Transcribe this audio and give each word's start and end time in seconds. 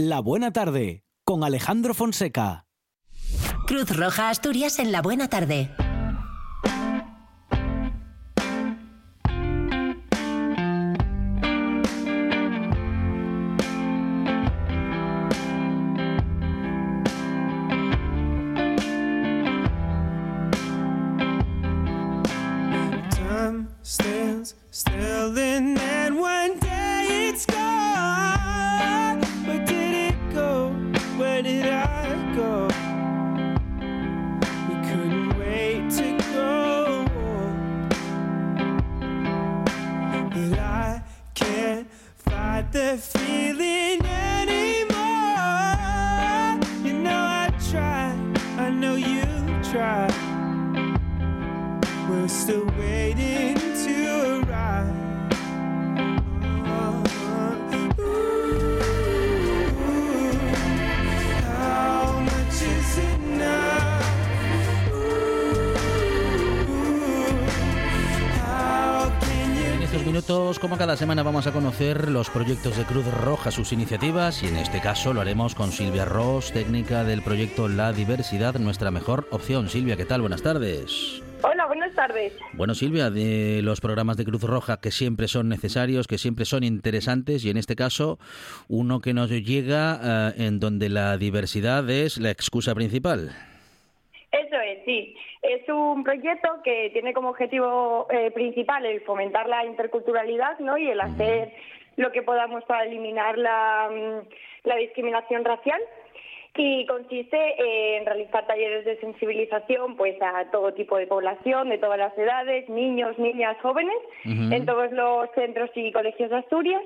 La 0.00 0.20
Buena 0.20 0.52
Tarde 0.52 1.02
con 1.24 1.42
Alejandro 1.42 1.92
Fonseca. 1.92 2.68
Cruz 3.66 3.96
Roja 3.96 4.30
Asturias 4.30 4.78
en 4.78 4.92
La 4.92 5.02
Buena 5.02 5.26
Tarde. 5.26 5.74
Cada 70.78 70.96
semana, 70.96 71.24
vamos 71.24 71.48
a 71.48 71.52
conocer 71.52 72.08
los 72.08 72.30
proyectos 72.30 72.78
de 72.78 72.84
Cruz 72.84 73.04
Roja, 73.12 73.50
sus 73.50 73.72
iniciativas, 73.72 74.44
y 74.44 74.46
en 74.46 74.56
este 74.56 74.80
caso 74.80 75.12
lo 75.12 75.20
haremos 75.20 75.56
con 75.56 75.72
Silvia 75.72 76.04
Ross, 76.04 76.52
técnica 76.52 77.02
del 77.02 77.22
proyecto 77.22 77.66
La 77.66 77.92
Diversidad, 77.92 78.54
nuestra 78.60 78.92
mejor 78.92 79.26
opción. 79.32 79.68
Silvia, 79.68 79.96
¿qué 79.96 80.04
tal? 80.04 80.20
Buenas 80.20 80.40
tardes. 80.40 81.20
Hola, 81.42 81.66
buenas 81.66 81.92
tardes. 81.96 82.32
Bueno, 82.52 82.76
Silvia, 82.76 83.10
de 83.10 83.60
los 83.64 83.80
programas 83.80 84.16
de 84.18 84.24
Cruz 84.24 84.44
Roja 84.44 84.80
que 84.80 84.92
siempre 84.92 85.26
son 85.26 85.48
necesarios, 85.48 86.06
que 86.06 86.16
siempre 86.16 86.44
son 86.44 86.62
interesantes, 86.62 87.44
y 87.44 87.50
en 87.50 87.56
este 87.56 87.74
caso, 87.74 88.20
uno 88.68 89.00
que 89.00 89.14
nos 89.14 89.30
llega 89.30 90.30
eh, 90.36 90.44
en 90.46 90.60
donde 90.60 90.90
la 90.90 91.18
diversidad 91.18 91.90
es 91.90 92.18
la 92.18 92.30
excusa 92.30 92.76
principal. 92.76 93.32
Eso 94.30 94.56
es, 94.64 94.84
sí. 94.84 95.14
Es 95.48 95.66
un 95.70 96.04
proyecto 96.04 96.60
que 96.62 96.90
tiene 96.92 97.14
como 97.14 97.30
objetivo 97.30 98.06
eh, 98.10 98.30
principal 98.32 98.84
el 98.84 99.00
fomentar 99.00 99.48
la 99.48 99.64
interculturalidad 99.64 100.58
¿no? 100.58 100.76
y 100.76 100.90
el 100.90 101.00
hacer 101.00 101.54
lo 101.96 102.12
que 102.12 102.22
podamos 102.22 102.64
para 102.64 102.84
eliminar 102.84 103.38
la, 103.38 103.88
mm, 103.90 104.68
la 104.68 104.76
discriminación 104.76 105.46
racial. 105.46 105.80
Y 106.54 106.84
consiste 106.86 107.96
en 107.96 108.04
realizar 108.04 108.46
talleres 108.46 108.84
de 108.84 108.98
sensibilización 108.98 109.96
pues 109.96 110.20
a 110.20 110.50
todo 110.50 110.74
tipo 110.74 110.98
de 110.98 111.06
población, 111.06 111.68
de 111.68 111.78
todas 111.78 111.98
las 111.98 112.18
edades, 112.18 112.68
niños, 112.68 113.16
niñas, 113.18 113.56
jóvenes, 113.62 113.96
en 114.24 114.66
todos 114.66 114.90
los 114.90 115.30
centros 115.36 115.70
y 115.76 115.92
colegios 115.92 116.30
de 116.30 116.36
Asturias 116.36 116.82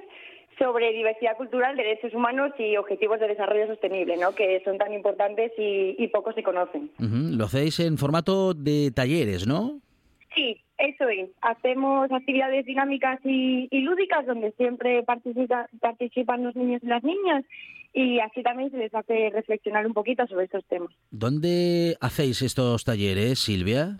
sobre 0.58 0.92
diversidad 0.92 1.36
cultural, 1.36 1.77
derechos 1.77 2.12
humanos 2.14 2.53
y 2.58 2.77
objetivos 2.77 3.19
de 3.20 3.28
desarrollo 3.28 3.67
sostenible, 3.67 4.17
¿no? 4.17 4.34
que 4.34 4.61
son 4.64 4.78
tan 4.78 4.92
importantes 4.92 5.53
y, 5.58 5.95
y 5.98 6.08
poco 6.08 6.33
se 6.33 6.42
conocen. 6.42 6.91
Lo 6.98 7.45
hacéis 7.47 7.81
en 7.81 7.98
formato 7.98 8.55
de 8.55 8.91
talleres, 8.95 9.47
¿no? 9.47 9.80
Sí, 10.34 10.61
eso 10.78 11.08
es. 11.08 11.29
Hacemos 11.42 12.11
actividades 12.11 12.64
dinámicas 12.64 13.20
y, 13.24 13.68
y 13.70 13.80
lúdicas 13.80 14.24
donde 14.27 14.52
siempre 14.52 15.02
participa- 15.05 15.68
participan 15.80 16.42
los 16.45 16.57
niños 16.57 16.83
y 16.83 16.86
las 16.86 17.05
niñas 17.05 17.45
y 17.92 18.19
así 18.20 18.42
también 18.42 18.70
se 18.70 18.79
les 18.79 18.95
hace 18.95 19.30
reflexionar 19.30 19.86
un 19.86 19.92
poquito 19.92 20.27
sobre 20.27 20.46
estos 20.46 20.64
temas. 20.67 20.90
¿Dónde 21.11 21.96
hacéis 22.01 22.40
estos 22.42 22.84
talleres, 22.84 23.39
Silvia? 23.39 23.98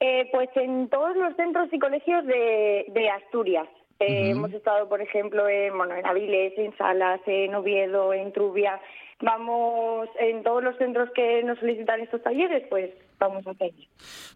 Eh, 0.00 0.28
pues 0.30 0.48
en 0.54 0.88
todos 0.88 1.16
los 1.16 1.34
centros 1.34 1.68
y 1.72 1.78
colegios 1.80 2.24
de, 2.24 2.86
de 2.94 3.10
Asturias. 3.10 3.66
Eh. 4.00 4.30
Hemos 4.30 4.52
estado, 4.52 4.88
por 4.88 5.00
ejemplo, 5.00 5.48
en, 5.48 5.76
bueno, 5.76 5.94
en 5.94 6.06
Avilés, 6.06 6.56
en 6.56 6.76
Salas, 6.76 7.20
en 7.26 7.54
Oviedo, 7.54 8.12
en 8.12 8.32
Trubia. 8.32 8.80
Vamos 9.20 10.08
en 10.20 10.44
todos 10.44 10.62
los 10.62 10.76
centros 10.76 11.10
que 11.12 11.42
nos 11.42 11.58
solicitan 11.58 12.00
estos 12.00 12.22
talleres, 12.22 12.62
pues 12.70 12.90
vamos 13.18 13.44
a 13.48 13.50
hacer. 13.50 13.72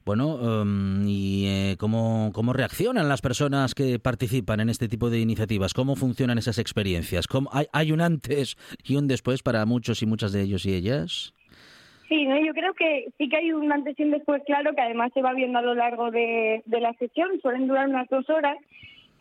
Bueno, 0.04 0.62
em, 0.62 1.06
¿y 1.06 1.46
eh, 1.46 1.76
cómo, 1.78 2.32
cómo 2.34 2.52
reaccionan 2.52 3.08
las 3.08 3.22
personas 3.22 3.76
que 3.76 4.00
participan 4.00 4.58
en 4.58 4.68
este 4.68 4.88
tipo 4.88 5.08
de 5.08 5.20
iniciativas? 5.20 5.72
¿Cómo 5.72 5.94
funcionan 5.94 6.38
esas 6.38 6.58
experiencias? 6.58 7.28
¿Cómo, 7.28 7.48
hay, 7.52 7.66
¿Hay 7.72 7.92
un 7.92 8.00
antes 8.00 8.56
y 8.82 8.96
un 8.96 9.06
después 9.06 9.44
para 9.44 9.64
muchos 9.66 10.02
y 10.02 10.06
muchas 10.06 10.32
de 10.32 10.42
ellos 10.42 10.66
y 10.66 10.74
ellas? 10.74 11.32
Sí, 12.08 12.26
¿no? 12.26 12.36
yo 12.44 12.52
creo 12.52 12.74
que 12.74 13.06
sí 13.16 13.28
que 13.28 13.36
hay 13.36 13.52
un 13.52 13.72
antes 13.72 13.98
y 13.98 14.02
un 14.02 14.10
después 14.10 14.42
claro, 14.44 14.74
que 14.74 14.82
además 14.82 15.12
se 15.14 15.22
va 15.22 15.32
viendo 15.32 15.60
a 15.60 15.62
lo 15.62 15.74
largo 15.74 16.10
de, 16.10 16.62
de 16.66 16.80
la 16.80 16.92
sesión, 16.94 17.40
suelen 17.40 17.68
durar 17.68 17.88
unas 17.88 18.08
dos 18.10 18.28
horas, 18.28 18.58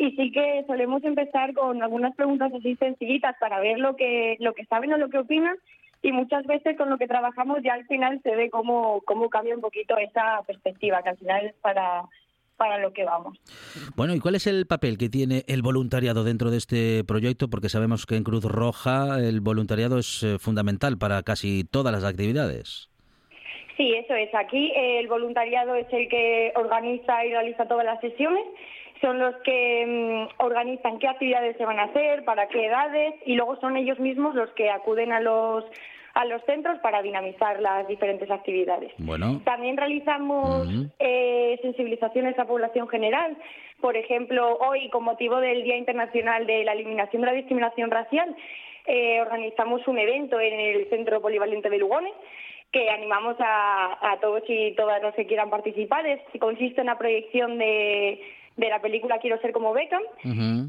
y 0.01 0.15
sí 0.15 0.31
que 0.31 0.63
solemos 0.65 1.03
empezar 1.03 1.53
con 1.53 1.83
algunas 1.83 2.15
preguntas 2.15 2.51
así 2.51 2.75
sencillitas 2.77 3.35
para 3.39 3.59
ver 3.59 3.77
lo 3.77 3.95
que, 3.95 4.35
lo 4.39 4.53
que 4.53 4.65
saben 4.65 4.91
o 4.93 4.97
lo 4.97 5.09
que 5.09 5.19
opinan, 5.19 5.55
y 6.01 6.11
muchas 6.11 6.43
veces 6.47 6.75
con 6.75 6.89
lo 6.89 6.97
que 6.97 7.07
trabajamos 7.07 7.59
ya 7.63 7.75
al 7.75 7.85
final 7.85 8.19
se 8.23 8.35
ve 8.35 8.49
cómo, 8.49 9.01
cómo 9.05 9.29
cambia 9.29 9.53
un 9.53 9.61
poquito 9.61 9.95
esa 9.99 10.41
perspectiva, 10.47 11.03
que 11.03 11.09
al 11.09 11.17
final 11.17 11.45
es 11.45 11.53
para, 11.61 12.05
para 12.57 12.79
lo 12.79 12.91
que 12.93 13.05
vamos. 13.05 13.37
Bueno, 13.95 14.15
¿y 14.15 14.19
cuál 14.19 14.33
es 14.33 14.47
el 14.47 14.65
papel 14.65 14.97
que 14.97 15.09
tiene 15.09 15.43
el 15.47 15.61
voluntariado 15.61 16.23
dentro 16.23 16.49
de 16.49 16.57
este 16.57 17.03
proyecto? 17.03 17.47
Porque 17.47 17.69
sabemos 17.69 18.07
que 18.07 18.15
en 18.15 18.23
Cruz 18.23 18.43
Roja 18.43 19.19
el 19.19 19.39
voluntariado 19.39 19.99
es 19.99 20.23
eh, 20.23 20.39
fundamental 20.39 20.97
para 20.97 21.21
casi 21.21 21.63
todas 21.63 21.93
las 21.93 22.03
actividades. 22.03 22.89
Sí, 23.77 23.93
eso 23.93 24.15
es. 24.15 24.33
Aquí 24.33 24.71
eh, 24.75 24.99
el 24.99 25.07
voluntariado 25.07 25.75
es 25.75 25.85
el 25.91 26.09
que 26.09 26.53
organiza 26.55 27.23
y 27.23 27.29
realiza 27.29 27.67
todas 27.67 27.85
las 27.85 28.01
sesiones. 28.01 28.43
Son 29.01 29.19
los 29.19 29.35
que 29.37 29.85
mm, 29.87 30.43
organizan 30.43 30.99
qué 30.99 31.07
actividades 31.07 31.57
se 31.57 31.65
van 31.65 31.79
a 31.79 31.85
hacer, 31.85 32.23
para 32.23 32.47
qué 32.47 32.67
edades, 32.67 33.15
y 33.25 33.35
luego 33.35 33.59
son 33.59 33.75
ellos 33.75 33.99
mismos 33.99 34.35
los 34.35 34.49
que 34.51 34.69
acuden 34.69 35.11
a 35.11 35.19
los 35.19 35.65
a 36.13 36.25
los 36.25 36.43
centros 36.43 36.77
para 36.79 37.01
dinamizar 37.01 37.61
las 37.61 37.87
diferentes 37.87 38.29
actividades. 38.29 38.91
Bueno, 38.97 39.41
También 39.45 39.77
realizamos 39.77 40.67
Ujú. 40.67 40.89
eh, 40.99 41.57
sensibilizaciones 41.61 42.37
a 42.37 42.45
población 42.45 42.89
general. 42.89 43.37
Por 43.79 43.95
ejemplo, 43.95 44.57
hoy, 44.57 44.89
con 44.89 45.03
motivo 45.03 45.37
del 45.37 45.63
Día 45.63 45.77
Internacional 45.77 46.45
de 46.45 46.63
la 46.65 46.73
Eliminación 46.73 47.21
de 47.21 47.27
la 47.27 47.33
Discriminación 47.33 47.91
Racial, 47.91 48.35
eh, 48.87 49.21
organizamos 49.21 49.87
un 49.87 49.99
evento 49.99 50.39
en 50.39 50.59
el 50.59 50.89
Centro 50.89 51.21
Polivalente 51.21 51.69
de 51.69 51.77
Lugones 51.77 52.13
que 52.71 52.89
animamos 52.89 53.35
a, 53.39 54.11
a 54.11 54.19
todos 54.19 54.43
y 54.47 54.73
todas 54.75 55.01
los 55.01 55.13
que 55.13 55.25
quieran 55.25 55.49
participar. 55.49 56.05
Es, 56.05 56.21
consiste 56.39 56.81
en 56.81 56.87
la 56.87 56.97
proyección 56.97 57.57
de, 57.57 58.21
de 58.61 58.69
la 58.69 58.79
película 58.81 59.17
Quiero 59.19 59.39
ser 59.41 59.51
como 59.51 59.73
Beckham 59.73 60.01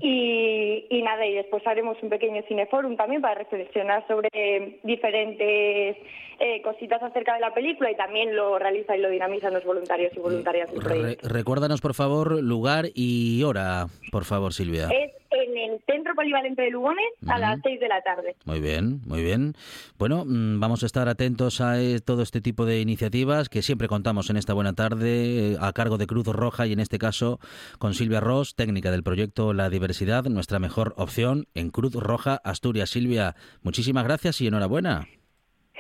y, 0.01 0.87
y 0.91 1.03
nada, 1.03 1.25
y 1.27 1.35
después 1.35 1.65
haremos 1.67 1.97
un 2.03 2.09
pequeño 2.09 2.43
cineforum 2.49 2.97
también 2.97 3.21
para 3.23 3.35
reflexionar 3.37 4.05
sobre 4.09 4.79
diferentes 4.83 5.97
eh, 6.41 6.63
cositas 6.63 7.03
acerca 7.03 7.35
de 7.35 7.41
la 7.41 7.55
película 7.55 7.91
y 7.91 7.97
también 7.97 8.35
lo 8.35 8.59
realizan 8.59 8.97
y 8.99 9.03
lo 9.03 9.11
dinamizan 9.11 9.53
los 9.55 9.65
voluntarios 9.65 10.13
y 10.17 10.21
voluntarias 10.21 10.71
del 10.73 10.81
Re- 10.83 10.89
proyecto. 10.95 11.29
recuérdanos, 11.29 11.81
por 11.81 11.95
favor, 11.95 12.43
lugar 12.43 12.87
y 12.95 13.43
hora, 13.45 13.87
por 14.11 14.25
favor, 14.25 14.53
Silvia. 14.53 14.89
Es 14.91 15.13
en 15.33 15.57
el 15.57 15.81
Centro 15.87 16.15
Polivalente 16.15 16.63
de 16.63 16.71
Lugones 16.71 17.07
a 17.27 17.39
las 17.39 17.61
6 17.63 17.81
de 17.81 17.89
la 17.89 18.01
tarde. 18.03 18.37
Muy 18.45 18.61
bien, 18.61 19.01
muy 19.07 19.23
bien. 19.23 19.55
Bueno, 19.99 20.25
mm, 20.27 20.61
vamos 20.61 20.83
a 20.83 20.87
estar 20.87 21.09
atentos 21.09 21.61
a 21.61 21.81
eh, 21.81 22.01
todo 22.01 22.23
este 22.23 22.41
tipo 22.41 22.65
de 22.65 22.81
iniciativas 22.81 23.49
que 23.49 23.63
siempre 23.63 23.89
contamos 23.89 24.31
en 24.31 24.37
esta 24.37 24.55
buena 24.55 24.75
tarde 24.75 25.53
eh, 25.53 25.57
a 25.61 25.73
cargo 25.73 25.99
de 25.99 26.07
Cruz 26.07 26.27
Roja 26.27 26.67
y 26.67 26.73
en 26.73 26.81
este 26.81 26.99
caso 26.99 27.39
con 27.79 27.95
Silvia 27.95 28.21
Ross, 28.21 28.55
técnica 28.55 28.91
del 28.91 29.03
proyecto 29.03 29.53
La 29.53 29.71
Diversidad, 29.71 30.25
nuestra 30.25 30.59
mejor 30.59 30.95
opción 30.97 31.47
en 31.55 31.71
Cruz 31.71 31.95
Roja 31.95 32.41
Asturias. 32.45 32.91
Silvia, 32.91 33.35
muchísimas 33.63 34.05
gracias 34.05 34.41
y 34.41 34.47
enhorabuena. 34.47 35.07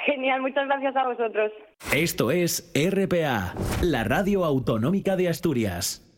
Genial, 0.07 0.41
muchas 0.41 0.67
gracias 0.67 0.97
a 0.97 1.07
vosotros. 1.07 1.53
Esto 1.95 2.31
es 2.31 2.73
RPA, 2.75 3.55
la 3.83 4.05
radio 4.05 4.45
autonómica 4.45 5.17
de 5.17 5.29
Asturias. 5.29 6.09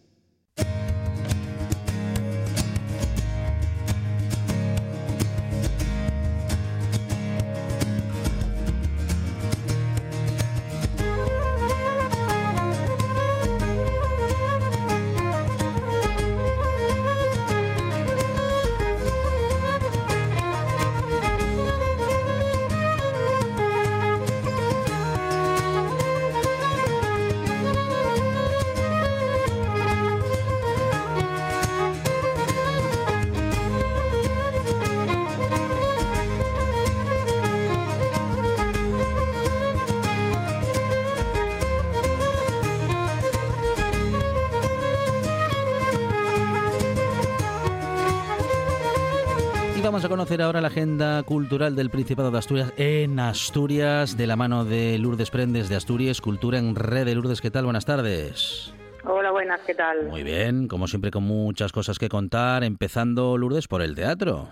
Vamos 49.94 50.06
a 50.06 50.08
conocer 50.08 50.42
ahora 50.42 50.60
la 50.60 50.66
agenda 50.66 51.22
cultural 51.22 51.76
del 51.76 51.88
Principado 51.88 52.32
de 52.32 52.38
Asturias 52.38 52.74
en 52.76 53.20
Asturias, 53.20 54.18
de 54.18 54.26
la 54.26 54.34
mano 54.34 54.64
de 54.64 54.98
Lourdes 54.98 55.30
Prendes 55.30 55.68
de 55.68 55.76
Asturias, 55.76 56.20
Cultura 56.20 56.58
en 56.58 56.74
Red 56.74 57.04
de 57.04 57.14
Lourdes. 57.14 57.40
¿Qué 57.40 57.52
tal? 57.52 57.62
Buenas 57.62 57.86
tardes. 57.86 58.74
Hola, 59.04 59.30
buenas, 59.30 59.60
¿qué 59.60 59.72
tal? 59.72 60.06
Muy 60.08 60.24
bien, 60.24 60.66
como 60.66 60.88
siempre 60.88 61.12
con 61.12 61.22
muchas 61.22 61.70
cosas 61.70 62.00
que 62.00 62.08
contar, 62.08 62.64
empezando 62.64 63.38
Lourdes 63.38 63.68
por 63.68 63.82
el 63.82 63.94
teatro. 63.94 64.48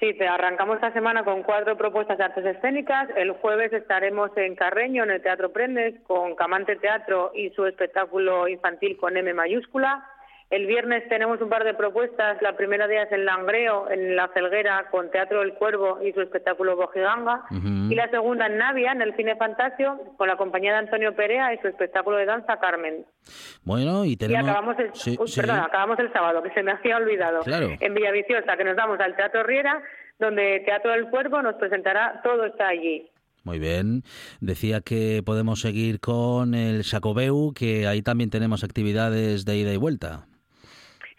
Sí, 0.00 0.14
te 0.14 0.26
arrancamos 0.26 0.76
esta 0.76 0.94
semana 0.94 1.24
con 1.24 1.42
cuatro 1.42 1.76
propuestas 1.76 2.16
de 2.16 2.24
artes 2.24 2.56
escénicas. 2.56 3.10
El 3.14 3.32
jueves 3.32 3.70
estaremos 3.74 4.30
en 4.38 4.56
Carreño, 4.56 5.04
en 5.04 5.10
el 5.10 5.20
Teatro 5.20 5.52
Prendes, 5.52 6.00
con 6.06 6.36
Camante 6.36 6.76
Teatro 6.76 7.32
y 7.34 7.50
su 7.50 7.66
espectáculo 7.66 8.48
infantil 8.48 8.96
con 8.96 9.14
M 9.14 9.34
mayúscula. 9.34 10.08
El 10.52 10.66
viernes 10.66 11.08
tenemos 11.08 11.40
un 11.40 11.48
par 11.48 11.64
de 11.64 11.72
propuestas. 11.72 12.36
La 12.42 12.54
primera 12.58 12.86
de 12.86 12.96
ellas 12.96 13.10
en 13.10 13.24
Langreo, 13.24 13.90
en 13.90 14.16
La 14.16 14.28
Felguera, 14.28 14.86
con 14.90 15.10
Teatro 15.10 15.40
del 15.40 15.54
Cuervo 15.54 15.98
y 16.04 16.12
su 16.12 16.20
espectáculo 16.20 16.76
Bojiganga. 16.76 17.44
Y 17.88 17.94
la 17.94 18.10
segunda 18.10 18.48
en 18.48 18.58
Navia, 18.58 18.92
en 18.92 19.00
el 19.00 19.16
Cine 19.16 19.34
Fantasio, 19.36 19.98
con 20.18 20.28
la 20.28 20.36
compañía 20.36 20.72
de 20.72 20.78
Antonio 20.80 21.16
Perea 21.16 21.54
y 21.54 21.58
su 21.62 21.68
espectáculo 21.68 22.18
de 22.18 22.26
danza 22.26 22.58
Carmen. 22.60 23.06
Bueno, 23.64 24.04
y 24.04 24.12
Y 24.12 24.16
tenemos... 24.18 24.50
acabamos 24.50 24.78
el, 24.78 24.90
Sí, 24.92 25.16
uy, 25.18 25.26
sí. 25.26 25.40
perdón, 25.40 25.60
acabamos 25.60 25.98
el 25.98 26.12
sábado, 26.12 26.42
que 26.42 26.50
se 26.50 26.62
me 26.62 26.72
hacía 26.72 26.98
olvidado. 26.98 27.40
Claro. 27.44 27.70
En 27.80 27.94
Villaviciosa, 27.94 28.54
que 28.54 28.64
nos 28.64 28.76
vamos 28.76 29.00
al 29.00 29.16
Teatro 29.16 29.44
Riera, 29.44 29.82
donde 30.18 30.60
Teatro 30.66 30.90
del 30.90 31.08
Cuervo 31.08 31.40
nos 31.40 31.54
presentará 31.54 32.20
Todo 32.22 32.44
está 32.44 32.68
allí. 32.68 33.08
Muy 33.44 33.58
bien. 33.58 34.02
Decía 34.42 34.82
que 34.82 35.22
podemos 35.24 35.62
seguir 35.62 35.98
con 35.98 36.54
el 36.54 36.84
Jacobeu, 36.84 37.54
que 37.54 37.86
ahí 37.86 38.02
también 38.02 38.28
tenemos 38.28 38.64
actividades 38.64 39.46
de 39.46 39.56
ida 39.56 39.72
y 39.72 39.78
vuelta. 39.78 40.26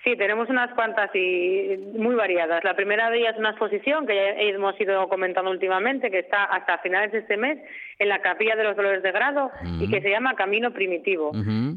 Sí, 0.03 0.17
tenemos 0.17 0.49
unas 0.49 0.73
cuantas 0.73 1.09
y 1.15 1.77
muy 1.97 2.13
variadas. 2.15 2.61
La 2.65 2.75
primera 2.75 3.09
de 3.09 3.19
ellas 3.19 3.33
es 3.33 3.39
una 3.39 3.51
exposición 3.51 4.05
que 4.05 4.15
ya 4.15 4.31
hemos 4.41 4.79
ido 4.79 5.07
comentando 5.07 5.49
últimamente, 5.49 6.11
que 6.11 6.19
está 6.19 6.43
hasta 6.43 6.79
finales 6.79 7.13
de 7.13 7.19
este 7.19 7.37
mes 7.37 7.57
en 7.99 8.09
la 8.09 8.19
Capilla 8.19 8.57
de 8.57 8.65
los 8.65 8.75
Dolores 8.75 9.01
de 9.01 9.13
Grado 9.13 9.49
y 9.79 9.89
que 9.89 10.01
se 10.01 10.09
llama 10.09 10.35
Camino 10.35 10.71
Primitivo. 10.71 11.31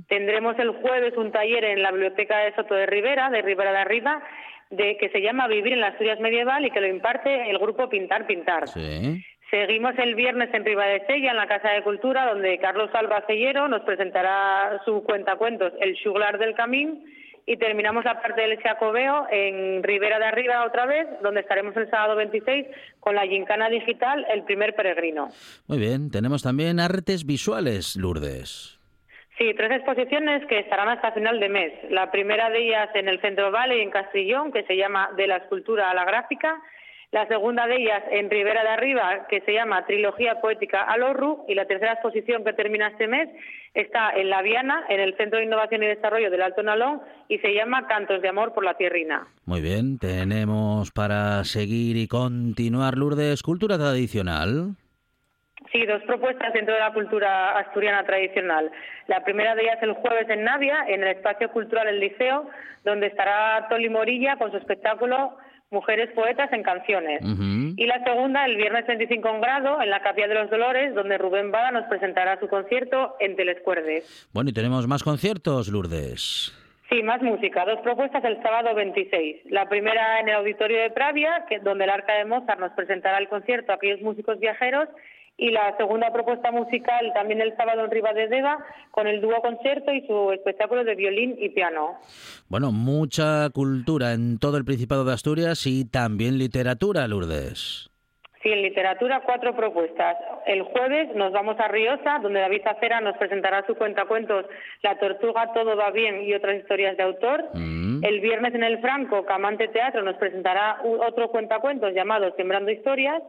Tendremos 0.08 0.58
el 0.58 0.70
jueves 0.70 1.16
un 1.16 1.30
taller 1.30 1.64
en 1.64 1.82
la 1.82 1.92
Biblioteca 1.92 2.38
de 2.38 2.54
Soto 2.56 2.74
de 2.74 2.86
Rivera, 2.86 3.30
de 3.30 3.42
Rivera 3.42 3.70
de 3.70 3.78
Arriba, 3.78 4.20
de 4.70 4.96
que 4.96 5.08
se 5.10 5.22
llama 5.22 5.46
Vivir 5.46 5.74
en 5.74 5.80
la 5.80 5.88
Asturias 5.88 6.18
Medieval 6.18 6.66
y 6.66 6.70
que 6.72 6.80
lo 6.80 6.88
imparte 6.88 7.48
el 7.48 7.58
grupo 7.58 7.88
Pintar 7.88 8.26
Pintar. 8.26 8.66
Sí. 8.66 9.24
Seguimos 9.50 9.96
el 9.98 10.16
viernes 10.16 10.52
en 10.52 10.64
Ribadesella, 10.64 11.30
en 11.30 11.36
la 11.36 11.46
Casa 11.46 11.70
de 11.70 11.82
Cultura, 11.82 12.26
donde 12.26 12.58
Carlos 12.58 12.90
Alba 12.92 13.22
Cellero 13.28 13.68
nos 13.68 13.82
presentará 13.82 14.80
su 14.84 15.04
cuentacuentos 15.04 15.72
El 15.80 15.96
Juglar 16.02 16.38
del 16.38 16.54
Camín. 16.54 17.04
Y 17.48 17.56
terminamos 17.58 18.04
la 18.04 18.20
parte 18.20 18.40
del 18.40 18.60
Jacobeo 18.60 19.28
en 19.30 19.82
Ribera 19.84 20.18
de 20.18 20.24
Arriba 20.24 20.66
otra 20.66 20.84
vez, 20.84 21.06
donde 21.22 21.42
estaremos 21.42 21.76
el 21.76 21.88
sábado 21.88 22.16
26 22.16 22.66
con 22.98 23.14
la 23.14 23.24
Gincana 23.24 23.68
Digital, 23.68 24.26
El 24.28 24.42
Primer 24.42 24.74
Peregrino. 24.74 25.28
Muy 25.68 25.78
bien. 25.78 26.10
Tenemos 26.10 26.42
también 26.42 26.80
artes 26.80 27.24
visuales, 27.24 27.94
Lourdes. 27.94 28.80
Sí, 29.38 29.52
tres 29.54 29.70
exposiciones 29.70 30.44
que 30.48 30.58
estarán 30.58 30.88
hasta 30.88 31.12
final 31.12 31.38
de 31.38 31.48
mes. 31.48 31.72
La 31.90 32.10
primera 32.10 32.50
de 32.50 32.66
ellas 32.66 32.88
en 32.94 33.06
el 33.06 33.20
Centro 33.20 33.52
Valley, 33.52 33.80
en 33.80 33.90
Castellón, 33.90 34.50
que 34.50 34.64
se 34.64 34.76
llama 34.76 35.10
De 35.16 35.28
la 35.28 35.36
escultura 35.36 35.90
a 35.90 35.94
la 35.94 36.04
gráfica. 36.04 36.60
La 37.16 37.26
segunda 37.28 37.66
de 37.66 37.76
ellas 37.76 38.02
en 38.10 38.28
Ribera 38.28 38.62
de 38.62 38.68
Arriba, 38.68 39.26
que 39.30 39.40
se 39.40 39.54
llama 39.54 39.86
Trilogía 39.86 40.38
Poética 40.42 40.82
al 40.82 41.02
Orru. 41.02 41.46
Y 41.48 41.54
la 41.54 41.64
tercera 41.64 41.94
exposición 41.94 42.44
que 42.44 42.52
termina 42.52 42.88
este 42.88 43.08
mes 43.08 43.30
está 43.72 44.10
en 44.10 44.28
La 44.28 44.42
Viana, 44.42 44.84
en 44.90 45.00
el 45.00 45.16
Centro 45.16 45.38
de 45.38 45.46
Innovación 45.46 45.82
y 45.82 45.86
Desarrollo 45.86 46.30
del 46.30 46.42
Alto 46.42 46.62
Nalón, 46.62 47.00
y 47.30 47.38
se 47.38 47.54
llama 47.54 47.86
Cantos 47.86 48.20
de 48.20 48.28
Amor 48.28 48.52
por 48.52 48.66
la 48.66 48.74
Tierrina. 48.74 49.28
Muy 49.46 49.62
bien. 49.62 49.98
Tenemos 49.98 50.90
para 50.90 51.42
seguir 51.44 51.96
y 51.96 52.06
continuar, 52.06 52.98
Lourdes, 52.98 53.42
cultura 53.42 53.78
tradicional. 53.78 54.76
Sí, 55.72 55.86
dos 55.86 56.02
propuestas 56.02 56.52
dentro 56.52 56.74
de 56.74 56.80
la 56.80 56.92
cultura 56.92 57.58
asturiana 57.58 58.04
tradicional. 58.04 58.70
La 59.06 59.24
primera 59.24 59.54
de 59.54 59.62
ellas 59.62 59.78
el 59.80 59.94
jueves 59.94 60.28
en 60.28 60.44
Navia, 60.44 60.84
en 60.86 61.02
el 61.02 61.16
espacio 61.16 61.50
cultural 61.50 61.88
El 61.88 61.98
Liceo, 61.98 62.46
donde 62.84 63.06
estará 63.06 63.68
Toli 63.70 63.88
Morilla 63.88 64.36
con 64.36 64.50
su 64.50 64.58
espectáculo 64.58 65.38
Mujeres 65.70 66.10
Poetas 66.14 66.52
en 66.52 66.62
Canciones. 66.62 67.22
Y 67.22 67.86
la 67.86 68.02
segunda, 68.04 68.44
el 68.44 68.56
viernes 68.56 68.86
25 68.86 69.28
en 69.28 69.40
grado, 69.40 69.82
en 69.82 69.90
la 69.90 70.00
Capilla 70.00 70.28
de 70.28 70.34
los 70.34 70.50
Dolores, 70.50 70.94
donde 70.94 71.18
Rubén 71.18 71.50
Bada 71.50 71.72
nos 71.72 71.84
presentará 71.86 72.38
su 72.38 72.48
concierto 72.48 73.16
en 73.18 73.34
Telescuerdes. 73.34 74.28
Bueno, 74.32 74.50
y 74.50 74.52
tenemos 74.52 74.86
más 74.86 75.02
conciertos, 75.02 75.68
Lourdes. 75.68 76.54
Sí, 76.88 77.02
más 77.02 77.20
música. 77.20 77.64
Dos 77.64 77.80
propuestas 77.80 78.22
el 78.24 78.40
sábado 78.42 78.72
26. 78.74 79.46
La 79.46 79.68
primera 79.68 80.20
en 80.20 80.28
el 80.28 80.36
Auditorio 80.36 80.80
de 80.80 80.90
Pravia, 80.90 81.44
que, 81.48 81.58
donde 81.58 81.82
el 81.82 81.90
Arca 81.90 82.14
de 82.14 82.24
Mozart 82.24 82.60
nos 82.60 82.72
presentará 82.72 83.18
el 83.18 83.28
concierto 83.28 83.72
a 83.72 83.74
aquellos 83.74 84.00
músicos 84.02 84.38
viajeros. 84.38 84.88
Y 85.38 85.50
la 85.50 85.76
segunda 85.76 86.10
propuesta 86.12 86.50
musical 86.50 87.12
también 87.12 87.42
el 87.42 87.54
sábado 87.56 87.84
en 87.84 87.90
Riva 87.90 88.14
de 88.14 88.28
Deva, 88.28 88.58
con 88.90 89.06
el 89.06 89.20
dúo 89.20 89.42
concierto 89.42 89.92
y 89.92 90.06
su 90.06 90.32
espectáculo 90.32 90.82
de 90.82 90.94
violín 90.94 91.36
y 91.38 91.50
piano. 91.50 91.98
Bueno, 92.48 92.72
mucha 92.72 93.50
cultura 93.50 94.14
en 94.14 94.38
todo 94.38 94.56
el 94.56 94.64
Principado 94.64 95.04
de 95.04 95.12
Asturias 95.12 95.66
y 95.66 95.84
también 95.84 96.38
literatura, 96.38 97.06
Lourdes. 97.06 97.90
Sí, 98.42 98.52
en 98.52 98.62
literatura 98.62 99.22
cuatro 99.26 99.56
propuestas. 99.56 100.16
El 100.46 100.62
jueves 100.62 101.14
nos 101.16 101.32
vamos 101.32 101.58
a 101.58 101.68
Riosa, 101.68 102.20
donde 102.22 102.40
David 102.40 102.62
Acera 102.64 103.00
nos 103.00 103.16
presentará 103.18 103.66
su 103.66 103.74
cuentacuentos 103.74 104.46
La 104.82 104.98
Tortuga, 104.98 105.52
Todo 105.52 105.76
va 105.76 105.90
bien 105.90 106.22
y 106.22 106.32
otras 106.32 106.56
historias 106.56 106.96
de 106.96 107.02
autor. 107.02 107.44
Mm. 107.54 108.04
El 108.04 108.20
viernes 108.20 108.54
en 108.54 108.62
el 108.62 108.78
Franco, 108.78 109.24
Camante 109.24 109.68
Teatro 109.68 110.02
nos 110.02 110.16
presentará 110.16 110.78
otro 110.82 111.28
cuentacuentos 111.30 111.92
llamado 111.92 112.32
Sembrando 112.36 112.70
Historias. 112.70 113.22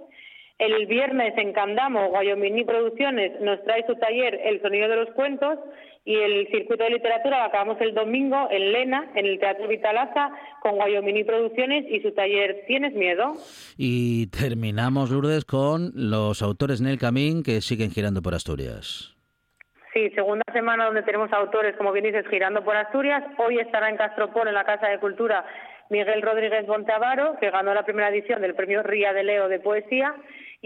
El 0.59 0.87
viernes 0.87 1.33
en 1.37 1.53
Candamo, 1.53 2.09
Guayomini 2.09 2.65
Producciones 2.65 3.39
nos 3.41 3.63
trae 3.63 3.85
su 3.85 3.95
taller 3.95 4.39
El 4.43 4.59
Sonido 4.61 4.89
de 4.89 4.95
los 4.95 5.09
Cuentos 5.11 5.59
y 6.03 6.15
el 6.15 6.47
circuito 6.47 6.83
de 6.83 6.91
literatura 6.91 7.39
lo 7.39 7.43
acabamos 7.43 7.79
el 7.79 7.93
domingo 7.93 8.47
en 8.49 8.71
Lena, 8.71 9.11
en 9.13 9.27
el 9.27 9.39
Teatro 9.39 9.67
Vitalaza, 9.67 10.31
con 10.61 10.77
Guayomini 10.77 11.23
Producciones 11.25 11.85
y 11.89 11.99
su 11.99 12.11
taller 12.11 12.63
¿Tienes 12.65 12.93
miedo? 12.93 13.33
Y 13.77 14.27
terminamos, 14.27 15.11
Lourdes, 15.11 15.45
con 15.45 15.91
los 15.93 16.41
autores 16.41 16.81
en 16.81 16.87
el 16.87 16.97
camín 16.97 17.43
que 17.43 17.61
siguen 17.61 17.91
girando 17.91 18.23
por 18.23 18.33
Asturias. 18.33 19.15
Sí, 19.93 20.09
segunda 20.15 20.43
semana 20.53 20.85
donde 20.85 21.03
tenemos 21.03 21.31
autores, 21.33 21.75
como 21.77 21.91
bien 21.91 22.05
dices, 22.05 22.25
girando 22.29 22.63
por 22.63 22.75
Asturias. 22.75 23.23
Hoy 23.37 23.59
estará 23.59 23.89
en 23.89 23.97
Castropol, 23.97 24.47
en 24.47 24.55
la 24.55 24.63
Casa 24.63 24.87
de 24.87 24.99
Cultura, 24.99 25.45
Miguel 25.89 26.21
Rodríguez 26.23 26.67
Monteavaro, 26.67 27.37
que 27.39 27.51
ganó 27.51 27.73
la 27.73 27.83
primera 27.83 28.09
edición 28.09 28.41
del 28.41 28.55
premio 28.55 28.81
Ría 28.81 29.13
de 29.13 29.23
Leo 29.23 29.49
de 29.49 29.59
Poesía. 29.59 30.15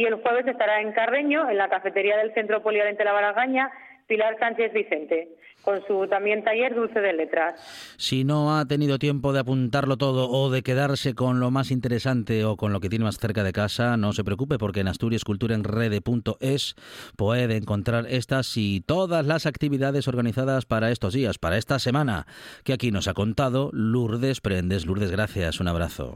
Y 0.02 0.06
el 0.06 0.16
jueves 0.16 0.48
estará 0.48 0.82
en 0.82 0.94
Carreño, 0.94 1.48
en 1.48 1.58
la 1.58 1.70
cafetería 1.70 2.18
del 2.18 2.34
Centro 2.34 2.64
Polivalente 2.64 3.04
La 3.04 3.12
Baragaña, 3.14 3.70
Pilar 4.08 4.36
Sánchez 4.40 4.74
Vicente, 4.74 5.30
con 5.62 5.86
su 5.86 6.08
también 6.08 6.44
taller 6.44 6.74
Dulce 6.74 7.00
de 7.00 7.14
Letras. 7.14 7.94
Si 7.98 8.24
no 8.24 8.58
ha 8.58 8.66
tenido 8.66 8.98
tiempo 8.98 9.32
de 9.32 9.42
apuntarlo 9.42 9.98
todo 9.98 10.28
o 10.32 10.50
de 10.50 10.64
quedarse 10.64 11.14
con 11.14 11.40
lo 11.40 11.52
más 11.52 11.70
interesante 11.70 12.46
o 12.46 12.58
con 12.58 12.74
lo 12.74 12.80
que 12.80 12.90
tiene 12.90 13.06
más 13.06 13.20
cerca 13.20 13.44
de 13.44 13.54
casa, 13.54 13.96
no 13.96 14.12
se 14.12 14.24
preocupe 14.24 14.58
porque 14.58 14.80
en 14.80 14.88
asturiasculturaenrede.es 14.88 16.74
puede 17.16 17.56
encontrar 17.56 18.08
estas 18.10 18.58
y 18.58 18.82
todas 18.82 19.24
las 19.24 19.46
actividades 19.46 20.08
organizadas 20.08 20.66
para 20.66 20.90
estos 20.90 21.14
días, 21.14 21.38
para 21.38 21.58
esta 21.58 21.78
semana, 21.78 22.26
que 22.64 22.74
aquí 22.74 22.90
nos 22.90 23.08
ha 23.08 23.14
contado 23.14 23.70
Lourdes 23.72 24.42
Prendes. 24.42 24.88
Lourdes, 24.88 25.12
gracias, 25.12 25.60
un 25.60 25.68
abrazo. 25.68 26.16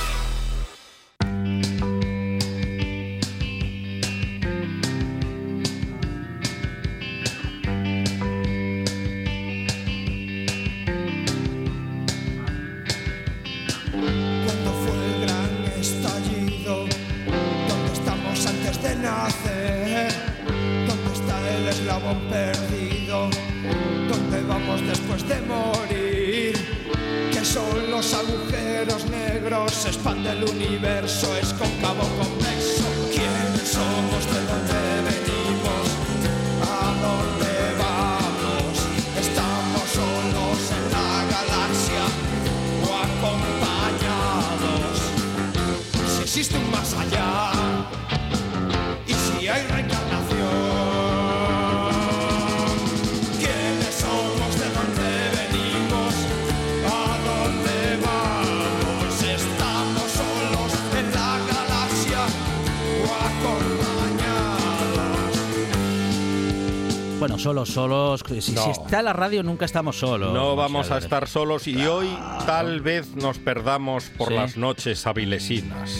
Solos, 67.51 67.69
solos. 67.69 68.23
Si, 68.39 68.51
No. 68.53 68.63
si 68.63 68.71
está 68.71 69.01
la 69.01 69.13
radio, 69.13 69.43
nunca 69.43 69.65
estamos 69.65 69.99
solos. 69.99 70.33
No 70.33 70.55
vamos 70.55 70.89
a 70.91 70.97
estar 70.97 71.27
solos 71.27 71.67
y 71.67 71.85
hoy 71.85 72.07
tal 72.45 72.79
vez 72.81 73.15
nos 73.15 73.39
perdamos 73.39 74.05
por 74.17 74.29
Sí. 74.29 74.33
las 74.35 74.57
noches 74.57 75.05
avilesinas. 75.05 75.91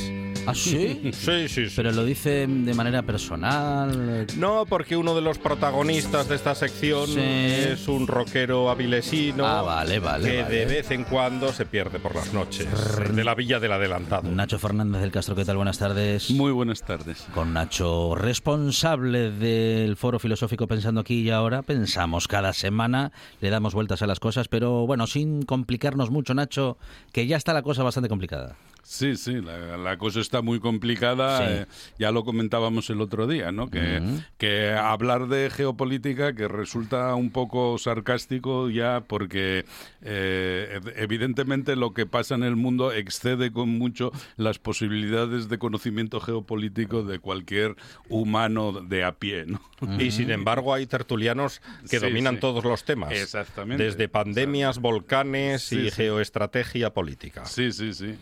¿Ah, 0.48 0.56
sí? 0.56 1.12
Sí, 1.14 1.48
sí, 1.48 1.70
sí. 1.70 1.74
Pero 1.76 1.92
lo 1.92 2.04
dice 2.04 2.48
de 2.48 2.74
manera 2.74 3.04
personal. 3.04 4.26
No, 4.38 4.66
porque 4.66 4.98
uno 4.98 5.14
de 5.14 5.22
los 5.22 5.38
protagonistas 5.38 6.28
de 6.30 6.36
esta 6.36 6.56
sección 6.56 7.08
Sí. 7.08 7.20
es 7.20 7.88
un 7.88 8.08
rockero 8.08 8.70
avilesino 8.72 9.46
Ah, 9.46 9.62
vale, 9.62 10.00
vale, 10.00 10.30
que 10.32 10.42
vale. 10.42 10.56
de 10.56 10.66
vez 10.66 10.92
en 10.92 11.04
cuando 11.04 11.54
se 11.54 11.66
pierde 11.66 12.00
por 12.00 12.16
las 12.16 12.34
noches 12.34 12.68
de 13.16 13.24
la 13.24 13.36
Villa 13.36 13.60
del 13.60 13.72
Adelantado. 13.72 14.30
Nacho 14.32 14.58
Fernández 14.58 15.02
del 15.02 15.12
Castro, 15.12 15.36
¿qué 15.36 15.46
tal? 15.46 15.58
Buenas 15.58 15.78
tardes. 15.78 16.32
Muy 16.32 16.52
buenas 16.52 16.82
tardes. 16.82 17.26
Con 17.34 17.54
Nacho, 17.54 18.16
responsable 18.16 19.32
del 19.32 19.96
Foro 19.96 20.18
Filosófico 20.20 20.68
Pensando 20.68 21.02
aquí 21.02 21.22
y 21.22 21.30
ahora. 21.30 21.62
Pensamos 21.62 22.28
cada 22.28 22.54
semana, 22.54 23.12
le 23.42 23.50
damos 23.52 23.74
vueltas 23.76 24.02
a 24.02 24.08
las 24.08 24.20
cosas, 24.20 24.48
pero 24.48 24.88
bueno, 24.88 25.06
sin 25.08 25.44
complicarnos 25.44 26.10
mucho, 26.10 26.34
Nacho, 26.34 26.78
que 27.12 27.28
ya 27.28 27.38
está 27.38 27.54
la 27.54 27.62
cosa 27.62 27.84
bastante 27.84 28.10
complicada. 28.10 28.56
Sí, 28.84 29.16
sí, 29.16 29.42
la, 29.42 29.78
la 29.78 29.98
cosa 29.98 30.20
está 30.20 30.42
muy 30.42 30.60
complicada. 30.60 31.38
Sí. 31.38 31.44
eh, 31.48 31.66
ya 32.00 32.12
lo 32.12 32.24
comentábamos 32.24 32.90
el 32.90 33.00
otro 33.02 33.28
día, 33.28 33.52
¿no? 33.52 33.70
Que, 33.70 34.02
que 34.38 34.72
hablar 34.72 35.28
de 35.28 35.50
geopolítica 35.50 36.34
que 36.34 36.48
resulta 36.48 37.16
un 37.16 37.30
poco 37.32 37.78
sarcástico 37.78 38.70
ya 38.70 39.02
porque 39.08 39.66
eh, 40.02 40.80
ev- 40.82 40.94
evidentemente 40.98 41.76
lo 41.76 41.94
que 41.94 42.06
pasa 42.06 42.36
en 42.36 42.44
el 42.44 42.56
mundo 42.56 42.92
excede 42.92 43.52
con 43.52 43.70
mucho 43.70 44.12
las 44.36 44.60
posibilidades 44.60 45.48
de 45.48 45.58
conocimiento 45.58 46.20
geopolítico 46.20 47.04
de 47.04 47.20
cualquier 47.20 47.76
humano 48.10 48.72
de 48.74 49.04
a 49.04 49.14
pie, 49.14 49.46
¿no? 49.46 49.62
Y 50.00 50.12
sin 50.12 50.32
embargo 50.32 50.74
hay 50.74 50.86
tertulianos 50.86 51.62
que 51.90 52.00
Sí, 52.00 52.06
dominan 52.06 52.36
sí. 52.36 52.42
todos 52.42 52.64
los 52.64 52.84
temas. 52.84 53.12
Exactamente. 53.14 53.84
Desde 53.84 54.10
pandemias, 54.10 54.80
volcanes 54.80 55.64
Sí, 55.64 55.78
y 55.78 55.90
sí. 55.90 55.92
geoestrategia 55.92 56.94
política. 56.94 57.46
Sí, 57.46 57.72
sí, 57.72 57.94
sí, 57.94 58.16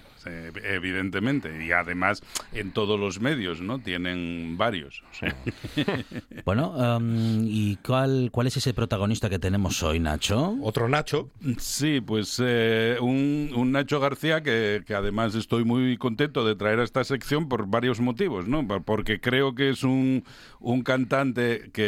sí, 0.54 0.60
evidentemente. 0.64 1.66
Y 1.66 1.72
además 1.72 2.22
en 2.54 2.72
todos 2.72 3.00
los 3.00 3.20
medios, 3.20 3.62
¿no? 3.62 3.80
Tienen 3.80 4.56
varios. 4.58 5.04
o 5.12 5.14
sea. 5.14 5.36
Bueno, 6.46 6.74
em, 6.98 7.46
¿y 7.48 7.76
cuál, 7.78 8.30
cuál 8.32 8.48
es 8.48 8.58
ese 8.58 8.74
protagonista 8.74 9.30
que 9.30 9.40
tenemos 9.40 9.84
hoy, 9.84 10.00
Nacho? 10.00 10.56
Otro 10.62 10.88
Nacho, 10.90 11.30
Sí, 11.58 12.02
pues 12.02 12.42
eh, 12.44 12.98
un, 13.02 13.52
un 13.56 13.72
Nacho 13.72 14.00
García 14.00 14.42
que, 14.42 14.84
que 14.86 14.96
además 14.96 15.36
estoy 15.36 15.64
muy 15.64 15.98
contento 15.98 16.46
de 16.46 16.56
traer 16.56 16.80
a 16.80 16.84
esta 16.84 17.04
sección 17.04 17.48
por 17.50 17.68
varios 17.68 18.00
motivos, 18.00 18.48
¿no? 18.48 18.66
Por- 18.68 18.84
Porque 18.84 19.20
creo 19.20 19.54
que 19.56 19.70
es 19.70 19.84
un, 19.84 20.24
un 20.60 20.82
cantante 20.82 21.70
que 21.74 21.84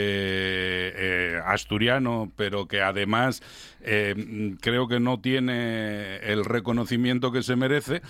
eh, 0.95 1.39
asturiano, 1.45 2.31
pero 2.35 2.67
que 2.67 2.81
además 2.81 3.41
eh, 3.81 4.55
creo 4.61 4.87
que 4.87 4.99
no 4.99 5.19
tiene 5.19 6.17
el 6.17 6.45
reconocimiento 6.45 7.31
que 7.31 7.41
se 7.43 7.55
merece 7.55 8.01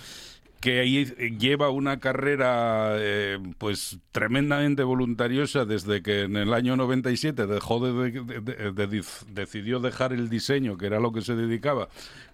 que 0.62 0.78
ahí 0.80 1.04
lleva 1.38 1.68
una 1.70 1.98
carrera 2.00 2.94
eh, 2.98 3.38
pues 3.58 3.98
tremendamente 4.12 4.82
voluntariosa 4.84 5.64
desde 5.66 6.02
que 6.02 6.22
en 6.22 6.36
el 6.36 6.54
año 6.54 6.76
97 6.76 7.46
dejó 7.46 7.84
de, 7.84 8.10
de- 8.12 8.40
de- 8.40 8.72
de- 8.72 8.86
de- 8.86 9.04
decidió 9.34 9.80
dejar 9.80 10.12
el 10.12 10.30
diseño 10.30 10.78
que 10.78 10.86
era 10.86 11.00
lo 11.00 11.12
que 11.12 11.20
se 11.20 11.34
dedicaba 11.34 11.88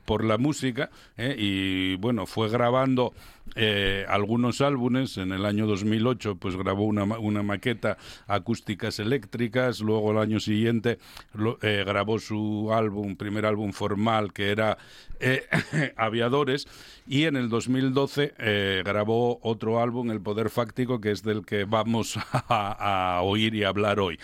por 0.09 0.25
la 0.25 0.39
música 0.39 0.89
eh, 1.19 1.37
y 1.39 1.97
bueno 1.97 2.25
fue 2.25 2.49
grabando 2.49 3.13
eh, 3.57 4.07
algunos 4.09 4.61
álbumes. 4.63 5.19
En 5.19 5.33
el 5.33 5.45
año 5.45 5.67
2008 5.67 6.37
pues 6.37 6.57
grabó 6.57 6.85
una, 6.87 7.05
una 7.05 7.43
maqueta 7.43 7.99
acústicas 8.27 8.99
eléctricas. 9.01 9.81
Luego 9.81 10.13
el 10.13 10.19
año 10.19 10.41
siguiente 10.41 10.99
lo- 11.35 11.59
eh, 11.63 11.85
grabó 11.87 12.19
su 12.19 12.71
álbum 12.73 13.17
primer 13.17 13.45
álbum 13.45 13.73
formal 13.73 14.33
que 14.33 14.51
era 14.51 14.79
eh, 15.21 15.43
Aviadores. 15.97 16.67
Y 17.07 17.25
en 17.25 17.37
el 17.37 17.49
2012 17.51 18.35
eh, 18.39 18.83
grabó 18.85 19.39
otro 19.43 19.81
álbum 19.83 20.11
El 20.11 20.21
Poder 20.23 20.49
Fáctico 20.49 21.01
que 21.03 21.11
es 21.11 21.23
del 21.23 21.45
que 21.45 21.65
vamos 21.65 22.17
a, 22.33 23.17
a 23.19 23.23
oír 23.23 23.55
y 23.55 23.65
hablar 23.65 24.01
hoy. 24.01 24.19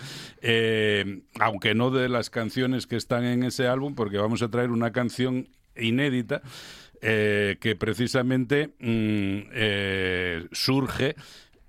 Aunque 1.41 1.75
no 1.75 1.91
de 1.91 2.09
las 2.09 2.31
canciones 2.31 2.87
que 2.87 2.97
están 2.97 3.25
en 3.25 3.43
ese 3.43 3.67
álbum 3.67 3.95
porque 3.95 4.19
vamos 4.19 4.43
a 4.43 4.49
traer 4.51 4.71
una 4.71 4.93
canción 4.93 5.49
inédita 5.77 6.43
eh, 7.01 7.59
que 7.61 7.77
precisamente 7.77 8.71
mm, 8.79 9.39
eh, 9.53 10.47
surge 10.53 11.17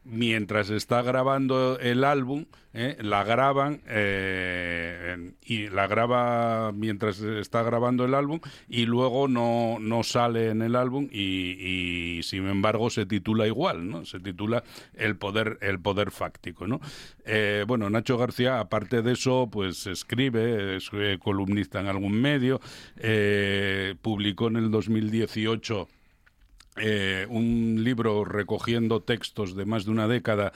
mientras 0.05 0.69
está 0.69 1.01
grabando 1.01 1.79
el 1.79 2.03
álbum, 2.03 2.45
eh, 2.73 2.97
la 3.01 3.23
graban 3.23 3.81
eh, 3.87 5.31
y 5.43 5.69
la 5.69 5.87
graba 5.87 6.71
mientras 6.73 7.19
está 7.21 7.63
grabando 7.63 8.05
el 8.05 8.13
álbum 8.13 8.39
y 8.67 8.85
luego 8.85 9.27
no, 9.27 9.77
no 9.79 10.03
sale 10.03 10.49
en 10.49 10.61
el 10.61 10.75
álbum 10.75 11.07
y, 11.11 12.19
sin 12.23 12.47
embargo 12.47 12.89
se 12.89 13.05
titula 13.05 13.47
igual, 13.47 13.89
¿no? 13.89 14.05
Se 14.05 14.19
titula 14.19 14.63
el 14.93 15.15
poder 15.15 15.57
el 15.61 15.79
poder 15.79 16.11
fáctico, 16.11 16.67
¿no? 16.67 16.79
Eh, 17.25 17.63
bueno, 17.67 17.89
Nacho 17.89 18.17
García, 18.17 18.59
aparte 18.59 19.01
de 19.01 19.13
eso, 19.13 19.49
pues 19.51 19.87
escribe, 19.87 20.75
es 20.77 20.89
eh, 20.93 21.17
columnista 21.21 21.79
en 21.79 21.87
algún 21.87 22.13
medio, 22.21 22.59
eh, 22.97 23.95
publicó 24.01 24.47
en 24.47 24.57
el 24.57 24.71
2018 24.71 25.87
eh, 26.77 27.25
un 27.29 27.83
libro 27.83 28.25
recogiendo 28.25 29.01
textos 29.01 29.55
de 29.55 29.65
más 29.65 29.85
de 29.85 29.91
una 29.91 30.07
década 30.07 30.51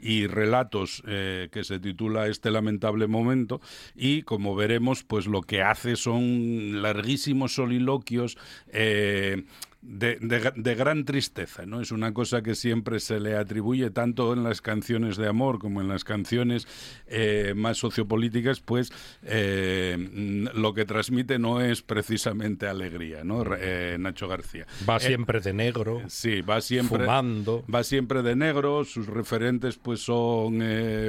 y 0.00 0.28
relatos 0.28 1.02
eh, 1.06 1.48
que 1.50 1.64
se 1.64 1.80
titula 1.80 2.28
Este 2.28 2.52
lamentable 2.52 3.08
momento 3.08 3.60
y 3.96 4.22
como 4.22 4.54
veremos 4.54 5.02
pues 5.02 5.26
lo 5.26 5.42
que 5.42 5.62
hace 5.62 5.96
son 5.96 6.80
larguísimos 6.80 7.54
soliloquios 7.54 8.38
eh, 8.68 9.44
de, 9.86 10.16
de- 10.20 10.52
de 10.56 10.74
gran 10.74 11.04
tristeza, 11.04 11.66
¿no? 11.66 11.80
Es 11.82 11.92
una 11.92 12.14
cosa 12.14 12.42
que 12.42 12.54
siempre 12.54 13.00
se 13.00 13.20
le 13.20 13.36
atribuye 13.36 13.90
tanto 13.90 14.32
en 14.32 14.42
las 14.42 14.62
canciones 14.62 15.16
de 15.18 15.28
amor 15.28 15.58
como 15.58 15.82
en 15.82 15.88
las 15.88 16.04
canciones 16.04 16.66
eh, 17.06 17.52
más 17.54 17.76
sociopolíticas, 17.76 18.60
pues 18.60 18.90
eh, 19.24 20.48
lo 20.54 20.72
que 20.72 20.86
transmite 20.86 21.38
no 21.38 21.60
es 21.60 21.82
precisamente 21.82 22.66
alegría, 22.66 23.24
¿no? 23.24 23.44
Eh, 23.58 23.96
Nacho 24.00 24.26
García. 24.26 24.66
va 24.88 24.98
siempre 25.00 25.40
de 25.40 25.52
negro, 25.52 26.00
Sí, 26.08 26.40
va 26.40 26.60
siempre 26.62 27.00
fumando. 27.04 27.64
va 27.72 27.84
siempre 27.84 28.22
de 28.22 28.36
negro. 28.36 28.84
Sus 28.84 29.06
referentes 29.06 29.76
pues 29.76 30.00
son 30.00 30.60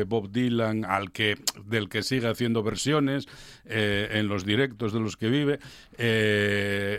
Bob 0.08 0.32
Dylan, 0.32 0.84
al 0.84 1.12
que 1.14 1.38
del 1.66 1.88
que 1.88 2.04
sigue 2.04 2.28
haciendo 2.28 2.62
versiones 2.62 3.26
en 3.68 4.28
los 4.28 4.46
directos 4.46 4.92
de 4.94 5.00
los 5.00 5.16
que 5.18 5.30
vive, 5.30 5.60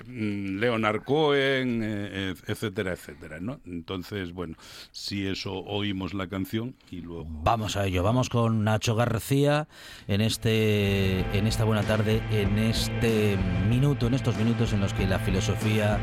mm, 0.07 0.59
Leonard 0.59 1.03
Cohen, 1.05 1.66
eh, 1.83 2.09
eh, 2.13 2.35
etcétera, 2.47 2.93
etcétera, 2.93 3.41
¿no? 3.41 3.61
Entonces, 3.67 4.33
bueno, 4.33 4.57
si 4.91 5.27
eso 5.27 5.53
oímos 5.53 6.15
la 6.15 6.29
canción 6.29 6.75
y 6.91 7.01
luego 7.01 7.27
Vamos 7.29 7.77
a 7.77 7.87
ello, 7.87 8.03
vamos 8.03 8.29
con 8.29 8.65
Nacho 8.65 8.95
García 8.95 9.69
en 10.09 10.21
este 10.21 11.21
en 11.37 11.47
esta 11.47 11.65
buena 11.65 11.83
tarde, 11.83 12.23
en 12.31 12.59
este 12.59 13.39
minuto, 13.69 14.07
en 14.07 14.15
estos 14.15 14.37
minutos 14.37 14.73
en 14.73 14.81
los 14.81 14.93
que 14.93 15.07
la 15.07 15.19
filosofía 15.19 15.99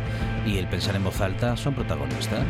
y 0.46 0.58
el 0.58 0.68
pensar 0.68 0.96
en 0.96 1.04
voz 1.04 1.20
alta 1.22 1.58
son 1.58 1.76
protagonistas. 1.76 2.46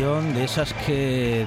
De 0.00 0.44
esas 0.44 0.72
que 0.72 1.42
eh, 1.42 1.46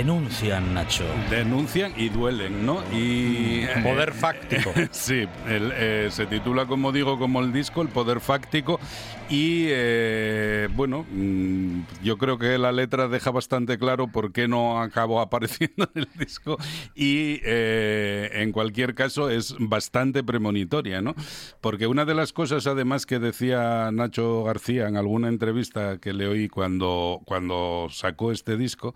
denuncian, 0.00 0.72
Nacho. 0.72 1.04
Denuncian 1.28 1.92
y 1.94 2.08
duelen, 2.08 2.64
¿no? 2.64 2.82
Y 2.90 3.66
Poder 3.82 4.14
fáctico. 4.14 4.72
sí, 4.92 5.28
el, 5.46 5.72
eh, 5.74 6.08
se 6.10 6.24
titula, 6.24 6.64
como 6.64 6.90
digo, 6.90 7.18
como 7.18 7.40
el 7.40 7.52
disco, 7.52 7.82
El 7.82 7.88
Poder 7.88 8.20
Fáctico. 8.20 8.80
Y 9.28 9.66
eh, 9.68 10.68
bueno, 10.74 11.04
mm, 11.10 11.82
yo 12.02 12.16
creo 12.16 12.38
que 12.38 12.56
la 12.56 12.72
letra 12.72 13.08
deja 13.08 13.30
bastante 13.30 13.78
claro 13.78 14.08
por 14.08 14.32
qué 14.32 14.48
no 14.48 14.80
acabó 14.80 15.20
apareciendo 15.20 15.90
en 15.94 16.02
el 16.02 16.08
disco. 16.18 16.56
Y 16.94 17.40
eh, 17.44 18.30
en 18.32 18.52
cualquier 18.52 18.94
caso 18.94 19.28
es 19.28 19.54
bastante 19.58 20.24
premonitoria, 20.24 21.02
¿no? 21.02 21.14
Porque 21.60 21.86
una 21.86 22.06
de 22.06 22.14
las 22.14 22.32
cosas, 22.32 22.66
además, 22.66 23.04
que 23.04 23.18
decía 23.18 23.90
Nacho 23.92 24.44
García 24.44 24.88
en 24.88 24.96
alguna 24.96 25.28
entrevista 25.28 25.98
que 25.98 26.14
le 26.14 26.26
oí 26.26 26.48
cuando, 26.48 27.20
cuando 27.26 27.88
sacó 27.90 28.32
este 28.32 28.56
disco, 28.56 28.94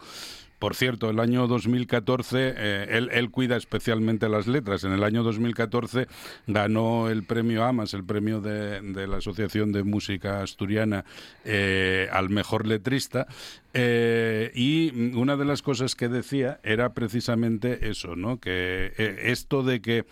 por 0.65 0.75
cierto, 0.75 1.11
el 1.11 1.21
año 1.21 1.47
2014, 1.47 2.55
eh, 2.57 3.09
él, 3.13 3.31
cuida 3.31 3.55
especialmente 3.55 4.31
las 4.31 4.47
letras. 4.47 4.83
En 4.85 4.93
el 4.93 5.05
año 5.05 5.23
2014 5.23 6.07
ganó 6.47 7.11
el 7.11 7.23
premio 7.25 7.65
AMAS, 7.65 7.93
el 7.93 8.03
premio 8.03 8.41
de, 8.41 8.81
la 9.07 9.19
Asociación 9.19 9.73
de 9.73 9.83
Música 9.83 10.41
Asturiana, 10.41 11.05
eh, 11.45 12.09
al 12.11 12.31
mejor 12.31 12.67
letrista. 12.67 13.27
Eh, 13.75 14.53
y 14.55 15.13
una 15.15 15.37
de 15.37 15.45
las 15.45 15.61
cosas 15.61 15.95
que 15.97 16.09
decía 16.09 16.61
era 16.63 16.95
precisamente 16.95 17.91
eso, 17.91 18.17
¿no? 18.17 18.41
Que 18.41 18.95
esto 19.25 19.65
de 19.65 19.83
que 19.83 20.07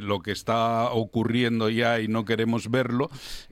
lo 0.00 0.20
que 0.20 0.30
está 0.30 0.90
ocurriendo 0.90 1.70
ya 1.70 2.00
y 2.00 2.06
no 2.06 2.24
queremos 2.24 2.70
verlo 2.70 3.10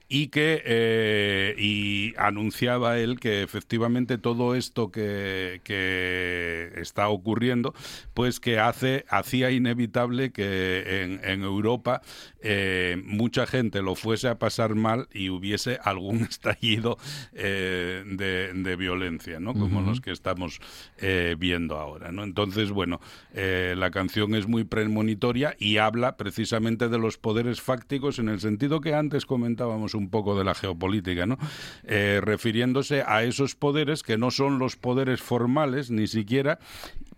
y 0.09 0.27
que 0.27 0.61
eh, 0.65 1.55
y 1.57 2.13
anunciaba 2.17 2.99
él 2.99 3.19
que 3.19 3.41
efectivamente 3.41 4.17
todo 4.17 4.55
esto 4.55 4.91
que, 4.91 5.61
que, 5.63 6.71
está 6.75 7.07
ocurriendo 7.07 7.73
pues 8.13 8.39
que 8.39 8.59
hace 8.59 9.05
hacía 9.09 9.51
inevitable 9.51 10.31
que 10.31 11.03
en, 11.03 11.21
en 11.23 11.43
Europa 11.43 12.01
eh, 12.41 13.01
mucha 13.05 13.47
gente 13.47 13.81
lo 13.81 13.95
fuese 13.95 14.27
a 14.27 14.37
pasar 14.37 14.75
mal 14.75 15.07
y 15.13 15.29
hubiese 15.29 15.79
algún 15.83 16.23
estallido 16.29 16.97
eh, 17.33 18.03
de, 18.05 18.53
de, 18.53 18.75
violencia 18.75 19.39
no 19.39 19.53
como 19.53 19.79
uh 19.79 19.83
-huh. 19.83 19.87
los 19.87 20.01
que 20.01 20.11
estamos 20.11 20.59
viendo 21.37 21.77
ahora 21.77 22.11
no 22.11 22.23
entonces 22.23 22.71
bueno 22.71 22.99
la 23.33 23.91
canción 23.91 24.35
es 24.35 24.47
muy 24.47 24.63
premonitoria 24.63 25.55
y 25.59 25.77
habla 25.77 26.17
precisamente 26.17 26.89
de 26.89 26.97
los 26.97 27.17
poderes 27.17 27.61
fácticos 27.61 28.19
en 28.19 28.29
el 28.29 28.39
sentido 28.39 28.81
que 28.81 28.93
antes 28.93 29.25
comentábamos 29.25 29.92
un 29.93 30.09
poco 30.09 30.37
de 30.37 30.43
la 30.43 30.53
geopolítica, 30.53 31.25
¿no? 31.25 31.37
Eh, 31.83 32.19
refiriéndose 32.21 33.03
a 33.05 33.23
esos 33.23 33.55
poderes 33.55 34.03
que 34.03 34.17
no 34.17 34.31
son 34.31 34.59
los 34.59 34.75
poderes 34.75 35.21
formales 35.21 35.91
ni 35.91 36.07
siquiera 36.07 36.59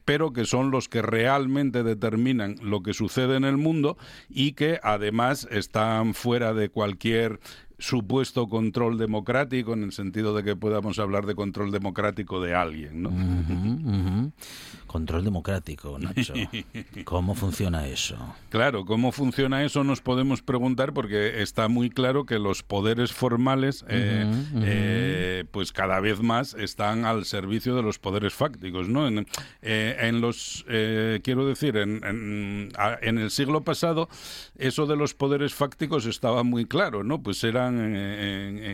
pero 0.05 0.33
que 0.33 0.45
son 0.45 0.69
los 0.69 0.87
que 0.87 1.01
realmente 1.01 1.83
determinan 1.83 2.57
lo 2.61 2.83
que 2.83 2.93
sucede 2.93 3.35
en 3.35 3.43
el 3.43 3.57
mundo 3.57 3.97
y 4.29 4.53
que 4.53 4.79
además 4.83 5.47
están 5.51 6.13
fuera 6.13 6.53
de 6.53 6.69
cualquier 6.69 7.39
supuesto 7.77 8.47
control 8.47 8.97
democrático 8.97 9.73
en 9.73 9.83
el 9.83 9.91
sentido 9.91 10.33
de 10.35 10.43
que 10.43 10.55
podamos 10.55 10.99
hablar 10.99 11.25
de 11.25 11.35
control 11.35 11.71
democrático 11.71 12.39
de 12.39 12.55
alguien, 12.55 13.01
¿no? 13.01 14.31
Control 14.95 15.25
democrático, 15.25 15.99
Nacho. 15.99 16.33
¿Cómo 17.03 17.35
funciona 17.35 17.85
eso? 17.85 18.15
Claro, 18.47 18.85
¿cómo 18.85 19.11
funciona 19.11 19.65
eso? 19.65 19.83
Nos 19.83 19.99
podemos 19.99 20.41
preguntar 20.41 20.93
porque 20.93 21.41
está 21.41 21.67
muy 21.67 21.89
claro 21.89 22.25
que 22.25 22.39
los 22.39 22.63
poderes 22.63 23.11
formales, 23.11 23.83
eh, 23.89 24.23
uh 24.25 24.31
-huh, 24.31 24.63
eh, 24.63 25.43
pues 25.51 25.73
cada 25.73 25.99
vez 25.99 26.21
más 26.21 26.53
están 26.53 27.03
al 27.03 27.25
servicio 27.25 27.75
de 27.75 27.83
los 27.83 27.99
poderes 27.99 28.33
fácticos, 28.33 28.87
¿no? 28.87 29.05
En, 29.05 29.27
eh, 29.61 29.97
en 29.99 30.21
los, 30.21 30.63
quiero 30.65 31.45
decir, 31.45 31.75
en, 31.75 32.01
en, 32.05 32.69
en, 33.01 33.17
el 33.17 33.31
siglo 33.31 33.65
pasado, 33.65 34.07
eso 34.57 34.85
de 34.85 34.95
los 34.95 35.13
poderes 35.13 35.53
fácticos 35.53 36.05
estaba 36.05 36.43
muy 36.43 36.65
claro, 36.65 37.03
¿no? 37.03 37.21
Pues 37.21 37.43
era 37.43 37.67
en, 37.67 37.95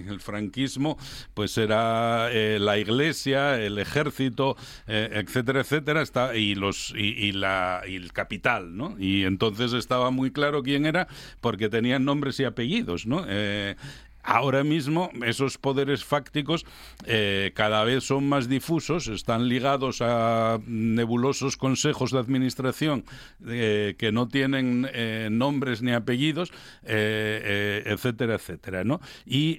el 0.07 0.19
franquismo, 0.19 0.99
pues 1.33 1.57
era 1.57 2.29
eh, 2.31 2.59
la 2.59 2.77
iglesia, 2.77 3.59
el 3.59 3.79
ejército, 3.79 4.55
eh, 4.87 5.09
etcétera, 5.31 5.61
etcétera, 5.61 6.01
y 6.35 6.55
los 6.55 6.93
y, 6.95 7.27
y, 7.27 7.31
la 7.31 7.81
y 7.87 7.95
el 7.95 8.13
capital, 8.13 8.75
¿no? 8.75 8.95
Y 8.99 9.23
entonces 9.23 9.73
estaba 9.73 10.11
muy 10.11 10.31
claro 10.31 10.63
quién 10.63 10.85
era 10.85 11.07
porque 11.39 11.69
tenían 11.69 12.05
nombres 12.05 12.39
y 12.39 12.43
apellidos, 12.43 13.05
¿no? 13.05 13.25
Eh, 13.27 13.75
Ahora 14.23 14.63
mismo 14.63 15.09
esos 15.25 15.57
poderes 15.57 16.05
fácticos 16.05 16.65
eh, 17.05 17.51
cada 17.55 17.83
vez 17.83 18.03
son 18.03 18.29
más 18.29 18.47
difusos, 18.47 19.07
están 19.07 19.47
ligados 19.47 20.01
a 20.01 20.59
nebulosos 20.67 21.57
consejos 21.57 22.11
de 22.11 22.19
administración 22.19 23.03
eh, 23.47 23.95
que 23.97 24.11
no 24.11 24.27
tienen 24.27 24.87
eh, 24.93 25.29
nombres 25.31 25.81
ni 25.81 25.91
apellidos, 25.91 26.51
etcétera, 26.83 28.35
etcétera, 28.35 28.83
¿no? 28.83 29.01
Y 29.25 29.57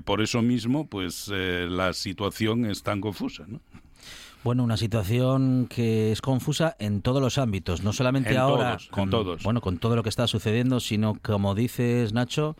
por 0.00 0.22
eso 0.22 0.42
mismo, 0.42 0.86
pues 0.88 1.28
la 1.28 1.92
situación 1.92 2.66
es 2.66 2.82
tan 2.82 3.00
confusa. 3.00 3.46
Bueno, 4.44 4.62
una 4.62 4.76
situación 4.76 5.66
que 5.70 6.12
es 6.12 6.20
confusa 6.20 6.76
en 6.78 7.00
todos 7.00 7.22
los 7.22 7.38
ámbitos, 7.38 7.82
no 7.82 7.94
solamente 7.94 8.32
en 8.32 8.36
ahora 8.36 8.76
todos, 8.76 8.88
con 8.88 9.08
todos. 9.08 9.42
bueno 9.42 9.62
con 9.62 9.78
todo 9.78 9.96
lo 9.96 10.02
que 10.02 10.10
está 10.10 10.26
sucediendo, 10.26 10.80
sino 10.80 11.18
como 11.22 11.54
dices 11.54 12.12
Nacho, 12.12 12.54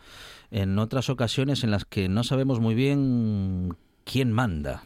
en 0.49 0.79
otras 0.79 1.11
ocasiones 1.11 1.63
en 1.63 1.69
las 1.69 1.85
que 1.85 2.09
no 2.09 2.23
sabemos 2.23 2.59
muy 2.59 2.73
bien 2.73 3.77
quién 4.03 4.31
manda. 4.31 4.81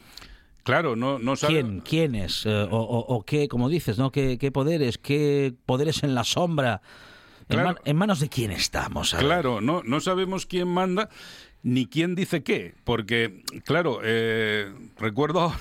Claro, 0.64 0.98
no, 0.98 1.20
no 1.20 1.38
sabe... 1.38 1.54
¿Quién, 1.54 1.80
quién 1.80 2.16
es? 2.16 2.46
Eh, 2.46 2.68
o, 2.70 2.78
o, 2.78 3.16
o, 3.16 3.24
qué, 3.24 3.48
como 3.48 3.70
dices, 3.70 3.98
¿no? 3.98 4.12
¿Qué, 4.12 4.38
qué 4.38 4.52
poderes? 4.52 4.98
¿Qué 4.98 5.54
poderes 5.66 6.04
en 6.04 6.14
la 6.14 6.26
sombra? 6.26 6.82
Claro. 7.48 7.62
¿En, 7.62 7.66
man, 7.66 7.82
¿En, 7.86 7.96
manos 7.96 8.20
de 8.20 8.28
quién 8.28 8.52
estamos? 8.52 9.16
Claro, 9.16 9.62
no, 9.62 9.82
no 9.84 10.02
sabemos 10.02 10.46
quién 10.46 10.68
manda 10.68 11.10
ni 11.64 11.88
quién 11.88 12.16
dice 12.16 12.42
qué, 12.42 12.74
porque, 12.84 13.44
claro, 13.66 14.00
eh, 14.04 14.72
recuerdo 14.98 15.40
ahora 15.42 15.60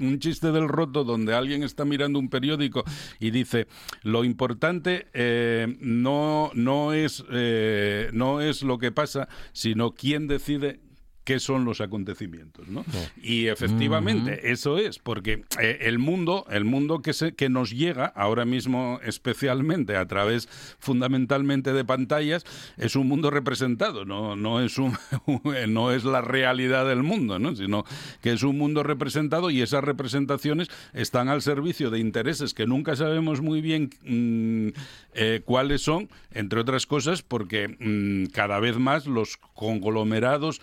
un, 0.00 0.18
chiste 0.18 0.52
del 0.52 0.68
roto 0.68 1.04
donde 1.04 1.34
alguien 1.34 1.62
está 1.62 1.84
mirando 1.84 2.18
un 2.18 2.28
periódico 2.28 2.84
y 3.20 3.30
dice, 3.30 3.66
lo 4.02 4.24
importante 4.24 5.06
eh, 5.12 5.76
no, 5.80 6.50
no, 6.54 6.92
es, 6.92 7.24
eh, 7.30 8.10
no 8.12 8.40
es 8.40 8.62
lo 8.62 8.78
que 8.78 8.92
pasa, 8.92 9.28
sino 9.52 9.92
quién 9.92 10.28
decide 10.28 10.80
qué 11.24 11.40
son 11.40 11.64
los 11.64 11.80
acontecimientos, 11.80 12.68
¿no? 12.68 12.84
Y 13.22 13.46
efectivamente, 13.46 14.40
-huh. 14.42 14.52
eso 14.52 14.78
es, 14.78 14.98
porque 14.98 15.44
eh, 15.60 15.78
el 15.82 15.98
mundo, 15.98 16.46
el 16.50 16.64
mundo 16.64 17.00
que, 17.00 17.12
se, 17.12 17.34
que 17.34 17.48
nos 17.48 17.70
llega 17.70 18.06
ahora 18.06 18.44
mismo 18.44 19.00
especialmente 19.02 19.96
a 19.96 20.06
través 20.06 20.48
fundamentalmente 20.78 21.72
de 21.72 21.84
pantallas, 21.84 22.44
es 22.76 22.94
un 22.94 23.08
mundo 23.08 23.30
representado, 23.30 24.04
no, 24.04 24.36
no, 24.36 24.60
es, 24.60 24.78
un, 24.78 24.96
no 25.68 25.92
es 25.92 26.04
la 26.04 26.20
realidad 26.20 26.86
del 26.86 27.02
mundo, 27.02 27.38
¿no? 27.38 27.56
Sino 27.56 27.84
que 28.20 28.32
es 28.32 28.42
un 28.42 28.58
mundo 28.58 28.82
representado 28.82 29.50
y 29.50 29.62
esas 29.62 29.82
representaciones 29.82 30.68
están 30.92 31.28
al 31.28 31.42
servicio 31.42 31.90
de 31.90 31.98
intereses 31.98 32.52
que 32.52 32.66
nunca 32.66 32.96
sabemos 32.96 33.40
muy 33.40 33.60
bien 33.60 33.90
mmm, 34.04 34.68
eh, 35.14 35.40
cuáles 35.44 35.82
son, 35.82 36.08
entre 36.32 36.60
otras 36.60 36.86
cosas, 36.86 37.22
porque 37.22 37.76
mmm, 37.78 38.26
cada 38.32 38.60
vez 38.60 38.76
más 38.76 39.06
los 39.06 39.38
conglomerados 39.54 40.60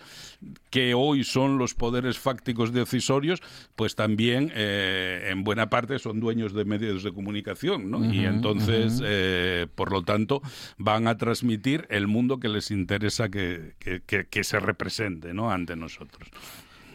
que 0.70 0.94
hoy 0.94 1.24
son 1.24 1.58
los 1.58 1.74
poderes 1.74 2.18
fácticos 2.18 2.72
decisorios, 2.72 3.42
pues 3.76 3.94
también 3.94 4.50
eh, 4.54 5.28
en 5.30 5.44
buena 5.44 5.68
parte 5.70 5.98
son 5.98 6.20
dueños 6.20 6.52
de 6.52 6.64
medios 6.64 7.02
de 7.02 7.12
comunicación, 7.12 7.90
¿no? 7.90 7.98
Uh 7.98 8.04
-huh, 8.04 8.14
y 8.14 8.24
entonces, 8.24 9.00
uh 9.00 9.02
-huh. 9.02 9.06
eh, 9.08 9.66
por 9.74 9.92
lo 9.92 10.02
tanto, 10.02 10.42
van 10.78 11.06
a 11.06 11.16
transmitir 11.16 11.86
el 11.90 12.06
mundo 12.06 12.40
que 12.40 12.48
les 12.48 12.70
interesa 12.70 13.28
que, 13.28 13.74
que, 13.78 14.02
que, 14.06 14.26
que 14.26 14.44
se 14.44 14.58
represente, 14.60 15.34
¿no? 15.34 15.50
Ante 15.50 15.76
nosotros. 15.76 16.28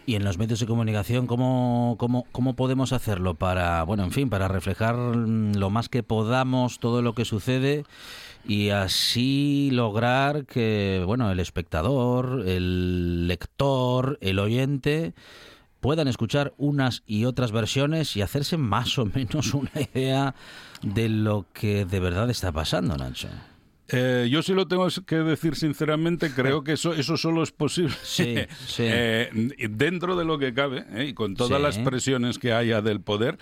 Y 0.07 0.15
en 0.15 0.23
los 0.23 0.37
medios 0.37 0.61
de 0.61 0.65
comunicación, 0.67 1.27
¿cómo, 1.27 1.97
cómo, 1.99 2.25
¿cómo 2.31 2.55
podemos 2.55 2.93
hacerlo 2.93 3.33
para, 3.33 3.83
bueno, 3.83 4.05
en 4.05 4.11
fin, 4.11 4.29
para 4.29 4.47
reflejar 4.47 4.95
lo 4.95 5.69
más 5.69 5.89
que 5.89 6.01
podamos 6.01 6.79
todo 6.79 7.01
lo 7.01 7.11
que 7.11 7.25
sucede 7.25 7.83
y 8.47 8.69
así 8.69 9.69
lograr 9.73 10.45
que, 10.45 11.03
bueno, 11.05 11.29
el 11.29 11.41
espectador, 11.41 12.45
el 12.47 13.27
lector, 13.27 14.17
el 14.21 14.39
oyente 14.39 15.13
puedan 15.81 16.07
escuchar 16.07 16.53
unas 16.57 17.03
y 17.05 17.25
otras 17.25 17.51
versiones 17.51 18.15
y 18.15 18.21
hacerse 18.21 18.55
más 18.55 18.97
o 18.97 19.05
menos 19.13 19.53
una 19.53 19.71
idea 19.93 20.35
de 20.83 21.09
lo 21.09 21.47
que 21.51 21.83
de 21.83 21.99
verdad 21.99 22.29
está 22.29 22.53
pasando, 22.53 22.95
Nacho? 22.95 23.27
Eh, 23.89 24.27
yo 24.29 24.41
sí 24.43 24.53
lo 24.53 24.67
tengo 24.67 24.87
que 25.05 25.15
decir 25.17 25.55
sinceramente, 25.55 26.31
creo 26.35 26.63
que 26.63 26.73
eso, 26.73 26.93
eso 26.93 27.15
solo 27.17 27.43
es 27.43 27.51
posible 27.51 27.93
Sí, 28.03 28.35
sí. 28.65 28.83
eh, 28.85 29.29
dentro 29.69 30.15
de 30.15 30.25
lo 30.25 30.37
que 30.39 30.53
cabe 30.53 30.85
eh, 30.93 31.05
y 31.09 31.13
con 31.13 31.35
todas 31.35 31.57
Sí. 31.57 31.63
las 31.63 31.77
presiones 31.79 32.37
que 32.39 32.51
haya 32.53 32.81
del 32.81 33.01
poder 33.01 33.37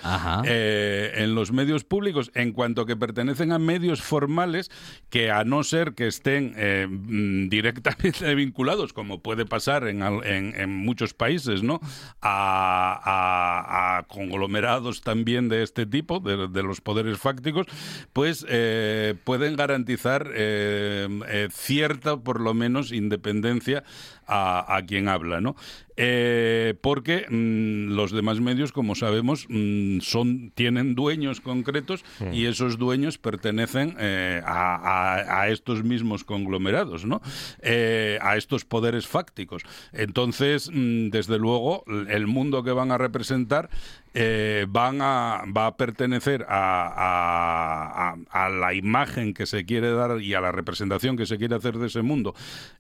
eh, 0.45 1.11
en 1.15 1.33
los 1.35 1.51
medios 1.51 1.83
públicos, 1.83 2.31
en 2.35 2.51
cuanto 2.51 2.85
que 2.85 2.95
pertenecen 2.95 3.51
a 3.51 3.59
medios 3.59 4.01
formales 4.01 4.69
que 5.09 5.31
a 5.31 5.43
no 5.43 5.63
ser 5.63 5.93
que 5.93 6.07
estén 6.07 6.53
mm, 6.55 7.49
directamente 7.49 8.33
vinculados, 8.35 8.93
como 8.93 9.19
puede 9.21 9.45
pasar 9.45 9.87
en, 9.87 10.01
en- 10.03 10.53
en 10.55 10.69
muchos 10.75 11.13
países, 11.13 11.63
¿no? 11.63 11.79
A, 12.21 13.01
a- 13.03 13.97
a 13.97 14.03
conglomerados 14.03 15.01
también 15.01 15.49
de 15.49 15.63
este 15.63 15.85
tipo, 15.85 16.19
de, 16.19 16.47
de 16.47 16.63
los 16.63 16.81
poderes 16.81 17.17
fácticos, 17.17 17.67
pues 18.13 18.45
eh, 18.49 19.15
pueden 19.23 19.55
garantizar 19.55 20.31
eh, 20.35 21.07
eh, 21.29 21.47
cierta, 21.51 22.17
por 22.17 22.41
lo 22.41 22.53
menos, 22.53 22.91
independencia 22.91 23.83
a, 24.27 24.75
a 24.75 24.85
quien 24.85 25.07
habla, 25.07 25.39
¿no? 25.41 25.55
Eh, 25.97 26.73
porque 26.81 27.25
mm, 27.29 27.93
los 27.95 28.11
demás 28.11 28.41
medios, 28.41 28.71
como 28.73 28.95
sabemos, 28.95 29.45
mm, 29.49 29.99
son 30.01 30.51
tienen 30.53 30.93
dueños 30.93 31.39
concretos 31.41 32.03
y 32.33 32.45
esos 32.45 32.77
dueños 32.77 33.17
pertenecen 33.17 33.95
eh, 33.99 34.41
a, 34.45 34.75
a- 34.75 35.41
a 35.41 35.49
estos 35.49 35.83
mismos 35.83 36.23
conglomerados, 36.25 37.05
¿no? 37.05 37.21
Eh, 37.61 38.17
a 38.21 38.35
estos 38.35 38.65
poderes 38.65 39.07
fácticos. 39.07 39.63
Entonces, 39.93 40.69
mm, 40.73 41.09
desde 41.11 41.37
luego, 41.39 41.83
el 42.09 42.27
mundo 42.27 42.63
que 42.63 42.71
van 42.71 42.91
a 42.91 42.97
representar 42.97 43.69
eh, 44.17 44.65
van 44.69 45.01
a, 45.01 45.43
va 45.55 45.67
a 45.67 45.75
pertenecer 45.77 46.45
a, 46.47 48.15
a- 48.31 48.49
la 48.49 48.73
imagen 48.73 49.33
que 49.33 49.45
se 49.45 49.65
quiere 49.65 49.91
dar 49.91 50.21
y 50.21 50.33
a 50.33 50.41
la 50.41 50.51
representación 50.53 51.17
que 51.17 51.25
se 51.25 51.37
quiere 51.37 51.55
hacer 51.55 51.77
de 51.77 51.87
ese 51.87 52.01
mundo 52.01 52.33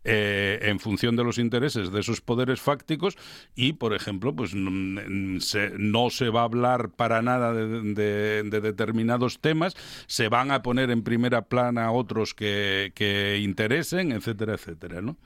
eh, 0.05 0.59
en 0.61 0.79
función 0.79 1.15
de 1.17 1.23
los 1.25 1.37
intereses 1.37 1.91
de 1.91 1.99
esos 1.99 2.21
poderes 2.21 2.61
fácticos. 2.61 3.17
Y, 3.55 3.73
por 3.73 3.93
ejemplo, 3.93 4.33
pues 4.35 4.51
se- 4.51 5.71
no 5.77 6.09
se 6.09 6.29
va 6.29 6.41
a 6.41 6.45
hablar 6.45 6.89
para 6.91 7.21
nada 7.21 7.53
de, 7.53 7.81
de- 7.93 8.43
de 8.43 8.61
determinados 8.61 9.39
temas, 9.41 9.75
se 10.07 10.29
van 10.29 10.51
a 10.51 10.61
poner 10.61 10.89
en 10.89 11.03
primera 11.03 11.41
plana 11.43 11.91
otros 11.91 12.33
que, 12.33 12.91
que 12.95 13.39
interesen, 13.43 14.11
etcétera, 14.13 14.53
etcétera, 14.53 15.01
¿no? 15.01 15.17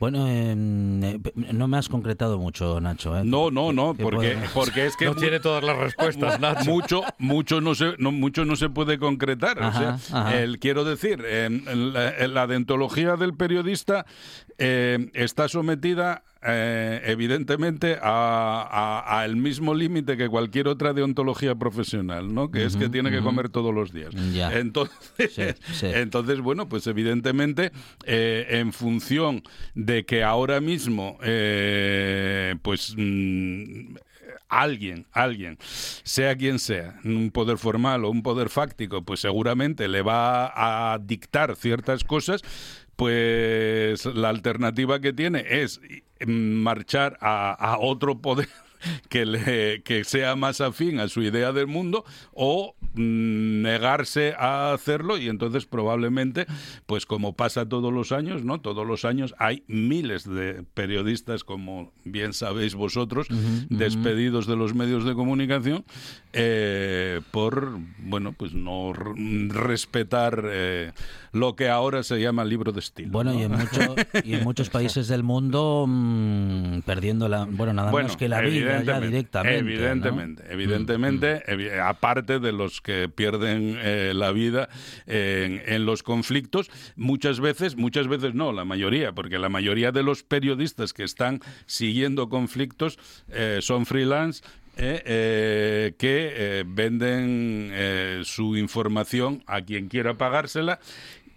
Bueno, 0.00 0.28
em, 0.28 1.02
eh, 1.02 1.20
no 1.52 1.66
me 1.66 1.76
has 1.76 1.88
concretado 1.88 2.38
mucho, 2.38 2.80
Nacho. 2.80 3.16
¿eh? 3.16 3.22
No, 3.24 3.50
no, 3.50 3.72
no, 3.72 3.94
¿Qué 3.94 4.02
porque, 4.02 4.38
porque 4.54 4.86
es 4.86 4.96
que 4.96 5.06
No 5.06 5.14
tiene 5.14 5.40
todas 5.40 5.64
las 5.64 5.76
respuestas, 5.76 6.38
Nacho. 6.40 6.64
mucho 6.70 7.02
mucho 7.18 7.60
no 7.60 7.74
se 7.74 7.94
no, 7.98 8.12
mucho 8.12 8.44
no 8.44 8.56
se 8.56 8.68
puede 8.68 8.98
concretar 8.98 9.62
Ajá, 9.62 9.94
o 9.94 9.98
sea 9.98 10.40
el 10.40 10.58
quiero 10.58 10.84
decir 10.84 11.24
en, 11.24 11.64
en 11.68 11.92
la, 11.92 12.10
en 12.10 12.34
la 12.34 12.46
deontología 12.46 13.16
del 13.16 13.34
periodista 13.34 14.06
eh, 14.58 15.10
está 15.14 15.48
sometida 15.48 16.22
eh, 16.42 17.02
evidentemente 17.06 17.98
al 18.00 19.36
mismo 19.36 19.74
límite 19.74 20.16
que 20.16 20.28
cualquier 20.28 20.68
otra 20.68 20.92
deontología 20.92 21.54
profesional, 21.56 22.32
¿no? 22.32 22.50
Que 22.50 22.64
es 22.64 22.76
que 22.76 22.88
tiene 22.88 23.10
que 23.10 23.20
comer 23.20 23.48
todos 23.48 23.74
los 23.74 23.92
días. 23.92 24.14
Ya. 24.32 24.52
Entonces, 24.52 25.32
Sí, 25.34 25.42
sí. 25.72 25.86
entonces, 25.94 26.40
bueno, 26.40 26.68
pues 26.68 26.86
evidentemente, 26.86 27.72
eh, 28.04 28.46
en 28.50 28.72
función 28.72 29.42
de 29.74 30.04
que 30.04 30.22
ahora 30.22 30.60
mismo, 30.60 31.18
eh, 31.22 32.54
pues 32.62 32.94
mm, 32.96 33.96
alguien, 34.48 35.06
alguien, 35.12 35.58
sea 35.60 36.36
quien 36.36 36.58
sea, 36.58 37.00
un 37.04 37.30
poder 37.30 37.58
formal 37.58 38.04
o 38.04 38.10
un 38.10 38.22
poder 38.22 38.48
fáctico, 38.48 39.02
pues 39.02 39.20
seguramente 39.20 39.88
le 39.88 40.02
va 40.02 40.92
a 40.92 40.98
dictar 40.98 41.56
ciertas 41.56 42.04
cosas, 42.04 42.42
pues 42.96 44.04
la 44.06 44.28
alternativa 44.28 45.00
que 45.00 45.12
tiene 45.12 45.44
es 45.48 45.80
marchar 46.26 47.18
a, 47.20 47.52
a 47.52 47.78
otro 47.78 48.20
poder 48.20 48.48
que, 49.08 49.26
le, 49.26 49.82
que 49.82 50.04
sea 50.04 50.36
más 50.36 50.60
afín 50.60 51.00
a 51.00 51.08
su 51.08 51.22
idea 51.22 51.52
del 51.52 51.66
mundo 51.66 52.04
o 52.32 52.74
mm, 52.94 53.62
negarse 53.62 54.34
a 54.38 54.72
hacerlo 54.72 55.18
y 55.18 55.28
entonces 55.28 55.66
probablemente, 55.66 56.46
pues 56.86 57.06
como 57.06 57.34
pasa 57.34 57.68
todos 57.68 57.92
los 57.92 58.12
años, 58.12 58.44
¿no? 58.44 58.60
Todos 58.60 58.86
los 58.86 59.04
años 59.04 59.34
hay 59.38 59.62
miles 59.66 60.24
de 60.28 60.64
periodistas, 60.74 61.44
como 61.44 61.92
bien 62.04 62.32
sabéis 62.32 62.74
vosotros, 62.74 63.28
despedidos 63.68 64.46
de 64.46 64.56
los 64.56 64.74
medios 64.74 65.04
de 65.04 65.14
comunicación 65.14 65.84
eh, 66.32 67.20
por, 67.30 67.78
bueno, 67.98 68.32
pues 68.32 68.52
no 68.54 68.92
respetar 68.92 70.42
eh, 70.50 70.92
lo 71.32 71.56
que 71.56 71.68
ahora 71.68 72.02
se 72.02 72.20
llama 72.20 72.44
libro 72.44 72.72
de 72.72 72.80
estilo. 72.80 73.10
Bueno, 73.10 73.32
¿no? 73.32 73.40
y 73.40 73.42
en, 73.42 73.52
mucho- 73.52 73.94
y 74.24 74.34
en 74.34 74.44
muchos 74.44 74.70
países 74.70 75.08
del 75.08 75.22
mundo 75.22 75.86
mm, 75.88 76.80
perdiendo 76.86 77.28
la, 77.28 77.44
bueno, 77.44 77.72
nada 77.72 77.90
Bueno, 77.90 78.06
menos 78.08 78.16
que 78.16 78.28
la 78.28 78.40
vida 78.40 78.67
evidentemente, 78.70 79.06
directamente. 79.08 79.62
¿no? 79.62 79.68
Evidentemente, 79.68 80.42
evidentemente, 80.50 81.42
evi- 81.46 81.80
aparte 81.80 82.38
de 82.38 82.52
los 82.52 82.80
que 82.80 83.08
pierden 83.08 83.76
eh, 83.80 84.12
la 84.14 84.32
vida 84.32 84.68
en, 85.06 85.62
en 85.66 85.86
los 85.86 86.02
conflictos, 86.02 86.70
muchas 86.96 87.40
veces, 87.40 87.76
muchas 87.76 88.08
veces 88.08 88.34
no, 88.34 88.52
la 88.52 88.64
mayoría, 88.64 89.12
porque 89.12 89.38
la 89.38 89.48
mayoría 89.48 89.92
de 89.92 90.02
los 90.02 90.22
periodistas 90.22 90.92
que 90.92 91.04
están 91.04 91.40
siguiendo 91.66 92.28
conflictos 92.28 92.98
eh, 93.30 93.58
son 93.60 93.86
freelance. 93.86 94.42
eh, 94.80 95.02
eh, 95.06 95.94
que 95.98 96.30
eh, 96.36 96.64
venden 96.64 97.70
eh, 97.72 98.20
su 98.22 98.56
información 98.56 99.42
a 99.48 99.60
quien 99.62 99.88
quiera 99.88 100.14
pagársela 100.14 100.78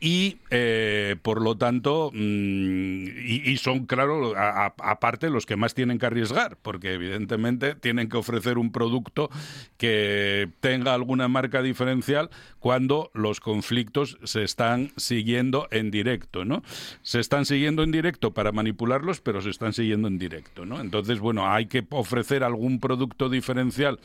y 0.04 0.40
eh, 0.50 1.16
por 1.22 1.42
lo 1.44 1.56
tanto 1.58 2.10
mm, 2.12 3.06
y, 3.24 3.56
son 3.58 3.86
claro 3.86 4.34
aparte 4.36 5.30
los 5.30 5.46
que 5.46 5.56
más 5.56 5.76
tienen 5.76 6.00
que 6.00 6.08
arriesgar 6.08 6.58
porque 6.60 6.94
evidentemente 6.94 7.76
tienen 7.76 8.10
que 8.10 8.18
ofrecer 8.18 8.58
un 8.58 8.72
producto 8.72 9.30
que 9.78 10.50
tenga 10.60 10.96
alguna 10.96 11.28
marca 11.28 11.62
diferencial 11.62 12.32
cuando 12.58 13.12
los 13.14 13.40
conflictos 13.40 14.18
se 14.24 14.44
están 14.44 14.92
siguiendo 14.98 15.68
en 15.70 15.92
directo 15.92 16.46
no 16.46 16.64
se 17.04 17.20
están 17.20 17.46
siguiendo 17.46 17.84
en 17.84 17.92
directo 17.92 18.34
para 18.34 18.52
manipularlos 18.52 19.22
pero 19.22 19.40
se 19.42 19.52
están 19.52 19.74
siguiendo 19.74 20.08
en 20.08 20.18
directo 20.18 20.66
no 20.66 20.82
entonces 20.82 21.20
bueno 21.20 21.48
hay 21.48 21.68
que 21.68 21.86
ofrecer 21.92 22.44
algún 22.44 22.80
producto 22.80 23.30
diferencial 23.30 24.00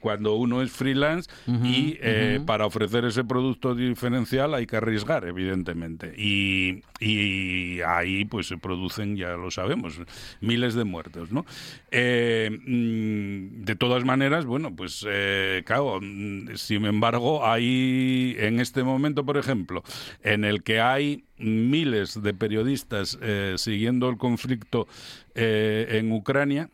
cuando 0.00 0.34
uno 0.34 0.62
es 0.62 0.70
freelance 0.70 1.30
y 1.46 1.98
eh, 2.00 2.40
para 2.44 2.66
ofrecer 2.66 3.04
ese 3.04 3.24
producto 3.24 3.74
diferencial 3.74 4.54
hay 4.54 4.66
que 4.66 4.76
arriesgar, 4.76 5.24
evidentemente. 5.24 6.14
Y, 6.16 6.82
y 7.00 7.80
ahí 7.82 8.24
pues 8.24 8.48
se 8.48 8.58
producen, 8.58 9.16
ya 9.16 9.30
lo 9.30 9.50
sabemos, 9.50 10.00
miles 10.40 10.74
de 10.74 10.84
muertos, 10.84 11.32
¿no? 11.32 11.44
Eh, 11.90 12.50
mm, 12.50 13.64
de 13.64 13.76
todas 13.76 14.04
maneras, 14.04 14.44
bueno, 14.44 14.74
pues 14.74 15.04
eh, 15.08 15.62
claro, 15.66 15.98
mm, 16.00 16.56
sin 16.56 16.84
embargo, 16.84 17.46
hay 17.46 18.36
en 18.38 18.60
este 18.60 18.82
momento, 18.82 19.24
por 19.24 19.36
ejemplo, 19.36 19.82
en 20.22 20.44
el 20.44 20.62
que 20.62 20.80
hay 20.80 21.24
miles 21.38 22.20
de 22.22 22.34
periodistas 22.34 23.18
eh, 23.22 23.54
siguiendo 23.56 24.08
el 24.08 24.16
conflicto 24.16 24.88
eh, 25.34 25.86
en 25.90 26.12
Ucrania, 26.12 26.70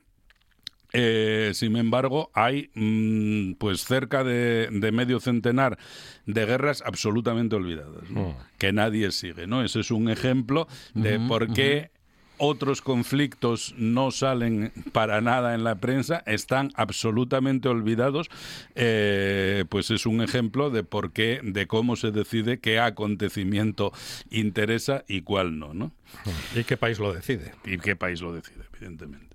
eh, 0.97 1.51
sin 1.55 1.77
embargo, 1.77 2.31
hay 2.35 2.71
mm, 2.75 3.55
pues 3.55 3.85
cerca 3.85 4.23
de, 4.23 4.69
de 4.71 4.93
medio 4.93 5.19
centenar 5.19 5.77
de 6.25 6.47
guerras 6.47 6.85
absolutamente 6.87 7.57
olvidadas, 7.57 8.09
¿no? 8.11 8.37
que 8.59 8.73
nadie 8.73 9.11
sigue. 9.11 9.49
¿no? 9.49 9.65
Ese 9.65 9.81
es 9.81 9.91
un 9.91 10.09
ejemplo 10.09 10.69
de 10.95 11.19
por 11.19 11.53
qué 11.53 11.91
otros 12.39 12.81
conflictos 12.81 13.75
no 13.77 14.13
salen 14.13 14.73
para 14.93 15.21
nada 15.21 15.55
en 15.55 15.65
la 15.65 15.77
prensa, 15.77 16.23
están 16.27 16.71
absolutamente 16.75 17.69
olvidados. 17.69 18.29
eh, 18.77 19.65
pues 19.69 19.91
es 19.91 20.07
un 20.07 20.23
ejemplo 20.23 20.71
de 20.71 20.85
por 20.85 21.13
qué, 21.13 21.41
de 21.43 21.67
cómo 21.67 21.97
se 21.97 22.13
decide 22.13 22.61
qué 22.61 22.79
acontecimiento 22.79 23.93
interesa 24.31 25.05
y 25.09 25.23
cuál 25.23 25.59
no, 25.59 25.75
¿no? 25.75 25.93
¿Y 26.55 26.63
qué 26.63 26.77
país 26.77 27.01
lo 27.01 27.13
decide? 27.13 27.53
Y 27.65 27.79
qué 27.79 27.97
país 27.97 28.21
lo 28.21 28.33
decide, 28.33 28.65
evidentemente. 28.73 29.34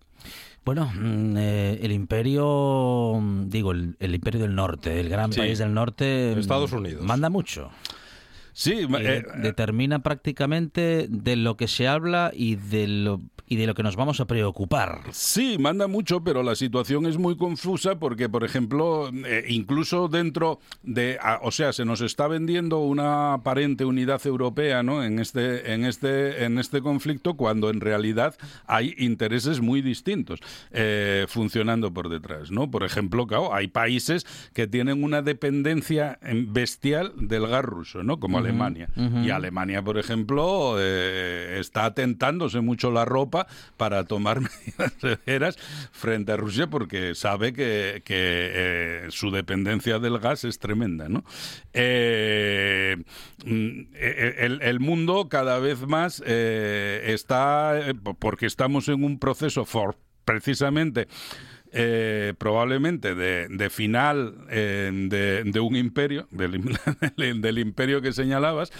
Bueno, 0.65 0.91
mm, 0.93 1.35
eh, 1.37 1.79
el 1.81 1.91
imperio, 1.91 3.13
mm, 3.19 3.49
digo, 3.49 3.71
el, 3.71 3.95
el 3.99 4.15
imperio 4.15 4.39
del 4.41 4.55
norte, 4.55 4.99
el 4.99 5.09
gran 5.09 5.31
Sí. 5.33 5.39
país 5.39 5.57
del 5.59 5.73
norte, 5.73 6.33
mm, 6.35 6.39
Estados 6.39 6.71
Unidos. 6.73 7.03
manda 7.03 7.29
mucho. 7.29 7.69
Sí, 8.53 8.71
eh, 8.73 8.87
de- 8.87 9.25
determina 9.41 9.99
prácticamente 9.99 11.07
de 11.09 11.35
lo 11.37 11.55
que 11.55 11.67
se 11.67 11.87
habla 11.87 12.31
y 12.35 12.55
de 12.55 12.87
lo 12.87 13.21
y 13.49 13.55
de 13.57 13.65
lo 13.67 13.73
que 13.73 13.83
nos 13.83 13.95
vamos 13.95 14.19
a 14.19 14.25
preocupar. 14.25 15.01
Sí, 15.11 15.57
manda 15.59 15.87
mucho, 15.87 16.23
pero 16.23 16.43
la 16.43 16.55
situación 16.55 17.05
es 17.07 17.17
muy 17.17 17.35
confusa 17.35 17.97
porque, 17.99 18.29
por 18.29 18.43
ejemplo, 18.43 19.09
eh, 19.25 19.45
incluso 19.49 20.07
dentro 20.07 20.59
de, 20.83 21.17
a- 21.21 21.39
o 21.41 21.51
sea, 21.51 21.73
se 21.73 21.83
nos 21.83 22.01
está 22.01 22.27
vendiendo 22.27 22.77
una 22.79 23.33
aparente 23.33 23.85
unidad 23.85 24.21
europea, 24.25 24.83
¿no? 24.83 25.03
En 25.03 25.17
este, 25.19 25.73
en 25.73 25.83
este, 25.83 26.45
en 26.45 26.59
este 26.59 26.81
conflicto, 26.81 27.33
cuando 27.35 27.69
en 27.71 27.81
realidad 27.81 28.35
hay 28.67 28.93
intereses 28.99 29.61
muy 29.61 29.81
distintos 29.81 30.39
eh, 30.71 31.25
funcionando 31.27 31.91
por 31.91 32.09
detrás, 32.09 32.51
¿no? 32.51 32.69
Por 32.69 32.83
ejemplo, 32.83 33.25
claro, 33.25 33.53
hay 33.53 33.67
países 33.67 34.25
que 34.53 34.67
tienen 34.67 35.03
una 35.03 35.21
dependencia 35.23 36.19
em, 36.21 36.53
bestial 36.53 37.13
del 37.17 37.47
gas 37.47 37.65
ruso, 37.65 38.03
¿no? 38.03 38.19
Como 38.19 38.37
Alemania. 38.37 38.89
Y 39.25 39.31
Alemania, 39.31 39.81
por 39.81 39.97
ejemplo, 39.97 40.75
eh, 40.77 41.57
está 41.59 41.95
tentándose 41.95 42.61
mucho 42.61 42.91
la 42.91 43.05
ropa 43.05 43.38
para 43.77 44.03
tomar 44.05 44.39
medidas 44.41 44.93
severas 44.99 45.57
frente 45.91 46.31
a 46.31 46.37
Rusia 46.37 46.67
porque 46.67 47.15
sabe 47.15 47.53
que, 47.53 48.01
que, 48.05 48.15
eh, 48.15 49.07
su 49.09 49.31
dependencia 49.31 49.99
del 49.99 50.19
gas 50.19 50.43
es 50.43 50.59
tremenda, 50.59 51.09
¿no? 51.09 51.23
Eh, 51.73 52.97
mm, 53.45 53.79
eh, 53.93 54.35
el, 54.39 54.61
el 54.61 54.79
mundo 54.79 55.29
cada 55.29 55.59
vez 55.59 55.81
más 55.81 56.23
eh, 56.25 57.03
está, 57.07 57.79
porque 58.19 58.45
estamos 58.45 58.87
en 58.89 59.03
un 59.03 59.19
proceso 59.19 59.65
for, 59.65 59.95
precisamente 60.25 61.07
eh, 61.71 62.33
probablemente 62.37 63.13
de, 63.13 63.47
de 63.47 63.69
final 63.69 64.35
eh, 64.49 64.91
de, 64.91 65.43
de 65.43 65.59
un 65.59 65.75
imperio, 65.75 66.27
del, 66.31 67.41
del 67.41 67.59
imperio 67.59 68.01
que 68.01 68.11
señalabas, 68.11 68.71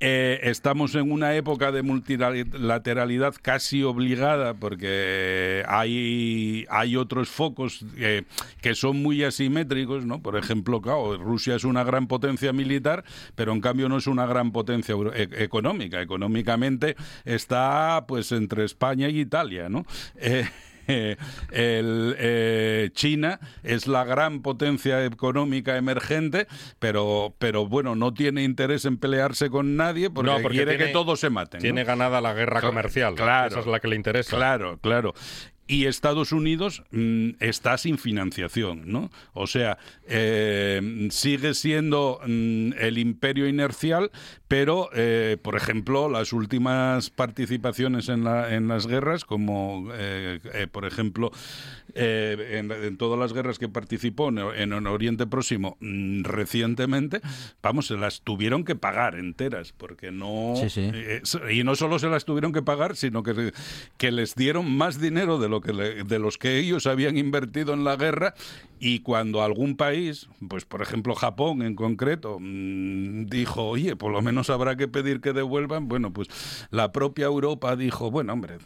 eh, 0.00 0.40
estamos 0.42 0.94
en 0.94 1.12
una 1.12 1.34
época 1.34 1.70
de 1.70 1.82
multilateralidad 1.82 3.34
casi 3.40 3.82
obligada 3.82 4.54
porque 4.54 5.64
hay, 5.68 6.64
hay 6.70 6.96
otros 6.96 7.28
focos 7.28 7.84
que 8.60 8.74
son 8.74 9.02
muy 9.02 9.22
asimétricos, 9.22 10.06
¿no? 10.06 10.22
Por 10.22 10.36
ejemplo, 10.36 10.80
claro, 10.80 11.18
Rusia 11.18 11.56
es 11.56 11.64
una 11.64 11.84
gran 11.84 12.06
potencia 12.06 12.52
militar, 12.52 13.04
pero 13.34 13.52
en 13.52 13.60
cambio 13.60 13.88
no 13.88 13.98
es 13.98 14.06
una 14.06 14.26
gran 14.26 14.50
potencia 14.52 14.94
e- 15.14 15.28
económica. 15.44 16.00
Económicamente 16.00 16.96
está 17.24 18.04
pues 18.08 18.32
entre 18.32 18.64
España 18.64 19.08
y 19.08 19.20
Italia, 19.20 19.68
¿no? 19.68 19.84
Eh, 20.96 21.16
el, 21.50 22.92
China 22.92 23.40
es 23.62 23.86
la 23.86 24.04
gran 24.04 24.42
potencia 24.42 25.04
económica 25.04 25.76
emergente, 25.76 26.46
pero, 26.78 27.34
pero 27.38 27.66
bueno, 27.66 27.94
no 27.94 28.12
tiene 28.14 28.42
interés 28.44 28.84
en 28.84 28.98
pelearse 28.98 29.50
con 29.50 29.76
nadie 29.76 30.10
porque, 30.10 30.30
No, 30.30 30.40
porque 30.42 30.58
quiere 30.58 30.72
tiene- 30.72 30.86
que 30.86 30.92
todos 30.92 31.20
se 31.20 31.30
maten. 31.30 31.58
¿no? 31.58 31.62
Tiene 31.62 31.84
ganada 31.84 32.20
la 32.20 32.34
guerra 32.34 32.60
comercial. 32.60 33.14
claro. 33.14 33.48
Esa 33.48 33.60
es 33.60 33.66
la 33.66 33.80
que 33.80 33.88
le 33.88 33.96
interesa. 33.96 34.36
Claro, 34.36 34.78
claro. 34.78 35.14
Y 35.66 35.86
Estados 35.86 36.30
Unidos 36.32 36.82
mm, 36.90 37.30
está 37.40 37.78
sin 37.78 37.96
financiación, 37.96 38.82
¿no? 38.84 39.10
O 39.32 39.46
sea, 39.46 39.78
eh, 40.06 41.08
sigue 41.10 41.54
siendo 41.54 42.20
mm, 42.26 42.72
el 42.78 42.98
imperio 42.98 43.48
inercial, 43.48 44.10
pero, 44.56 44.88
eh, 44.94 45.36
por 45.42 45.56
ejemplo, 45.56 46.08
las 46.08 46.32
últimas 46.32 47.10
participaciones 47.10 48.08
en, 48.08 48.22
la- 48.22 48.54
en 48.54 48.68
las 48.68 48.86
guerras, 48.86 49.24
como, 49.24 49.88
eh, 49.94 50.38
eh, 50.52 50.68
por 50.70 50.84
ejemplo, 50.84 51.32
en, 52.60 52.70
en 52.70 52.96
todas 52.96 53.18
las 53.18 53.32
guerras 53.32 53.58
que 53.58 53.68
participó 53.68 54.28
en, 54.28 54.38
Oriente 54.86 55.26
Próximo 55.26 55.76
mm, 55.80 56.22
recientemente, 56.22 57.20
vamos, 57.64 57.88
se 57.88 57.96
las 57.96 58.20
tuvieron 58.20 58.62
que 58.64 58.76
pagar 58.76 59.16
enteras, 59.16 59.72
porque 59.76 60.12
no... 60.12 60.54
Sí, 60.54 60.70
sí. 60.70 60.88
y 61.52 61.64
no 61.64 61.74
solo 61.74 61.98
se 61.98 62.06
las 62.08 62.24
tuvieron 62.24 62.52
que 62.52 62.62
pagar, 62.62 62.94
sino 62.94 63.24
que, 63.24 63.52
que 63.98 64.12
les 64.12 64.36
dieron 64.36 64.70
más 64.70 65.00
dinero 65.00 65.40
de 65.40 65.48
lo 65.48 65.60
que 65.62 65.72
le- 65.72 66.04
de 66.04 66.18
los 66.20 66.38
que 66.38 66.58
ellos 66.60 66.86
habían 66.86 67.18
invertido 67.18 67.74
en 67.74 67.82
la 67.82 67.96
guerra 67.96 68.34
y 68.78 69.00
cuando 69.00 69.42
algún 69.42 69.76
país, 69.76 70.28
pues 70.48 70.64
por 70.64 70.80
ejemplo 70.80 71.14
Japón 71.16 71.62
en 71.62 71.74
concreto, 71.74 72.38
mm, 72.40 73.24
dijo, 73.26 73.64
oye, 73.64 73.96
por 73.96 74.12
lo 74.12 74.20
menos 74.22 74.43
habrá 74.50 74.76
que 74.76 74.88
pedir 74.88 75.20
que 75.20 75.32
devuelvan, 75.32 75.88
bueno, 75.88 76.12
pues 76.12 76.28
la 76.70 76.92
propia 76.92 77.26
Europa 77.26 77.76
dijo, 77.76 78.10
bueno, 78.10 78.32
hombre, 78.32 78.58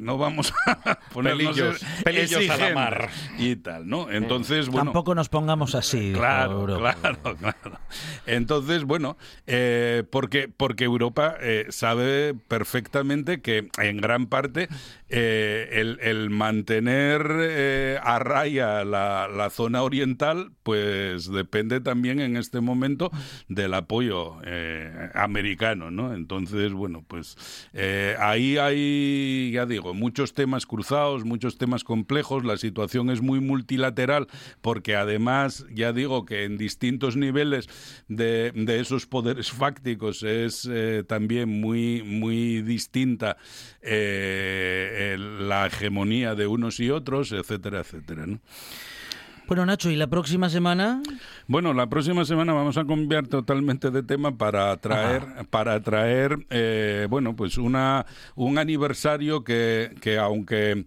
no 0.00 0.18
vamos 0.18 0.52
a 0.66 0.98
ponernos 1.12 1.54
Pelillos, 1.54 1.80
pelillos 2.04 2.50
a 2.50 2.56
la 2.56 2.74
mar. 2.74 3.10
y 3.38 3.56
tal, 3.56 3.88
¿no? 3.88 4.10
Entonces, 4.10 4.68
bueno, 4.68 4.86
Tampoco 4.86 5.14
nos 5.14 5.28
pongamos 5.28 5.74
así. 5.74 6.12
Claro, 6.14 6.60
Europa. 6.60 6.96
claro, 7.00 7.36
claro. 7.38 7.78
Entonces, 8.26 8.84
bueno, 8.84 9.16
eh, 9.46 10.04
porque, 10.10 10.48
porque 10.54 10.84
Europa 10.84 11.36
eh, 11.40 11.66
sabe 11.70 12.34
perfectamente 12.34 13.40
que 13.40 13.68
en 13.78 13.96
gran 13.98 14.26
parte 14.26 14.68
eh, 15.08 15.96
el, 16.02 16.30
mantener 16.30 17.26
eh, 17.40 17.98
a 18.02 18.18
raya 18.18 18.84
la, 18.84 19.28
la 19.28 19.50
zona 19.50 19.82
oriental, 19.82 20.52
pues 20.62 21.30
depende 21.30 21.80
también 21.80 22.20
en 22.20 22.36
este 22.36 22.60
momento 22.60 23.10
del 23.48 23.74
apoyo 23.74 24.36
eh, 24.44 25.10
americano, 25.14 25.90
¿no? 25.90 26.14
Entonces, 26.14 26.72
bueno, 26.72 27.04
pues 27.08 27.36
eh, 27.72 28.16
ahí 28.18 28.58
hay, 28.58 29.50
ya 29.52 29.66
digo, 29.66 29.94
muchos 29.94 30.34
temas 30.34 30.66
cruzados, 30.66 31.24
muchos 31.24 31.58
temas 31.58 31.84
complejos, 31.84 32.44
la 32.44 32.56
situación 32.56 33.10
es 33.10 33.22
muy 33.22 33.40
multilateral 33.40 34.26
porque 34.60 34.96
además, 34.96 35.64
ya 35.72 35.92
digo 35.92 36.26
que 36.26 36.44
en 36.44 36.58
distintos 36.58 37.16
niveles 37.16 37.68
de, 38.08 38.52
de 38.54 38.80
esos 38.80 39.06
poderes 39.06 39.50
fácticos 39.50 40.22
es 40.22 40.68
eh, 40.70 41.04
también 41.06 41.48
muy, 41.60 42.02
muy 42.02 42.62
distinta 42.62 43.36
eh, 44.98 45.16
la 45.16 45.66
hegemonía 45.66 46.34
de 46.34 46.48
unos 46.48 46.80
y 46.80 46.90
otros, 46.90 47.30
etcétera, 47.30 47.80
etcétera, 47.80 48.26
¿no? 48.26 48.40
Bueno, 49.46 49.64
Nacho, 49.64 49.90
¿y 49.90 49.96
la 49.96 50.08
próxima 50.08 50.50
semana? 50.50 51.00
Bueno, 51.46 51.72
la 51.72 51.86
próxima 51.88 52.26
semana 52.26 52.52
vamos 52.52 52.76
a 52.76 52.84
cambiar 52.84 53.28
totalmente 53.28 53.90
de 53.90 54.02
tema 54.02 54.36
para 54.36 54.76
traer, 54.76 55.22
para 55.48 55.80
traer, 55.80 56.46
eh, 56.50 57.06
bueno, 57.08 57.34
pues 57.34 57.56
una 57.56 58.04
un 58.34 58.58
aniversario 58.58 59.44
que, 59.44 59.94
que 60.02 60.18
aunque 60.18 60.84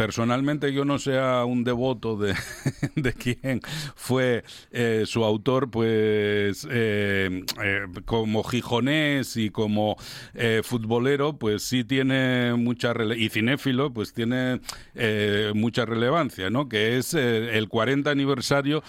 personalmente 0.00 0.72
yo 0.72 0.86
no 0.86 0.98
sea 0.98 1.44
un 1.44 1.62
devoto 1.62 2.16
de, 2.16 2.34
de 2.96 3.12
quien 3.12 3.60
fue 3.94 4.44
eh, 4.70 5.02
su 5.04 5.26
autor, 5.26 5.70
pues 5.70 6.66
eh, 6.70 7.44
eh, 7.62 7.86
como 8.06 8.42
gijonés 8.42 9.36
y 9.36 9.50
como 9.50 9.98
futbolero, 10.62 11.36
pues 11.36 11.64
sí 11.64 11.84
tiene 11.84 12.54
mucha 12.54 12.94
y 13.14 13.28
cinéfilo, 13.28 13.92
pues 13.92 14.14
tiene 14.14 14.60
mucha 15.54 15.84
relevancia, 15.84 16.48
¿no? 16.48 16.68
Que 16.68 16.96
es 16.96 17.12
el 17.12 17.68
40 17.68 18.10
aniversario 18.10 18.82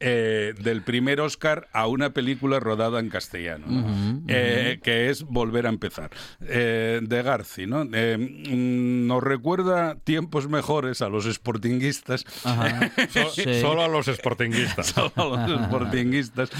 del 0.00 0.82
primer 0.82 1.20
Oscar 1.20 1.68
a 1.72 1.86
una 1.88 2.14
película 2.14 2.58
rodada 2.58 3.00
en 3.00 3.10
castellano, 3.10 3.66
¿no? 3.68 4.26
Que 4.26 5.10
es 5.10 5.24
Volver 5.24 5.66
a 5.66 5.68
empezar, 5.68 6.10
de 6.40 7.22
Garci, 7.22 7.66
¿no? 7.66 7.84
Mm, 7.84 9.06
nos 9.06 9.22
recuerda 9.22 9.96
tiempos 9.96 10.48
mejores 10.54 11.02
a 11.02 11.08
los 11.08 11.24
sportinguistas. 11.26 12.24
Ajá. 12.44 12.90
So- 13.12 13.30
Sí. 13.34 13.60
Solo 13.60 13.82
a 13.82 13.88
los 13.88 14.06
sportinguistas. 14.06 14.86
Solo 14.94 15.34
a 15.36 15.46
los 15.48 15.60
sportinguistas. 15.66 16.50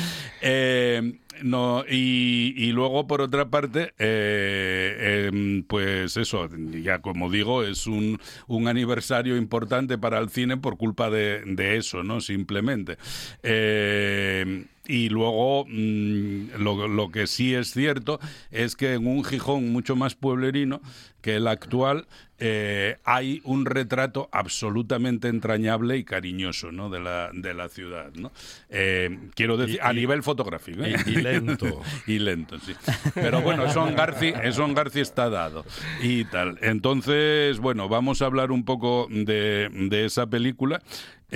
Eh, 0.43 1.19
no, 1.43 1.85
y, 1.89 2.55
y 2.57 2.73
luego, 2.73 3.07
por 3.07 3.21
otra 3.21 3.51
parte, 3.51 3.93
eh, 3.99 5.29
em, 5.33 5.63
pues 5.65 6.17
eso, 6.17 6.49
ya 6.83 7.01
como 7.01 7.31
digo, 7.31 7.63
es 7.65 7.87
un, 7.87 8.21
un 8.47 8.69
aniversario 8.69 9.37
importante 9.37 9.99
para 9.99 10.19
el 10.19 10.29
cine 10.31 10.57
por 10.57 10.77
culpa 10.77 11.11
de, 11.11 11.43
de 11.47 11.77
eso, 11.77 12.03
¿no? 12.03 12.21
Simplemente. 12.21 12.97
Eh, 13.43 14.65
y 14.87 15.09
luego, 15.09 15.65
mm, 15.67 16.57
lo, 16.63 16.89
lo 16.89 17.11
que 17.11 17.27
sí 17.27 17.55
es 17.55 17.71
cierto 17.71 18.21
es 18.51 18.77
que 18.77 18.93
en 18.95 19.07
un 19.07 19.25
Gijón 19.25 19.73
mucho 19.73 19.97
más 19.97 20.15
pueblerino 20.15 20.83
que 21.23 21.37
el 21.37 21.47
actual, 21.49 22.07
eh, 22.39 22.99
hay 23.05 23.41
un 23.45 23.65
retrato 23.65 24.29
absolutamente 24.31 25.29
entrañable 25.29 25.97
y 25.97 26.05
cariñoso 26.05 26.71
¿no? 26.71 26.91
de, 26.91 27.01
la, 27.01 27.31
de 27.33 27.55
la 27.55 27.71
ciudad. 27.71 28.13
¿no? 28.15 28.31
Eh, 28.69 29.19
quiero 29.35 29.57
decir, 29.57 29.77
Y- 29.77 29.79
a 29.87 29.95
y- 29.95 29.97
nivel 29.97 30.23
fotográfico. 30.23 30.85
¿eh? 30.85 30.97
y- 31.07 31.11
y 31.13 31.23
lento. 31.25 31.83
y 32.07 32.19
lento, 32.19 32.59
sí. 32.61 32.75
Pero 33.15 33.41
bueno, 33.41 33.71
Son 33.73 33.95
Garci, 33.95 34.33
Son 34.53 34.75
Garci 34.75 35.01
está 35.01 35.29
dado 35.29 35.65
y 36.03 36.25
tal. 36.27 36.59
Entonces, 36.63 37.59
bueno, 37.59 37.89
vamos 37.89 38.23
a 38.23 38.27
hablar 38.27 38.53
un 38.53 38.65
poco 38.65 39.09
de, 39.11 39.69
de 39.73 40.05
esa 40.05 40.27
película. 40.27 40.81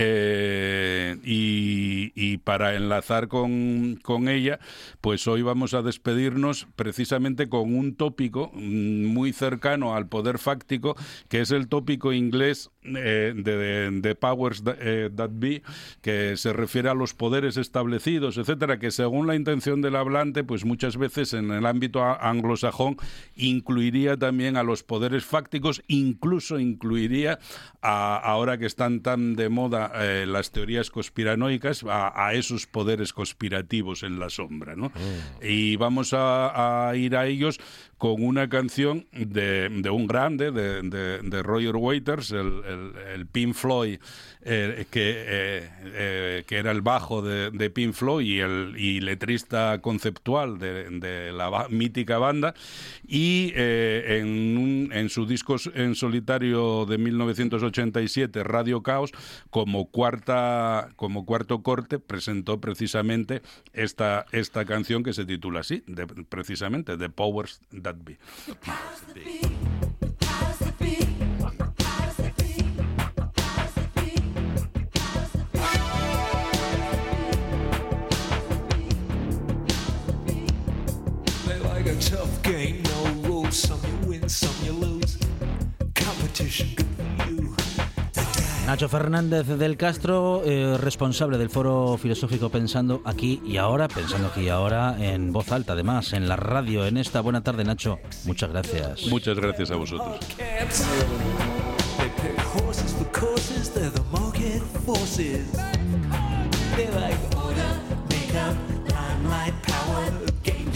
Eh, 0.00 1.16
y, 1.24 2.12
y 2.14 2.38
para 2.38 2.76
enlazar 2.76 3.26
con, 3.26 3.96
con 3.96 4.28
ella, 4.28 4.60
pues 5.00 5.26
hoy 5.26 5.42
vamos 5.42 5.74
a 5.74 5.82
despedirnos 5.82 6.68
precisamente 6.76 7.48
con 7.48 7.74
un 7.74 7.96
tópico 7.96 8.52
mm, 8.54 9.06
muy 9.06 9.32
cercano 9.32 9.96
al 9.96 10.06
poder 10.06 10.38
fáctico, 10.38 10.96
que 11.28 11.40
es 11.40 11.50
el 11.50 11.66
tópico 11.66 12.12
inglés 12.12 12.70
eh, 12.84 13.32
de, 13.34 13.90
de 14.00 14.14
Powers 14.14 14.62
eh, 14.80 15.10
That 15.14 15.30
Be, 15.32 15.62
que 16.00 16.36
se 16.36 16.52
refiere 16.52 16.88
a 16.88 16.94
los 16.94 17.14
poderes 17.14 17.56
establecidos, 17.56 18.38
etcétera, 18.38 18.78
que 18.78 18.90
según 18.90 19.26
la 19.26 19.34
intención 19.34 19.82
del 19.82 19.96
hablante, 19.96 20.44
pues 20.44 20.64
muchas 20.64 20.96
veces 20.96 21.34
en 21.34 21.50
el 21.50 21.66
ámbito 21.66 22.02
anglosajón 22.04 22.96
incluiría 23.36 24.16
también 24.16 24.56
a 24.56 24.62
los 24.62 24.82
poderes 24.82 25.24
fácticos, 25.24 25.82
incluso 25.88 26.58
incluiría 26.58 27.38
a, 27.82 28.16
ahora 28.16 28.58
que 28.58 28.66
están 28.66 29.00
tan 29.00 29.34
de 29.36 29.48
moda 29.48 29.92
eh, 29.94 30.24
las 30.26 30.50
teorías 30.52 30.90
conspiranoicas, 30.90 31.84
a, 31.84 32.26
a 32.28 32.34
esos 32.34 32.66
poderes 32.66 33.12
conspirativos 33.12 34.02
en 34.02 34.18
la 34.18 34.30
sombra, 34.30 34.76
¿no? 34.76 34.92
Y 35.42 35.76
vamos 35.76 36.12
a, 36.12 36.88
a 36.88 36.96
ir 36.96 37.16
a 37.16 37.26
ellos 37.26 37.58
con 37.98 38.22
una 38.22 38.48
canción 38.48 39.06
de, 39.12 39.68
de 39.68 39.90
un 39.90 40.06
grande, 40.06 40.52
de, 40.52 40.82
de, 40.82 41.18
de 41.20 41.42
Roger 41.42 41.74
el, 41.74 42.62
el, 42.64 42.77
el 43.14 43.26
Pink 43.26 43.54
Floyd, 43.54 43.98
eh, 44.42 44.86
que, 44.90 45.10
eh, 45.10 45.70
eh, 45.84 46.44
que 46.46 46.56
era 46.56 46.70
el 46.70 46.80
bajo 46.80 47.22
de, 47.22 47.50
de 47.50 47.70
Pink 47.70 47.92
Floyd 47.92 48.24
y 48.24 48.40
el 48.40 48.74
y 48.78 49.00
letrista 49.00 49.80
conceptual 49.80 50.58
de, 50.58 51.32
la 51.32 51.66
mítica 51.68 52.18
banda, 52.18 52.54
y 53.06 53.52
en, 53.54 54.90
en 54.92 55.08
su 55.08 55.26
disco 55.26 55.56
en 55.74 55.94
solitario 55.94 56.86
de 56.86 56.98
1987, 56.98 58.44
Radio 58.44 58.82
Caos, 58.82 59.12
como, 59.50 59.90
cuarta, 59.90 60.90
como 60.96 61.24
cuarto 61.24 61.62
corte, 61.62 61.98
presentó 61.98 62.60
precisamente 62.60 63.42
esta, 63.72 64.26
esta 64.32 64.64
canción 64.64 65.02
que 65.02 65.12
se 65.12 65.24
titula 65.24 65.60
así, 65.60 65.82
precisamente, 66.28 66.96
The 66.96 67.10
Powers 67.10 67.60
That 67.82 67.96
Be. 68.04 68.18
Game, 82.48 82.82
no 82.82 83.28
rules. 83.28 83.56
Some 83.56 83.80
you 83.82 84.08
win, 84.08 84.28
some 84.28 84.54
you 84.64 84.72
lose. 84.72 85.18
Competition, 85.94 86.68
good 86.76 86.86
for 86.96 87.30
you. 87.30 87.54
Nacho 88.66 88.88
Fernández 88.88 89.46
del 89.46 89.76
Castro, 89.78 90.42
eh, 90.44 90.76
responsable 90.76 91.38
del 91.38 91.48
Foro 91.48 91.96
Filosófico 91.96 92.50
Pensando 92.50 93.00
aquí 93.06 93.40
y 93.46 93.56
ahora, 93.56 93.88
pensando 93.88 94.28
aquí 94.28 94.42
y 94.42 94.48
ahora, 94.50 94.96
en 94.98 95.32
voz 95.32 95.52
alta, 95.52 95.72
además, 95.72 96.12
en 96.12 96.28
la 96.28 96.36
radio, 96.36 96.86
en 96.86 96.98
esta 96.98 97.22
buena 97.22 97.42
tarde, 97.42 97.64
Nacho. 97.64 97.98
Muchas 98.26 98.50
gracias. 98.50 99.06
Muchas 99.06 99.38
gracias 99.38 99.70
a 99.70 99.76
vosotros. 99.76 100.18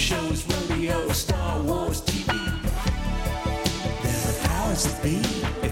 Shows, 0.02 0.61
rodeo, 0.82 1.12
Star 1.12 1.60
Wars 1.62 2.00
TV. 2.02 2.26
They're 4.02 4.32
the 4.32 4.48
powers 4.48 4.84
that 4.84 5.02
be. 5.02 5.71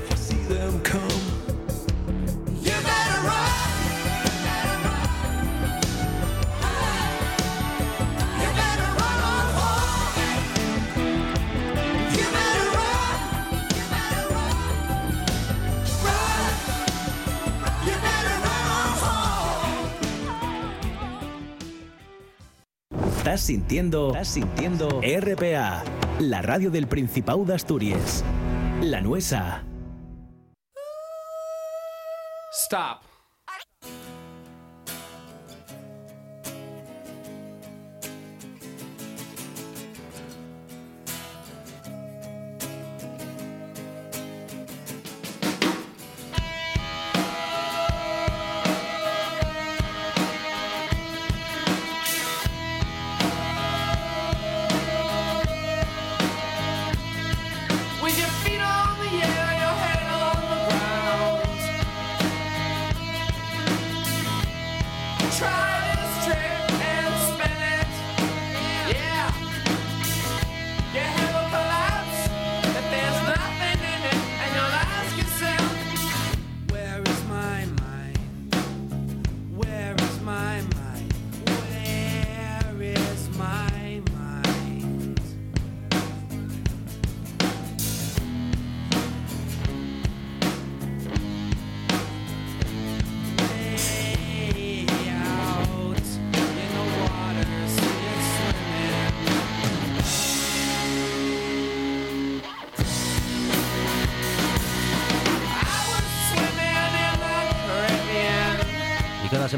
Estás 23.21 23.43
sintiendo, 23.43 24.09
estás 24.09 24.29
sintiendo 24.29 25.03
RPA, 25.03 25.85
la 26.21 26.41
radio 26.41 26.71
del 26.71 26.87
Principado 26.87 27.45
de 27.45 27.55
Asturias. 27.55 28.25
La 28.81 29.03
Nuesa. 29.03 29.63
Stop. 32.51 33.10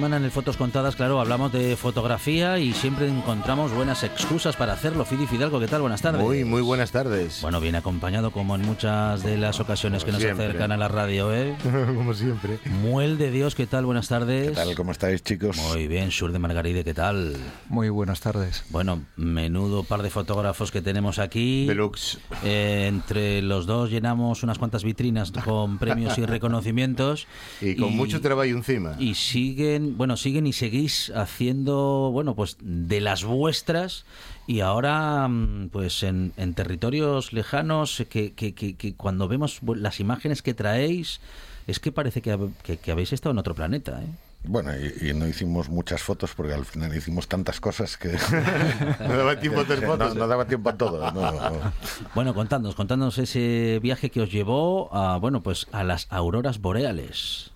Semana 0.02 0.16
en 0.16 0.24
el 0.24 0.32
Fotos 0.32 0.56
Contadas, 0.56 0.96
claro, 0.96 1.20
hablamos 1.20 1.52
de 1.52 1.76
fotografía 1.76 2.58
y 2.58 2.72
siempre 2.72 3.06
encontramos 3.06 3.72
buenas 3.72 4.02
excusas 4.02 4.56
para 4.56 4.72
hacerlo. 4.72 5.04
Fidi 5.04 5.28
Fidalgo, 5.28 5.60
¿qué 5.60 5.68
tal? 5.68 5.82
Buenas 5.82 6.02
tardes. 6.02 6.20
Muy, 6.20 6.44
muy 6.44 6.60
buenas 6.60 6.90
tardes. 6.90 7.38
Bueno, 7.40 7.60
viene 7.60 7.78
acompañado 7.78 8.32
como 8.32 8.56
en 8.56 8.62
muchas 8.62 9.22
de 9.22 9.36
las 9.38 9.60
ocasiones 9.60 10.02
que 10.02 10.10
nos 10.10 10.20
siempre. 10.20 10.46
acercan 10.46 10.72
a 10.72 10.76
la 10.76 10.88
radio, 10.88 11.32
¿eh? 11.32 11.54
Como 11.62 12.14
siempre. 12.14 12.58
Muel 12.64 13.16
de 13.16 13.30
Dios, 13.30 13.54
¿qué 13.54 13.68
tal? 13.68 13.86
Buenas 13.86 14.08
tardes. 14.08 14.48
¿Qué 14.48 14.54
tal? 14.56 14.74
¿Cómo 14.74 14.90
estáis, 14.90 15.22
chicos? 15.22 15.56
Muy 15.56 15.86
bien, 15.86 16.10
Sur 16.10 16.32
de 16.32 16.40
Margaride, 16.40 16.82
¿qué 16.82 16.94
tal? 16.94 17.36
Muy 17.68 17.88
buenas 17.88 18.20
tardes. 18.20 18.64
Bueno, 18.70 19.04
menudo 19.14 19.84
par 19.84 20.02
de 20.02 20.10
fotógrafos 20.10 20.72
que 20.72 20.82
tenemos 20.82 21.20
aquí. 21.20 21.66
Deluxe. 21.68 22.18
Eh, 22.42 22.86
entre 22.88 23.40
los 23.40 23.66
dos 23.66 23.88
llenamos 23.88 24.42
unas 24.42 24.58
cuantas 24.58 24.82
vitrinas 24.82 25.30
con 25.30 25.78
premios 25.78 26.18
y 26.18 26.26
reconocimientos. 26.26 27.28
Y 27.60 27.76
con 27.76 27.94
mucho 27.96 28.20
trabajo 28.20 28.48
encima. 28.48 28.96
Y 28.98 29.14
siguen, 29.14 29.91
bueno, 29.92 30.16
siguen 30.16 30.46
y 30.46 30.52
seguís 30.52 31.10
haciendo, 31.14 32.10
bueno, 32.12 32.34
pues 32.34 32.56
de 32.60 33.00
las 33.00 33.24
vuestras 33.24 34.04
y 34.46 34.60
ahora, 34.60 35.26
mm, 35.28 35.68
pues 35.70 36.02
en, 36.02 36.32
en 36.36 36.54
territorios 36.54 37.32
lejanos, 37.32 38.02
que, 38.10 38.32
que- 38.32 38.54
que- 38.54 38.74
que 38.76 38.94
cuando 38.94 39.28
vemos 39.28 39.60
las 39.76 40.00
imágenes 40.00 40.42
que 40.42 40.54
traéis, 40.54 41.20
es 41.66 41.78
que 41.80 41.92
parece 41.92 42.22
que, 42.22 42.36
que- 42.62 42.76
que 42.78 42.92
habéis 42.92 43.12
estado 43.12 43.30
en 43.32 43.38
otro 43.38 43.54
planeta, 43.54 44.00
¿eh? 44.02 44.06
Bueno, 44.44 44.72
y, 44.76 45.10
y 45.10 45.14
no 45.14 45.28
hicimos 45.28 45.68
muchas 45.68 46.02
fotos 46.02 46.32
porque 46.34 46.52
al 46.52 46.64
final 46.64 46.92
hicimos 46.96 47.28
tantas 47.28 47.60
cosas 47.60 47.96
que 47.96 48.08
No 49.06 49.16
daba 49.16 49.38
tiempo 49.38 49.60
a 49.60 49.62
hacer 49.62 49.78
que 49.78 49.86
fotos. 49.86 50.14
No, 50.16 50.20
no 50.22 50.26
daba 50.26 50.46
tiempo 50.46 50.68
a 50.70 50.76
todo. 50.76 51.12
no, 51.12 51.30
no. 51.30 51.72
Bueno, 52.16 52.34
contadnos, 52.34 52.74
contadnos 52.74 53.18
ese 53.18 53.78
viaje 53.80 54.10
que 54.10 54.20
os 54.20 54.32
llevó 54.32 54.92
a, 54.92 55.16
bueno, 55.18 55.44
pues 55.44 55.68
a 55.70 55.84
las 55.84 56.08
auroras 56.10 56.60
boreales. 56.60 57.52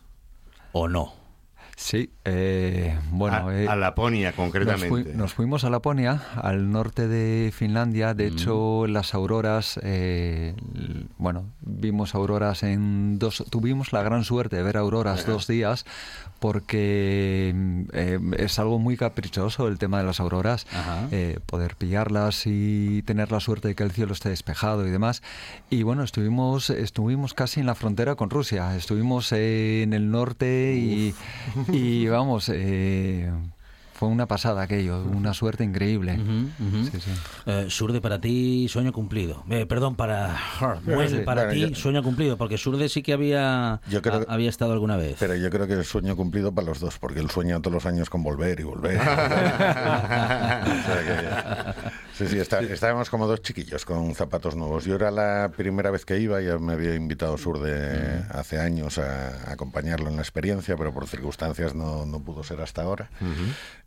¿O 0.71 0.87
no? 0.87 1.13
Sí, 1.79 2.11
eh, 2.25 2.99
bueno. 3.11 3.49
A- 3.49 3.55
eh, 3.55 3.69
a 3.69 3.77
Laponia, 3.77 4.29
nos, 4.31 4.35
concretamente. 4.37 4.89
fui- 4.89 5.05
nos 5.15 5.35
fuimos 5.35 5.63
a 5.65 5.69
Laponia, 5.71 6.23
al 6.41 6.71
norte 6.73 7.07
de 7.07 7.53
Finlandia. 7.53 8.15
De 8.15 8.31
Mm. 8.31 8.33
hecho, 8.33 8.87
las 8.87 9.13
auroras, 9.15 9.79
eh, 9.83 10.55
bueno, 11.19 11.53
vimos 11.61 12.15
auroras 12.15 12.63
en 12.63 13.19
dos. 13.19 13.45
Tuvimos 13.51 13.93
la 13.93 14.03
gran 14.03 14.25
suerte 14.25 14.57
de 14.57 14.63
ver 14.63 14.79
auroras 14.79 15.27
dos 15.27 15.47
días, 15.47 15.85
porque 16.41 17.53
mm, 17.55 17.83
eh, 17.93 18.21
es 18.39 18.59
algo 18.59 18.79
muy 18.79 18.97
caprichoso 18.97 19.69
el 19.69 19.79
tema 19.79 19.99
de 19.99 20.05
las 20.05 20.21
auroras. 20.21 20.67
Eh, 21.11 21.39
poder 21.47 21.77
pillarlas 21.77 22.43
y 22.47 23.03
tener 23.03 23.33
la 23.33 23.41
suerte 23.41 23.69
de 23.69 23.75
que 23.75 23.83
el 23.83 23.93
cielo 23.93 24.13
esté 24.13 24.29
despejado 24.29 24.87
y 24.87 24.91
demás. 24.91 25.23
Y 25.71 25.83
bueno, 25.83 26.03
estuvimos, 26.03 26.71
estuvimos 26.71 27.35
casi 27.35 27.61
en 27.61 27.67
la 27.67 27.75
frontera 27.75 28.15
con 28.15 28.31
Rusia. 28.31 28.77
Estuvimos 28.77 29.33
en 29.33 29.93
el 29.93 30.11
norte 30.11 30.75
y, 30.77 31.15
y 31.73 32.09
vamos, 32.09 32.51
eh, 32.53 33.31
fue 33.99 34.09
una 34.09 34.27
pasada 34.27 34.63
aquello, 34.63 35.03
una 35.05 35.33
suerte 35.35 35.65
increíble. 35.65 36.17
Sí, 36.93 37.01
sí. 37.01 37.11
Eh, 37.47 37.67
Surde, 37.69 38.01
para 38.01 38.21
ti, 38.21 38.67
sueño 38.69 38.93
cumplido. 38.93 39.45
Eh, 39.49 39.67
perdón, 39.67 39.97
para 39.97 40.37
Muel, 40.85 41.09
sí, 41.09 41.17
para 41.25 41.45
bueno, 41.47 41.53
ti, 41.55 41.71
yo- 41.71 41.77
sueño 41.77 42.03
cumplido, 42.03 42.37
porque 42.37 42.59
Surde 42.59 42.89
sí 42.89 43.03
que 43.03 43.13
había, 43.13 43.81
Yo 43.89 44.03
creo 44.03 44.25
había 44.29 44.51
estado 44.51 44.73
alguna 44.73 44.97
vez. 44.97 45.17
Pero 45.19 45.35
yo 45.37 45.49
creo 45.51 45.67
que 45.67 45.81
es 45.81 45.87
sueño 45.89 46.15
cumplido 46.17 46.53
para 46.53 46.67
los 46.67 46.81
dos, 46.81 46.99
porque 46.99 47.21
él 47.21 47.31
sueña 47.31 47.59
todos 47.61 47.73
los 47.75 47.87
años 47.87 48.11
con 48.11 48.23
volver 48.23 48.61
y 48.61 48.65
volver. 48.65 48.99
O 50.67 50.83
sea 50.87 51.03
que- 51.05 52.06
sí, 52.17 52.27
sí, 52.29 52.39
está- 52.39 52.61
estábamos 52.61 53.11
como 53.11 53.27
dos 53.27 53.43
chiquillos 53.43 53.85
con 53.85 54.15
zapatos 54.15 54.57
nuevos. 54.57 54.85
Yo 54.85 54.95
era 54.95 55.11
la 55.11 55.51
primera 55.57 55.91
vez 55.91 56.05
que 56.05 56.19
iba, 56.19 56.41
ya 56.41 56.59
me 56.59 56.73
había 56.75 56.95
invitado 56.95 57.37
Sur 57.39 57.61
de 57.61 58.23
hace 58.31 58.59
años 58.59 58.99
a, 58.99 59.49
a 59.49 59.53
acompañarlo 59.53 60.09
en 60.09 60.17
la 60.17 60.23
experiencia, 60.23 60.77
pero 60.77 60.93
por 60.93 61.07
circunstancias 61.07 61.75
no, 61.75 62.07
no 62.07 62.21
pudo 62.21 62.43
ser 62.43 62.61
hasta 62.61 62.83
ahora. 62.83 63.11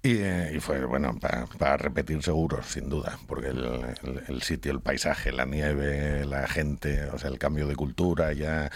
Y, 0.02 0.18
eh, 0.18 0.54
y 0.56 0.60
fue, 0.60 0.86
bueno, 0.86 1.18
para 1.58 1.78
repetir 1.78 2.22
seguro, 2.24 2.62
sin 2.64 2.90
duda, 2.90 3.18
porque 3.28 3.48
el, 3.50 3.60
el- 4.04 4.24
el 4.28 4.42
sitio, 4.44 4.72
el 4.72 4.80
paisaje, 4.80 5.32
la 5.32 5.46
nieve, 5.46 6.26
la 6.26 6.48
gente, 6.48 7.06
o 7.06 7.18
sea, 7.18 7.30
el 7.30 7.38
cambio 7.40 7.68
de 7.68 7.76
cultura, 7.76 8.32
ya 8.34 8.72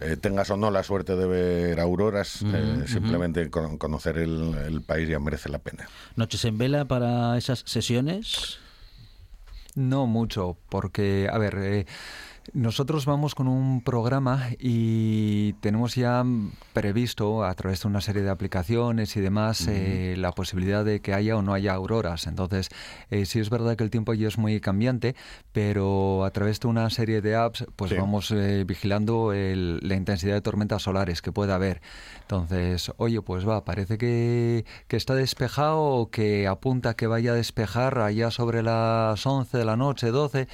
eh, 0.00 0.16
tengas 0.16 0.50
o 0.50 0.56
no 0.56 0.70
la 0.70 0.82
suerte 0.82 1.16
de 1.16 1.26
ver 1.26 1.80
auroras, 1.80 2.42
eh, 2.44 2.84
simplemente 2.86 3.50
con- 3.50 3.78
conocer 3.78 4.18
el, 4.18 4.54
el 4.54 4.82
país 4.82 5.08
ya 5.08 5.18
merece 5.18 5.48
la 5.48 5.58
pena. 5.58 5.88
¿Noches 6.16 6.44
en 6.44 6.58
vela 6.58 6.84
para 6.84 7.36
esas 7.36 7.64
sesiones? 7.66 8.58
No 9.78 10.06
mucho, 10.08 10.58
porque, 10.70 11.28
a 11.32 11.38
ver, 11.38 11.54
eh, 11.58 11.86
nosotros 12.54 13.04
vamos 13.06 13.34
con 13.34 13.46
un 13.48 13.82
programa 13.82 14.48
y 14.58 15.52
tenemos 15.54 15.94
ya 15.94 16.24
previsto 16.72 17.44
a 17.44 17.54
través 17.54 17.82
de 17.82 17.88
una 17.88 18.00
serie 18.00 18.22
de 18.22 18.30
aplicaciones 18.30 19.16
y 19.16 19.20
demás 19.20 19.66
eh, 19.68 20.14
la 20.16 20.32
posibilidad 20.32 20.84
de 20.84 21.00
que 21.00 21.14
haya 21.14 21.36
o 21.36 21.42
no 21.42 21.52
haya 21.54 21.74
auroras. 21.74 22.26
Entonces, 22.26 22.68
eh, 23.10 23.26
sí 23.26 23.38
es 23.40 23.50
verdad 23.50 23.76
que 23.76 23.84
el 23.84 23.90
tiempo 23.90 24.14
ya 24.14 24.28
es 24.28 24.38
muy 24.38 24.60
cambiante, 24.60 25.14
pero 25.52 26.24
a 26.24 26.30
través 26.30 26.60
de 26.60 26.68
una 26.68 26.88
serie 26.90 27.20
de 27.20 27.36
apps, 27.36 27.66
pues 27.76 27.90
Sí. 27.90 27.96
vamos 27.96 28.30
eh, 28.30 28.64
vigilando 28.66 29.32
el- 29.32 29.80
la 29.82 29.94
intensidad 29.94 30.34
de 30.34 30.40
tormentas 30.40 30.82
solares 30.82 31.22
que 31.22 31.32
pueda 31.32 31.54
haber. 31.56 31.80
Entonces, 32.22 32.92
oye, 32.96 33.20
pues 33.22 33.46
va, 33.48 33.64
parece 33.64 33.98
que, 33.98 34.64
que 34.86 34.96
está 34.96 35.14
despejado 35.14 35.80
o 35.80 36.10
que 36.10 36.46
apunta 36.46 36.94
que 36.94 37.06
vaya 37.06 37.32
a 37.32 37.34
despejar 37.34 37.98
allá 37.98 38.30
sobre 38.30 38.62
las 38.62 39.24
11 39.26 39.58
de 39.58 39.64
la 39.64 39.76
noche, 39.76 40.08
12. 40.08 40.48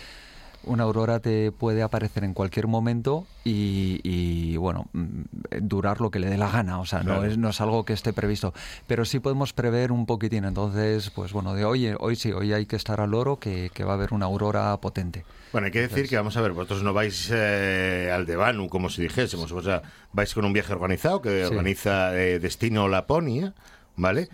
Una 0.67 0.85
aurora 0.85 1.21
te 1.21 1.53
puede 1.53 1.83
aparecer 1.83 2.25
en 2.25 2.35
cualquier 2.35 2.67
momento 2.67 3.27
y, 3.45 4.01
y, 4.03 4.57
bueno, 4.57 4.87
mm, 4.93 5.23
durar 5.61 6.01
lo 6.01 6.11
que 6.11 6.19
le 6.19 6.29
dé 6.29 6.39
la 6.39 6.51
gana. 6.51 6.81
O 6.81 6.87
sea, 6.87 7.03
no, 7.03 7.25
es, 7.25 7.37
no 7.39 7.51
es 7.51 7.61
algo 7.61 7.85
que 7.85 7.93
esté 7.93 8.13
previsto. 8.13 8.53
Pero 8.87 9.05
sí 9.05 9.21
podemos 9.21 9.53
prever 9.53 9.93
un 9.93 10.07
poquitín. 10.07 10.45
Entonces, 10.45 11.11
pues 11.11 11.33
bueno, 11.33 11.55
de 11.55 11.65
oye, 11.65 11.97
hoy 11.99 12.17
sí, 12.17 12.33
hoy 12.33 12.53
hay 12.53 12.67
que 12.67 12.77
estar 12.77 13.01
al 13.01 13.15
oro 13.15 13.39
que, 13.39 13.71
que 13.75 13.85
va 13.85 13.93
a 13.93 13.95
haber 13.95 14.13
una 14.15 14.27
aurora 14.27 14.77
potente. 14.81 15.25
Bueno, 15.53 15.67
hay 15.67 15.71
que 15.73 15.83
decir 15.83 16.09
que, 16.09 16.17
vamos 16.17 16.37
a 16.37 16.41
ver, 16.41 16.53
vosotros 16.53 16.83
no 16.83 16.93
vais 16.93 17.31
eh, 17.33 18.11
al 18.13 18.27
Devanu, 18.27 18.69
como 18.69 18.89
si 18.91 19.03
dijésemos, 19.03 19.53
o 19.53 19.63
sea, 19.63 19.83
vais 20.13 20.35
con 20.35 20.45
un 20.45 20.53
viaje 20.53 20.73
organizado 20.73 21.23
que 21.23 21.45
Sí. 21.45 21.51
organiza 21.51 22.17
eh, 22.21 22.41
Destino 22.41 22.89
Laponia, 22.89 23.55
¿vale? 23.97 24.29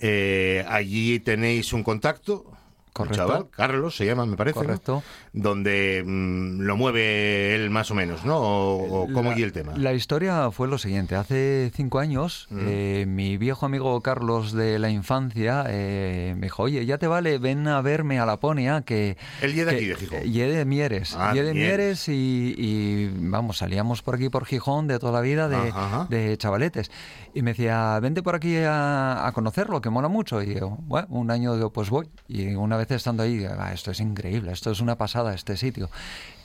Eh, 0.00 0.64
allí 0.68 1.18
tenéis 1.20 1.72
un 1.72 1.82
contacto, 1.82 2.44
un 2.44 2.56
Correcto. 2.92 3.16
chaval, 3.16 3.48
Carlos 3.50 3.96
se 3.96 4.04
llama, 4.04 4.26
me 4.26 4.36
parece, 4.36 4.60
¿no? 4.66 5.02
Donde 5.38 6.02
mm, 6.04 6.62
lo 6.62 6.76
mueve 6.78 7.54
él 7.54 7.68
más 7.68 7.90
o 7.90 7.94
menos, 7.94 8.24
¿no? 8.24 8.38
O, 8.38 9.02
o 9.02 9.12
cómo 9.12 9.30
La- 9.30 9.36
guía 9.36 9.44
el 9.44 9.52
tema. 9.52 9.74
La 9.76 9.92
historia 9.92 10.50
fue 10.50 10.66
lo 10.66 10.78
siguiente. 10.78 11.14
Hace 11.14 11.70
cinco 11.74 11.98
años, 11.98 12.46
Mm. 12.50 12.58
eh, 12.66 13.04
mi 13.06 13.36
viejo 13.36 13.66
amigo 13.66 14.00
Carlos 14.00 14.52
de 14.52 14.78
la 14.78 14.88
infancia 14.88 15.64
eh, 15.68 16.34
me 16.38 16.46
dijo, 16.46 16.62
oye, 16.62 16.86
ya 16.86 16.96
te 16.96 17.06
vale, 17.06 17.36
ven 17.38 17.68
a 17.68 17.82
verme 17.82 18.18
a 18.18 18.24
Laponia, 18.24 18.80
que... 18.80 19.18
Él 19.42 19.54
llega 19.54 19.72
que- 19.72 19.76
aquí 19.76 19.86
de 19.86 19.94
Gijón. 19.96 20.22
ye 20.22 20.48
de 20.48 20.64
Mieres. 20.64 21.14
Ah, 21.18 21.34
de 21.34 21.52
Mieres. 21.52 22.08
Y, 22.08 22.54
y, 22.56 23.10
vamos, 23.28 23.58
salíamos 23.58 24.00
por 24.02 24.14
aquí 24.14 24.30
por 24.30 24.46
Gijón 24.46 24.86
de 24.86 24.98
toda 24.98 25.12
la 25.12 25.20
vida 25.20 25.48
de, 25.50 25.56
Ajá, 25.56 25.86
ajá. 25.86 26.06
de 26.08 26.36
chavaletes. 26.38 26.90
Y 27.34 27.42
me 27.42 27.50
decía, 27.50 28.00
vente 28.00 28.22
por 28.22 28.34
aquí 28.34 28.56
a, 28.56 29.26
a 29.26 29.32
conocerlo, 29.32 29.82
que 29.82 29.90
mola 29.90 30.08
mucho. 30.08 30.42
Y 30.42 30.54
yo, 30.54 30.78
bueno, 30.86 31.08
un 31.10 31.30
año 31.30 31.54
digo, 31.54 31.70
pues 31.70 31.90
voy. 31.90 32.08
Y 32.26 32.54
una 32.54 32.78
vez 32.78 32.90
estando 32.90 33.22
ahí, 33.22 33.44
"Ah, 33.44 33.72
esto 33.74 33.90
es 33.90 34.00
increíble, 34.00 34.52
esto 34.52 34.70
es 34.70 34.80
una 34.80 34.96
pasada, 34.96 35.25
este 35.34 35.56
sitio. 35.56 35.90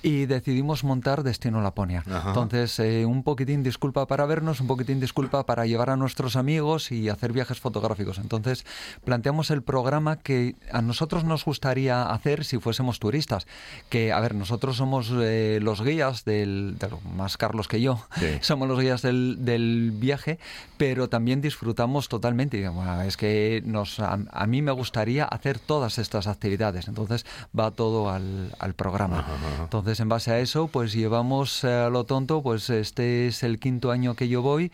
Y 0.04 0.26
decidimos 0.26 0.84
montar 0.84 1.22
Destino 1.22 1.62
Laponia. 1.62 2.04
Ajá. 2.10 2.30
Entonces, 2.30 2.80
eh, 2.80 3.06
un 3.06 3.22
poquitín 3.22 3.62
disculpa 3.62 4.08
para 4.08 4.26
vernos, 4.26 4.60
un 4.60 4.66
poquitín 4.68 5.00
disculpa 5.00 5.46
para 5.46 5.68
llevar 5.68 5.92
a 5.92 5.96
nuestros 5.96 6.36
amigos 6.36 6.92
y 6.92 7.10
hacer 7.10 7.34
viajes 7.34 7.60
fotográficos. 7.60 8.18
Entonces, 8.18 8.66
planteamos 9.04 9.52
el 9.52 9.62
programa 9.62 10.18
que 10.18 10.56
a 10.72 10.82
nosotros 10.82 11.24
nos 11.24 11.46
gustaría 11.46 12.04
hacer 12.12 12.46
si 12.46 12.58
fuésemos 12.58 13.00
turistas. 13.00 13.46
Que, 13.90 14.12
a 14.12 14.20
ver, 14.20 14.34
nosotros 14.34 14.78
somos 14.78 15.12
eh, 15.14 15.60
los 15.62 15.84
guías 15.84 16.26
del, 16.26 16.78
de 16.80 16.90
más 17.16 17.38
Carlos 17.38 17.68
que 17.68 17.80
yo, 17.80 18.04
Sí. 18.20 18.26
somos 18.42 18.68
los 18.68 18.80
guías 18.80 19.04
del, 19.04 19.46
del 19.46 19.92
viaje, 19.94 20.40
pero 20.78 21.10
también 21.10 21.42
disfrutamos 21.42 22.10
totalmente. 22.10 22.58
Y, 22.58 22.68
bueno, 22.68 23.02
es 23.04 23.18
que 23.18 23.62
nos, 23.66 24.00
a, 24.00 24.18
a 24.32 24.48
mí 24.48 24.64
me 24.64 24.72
gustaría 24.72 25.26
hacer 25.26 25.60
todas 25.60 26.00
estas 26.00 26.26
actividades. 26.26 26.88
Entonces, 26.88 27.26
va 27.58 27.70
todo 27.70 28.10
al, 28.10 28.56
al 28.58 28.74
programa. 28.74 29.26
Entonces, 29.62 29.91
en 30.00 30.10
base 30.10 30.32
a 30.32 30.40
eso, 30.40 30.68
pues 30.68 30.94
llevamos 30.94 31.64
eh, 31.64 31.72
a 31.72 31.90
lo 31.90 32.06
tonto, 32.06 32.42
pues 32.42 32.70
este 32.70 33.28
es 33.28 33.44
el 33.44 33.60
quinto 33.60 33.92
año 33.92 34.16
que 34.16 34.28
yo 34.28 34.42
voy 34.42 34.72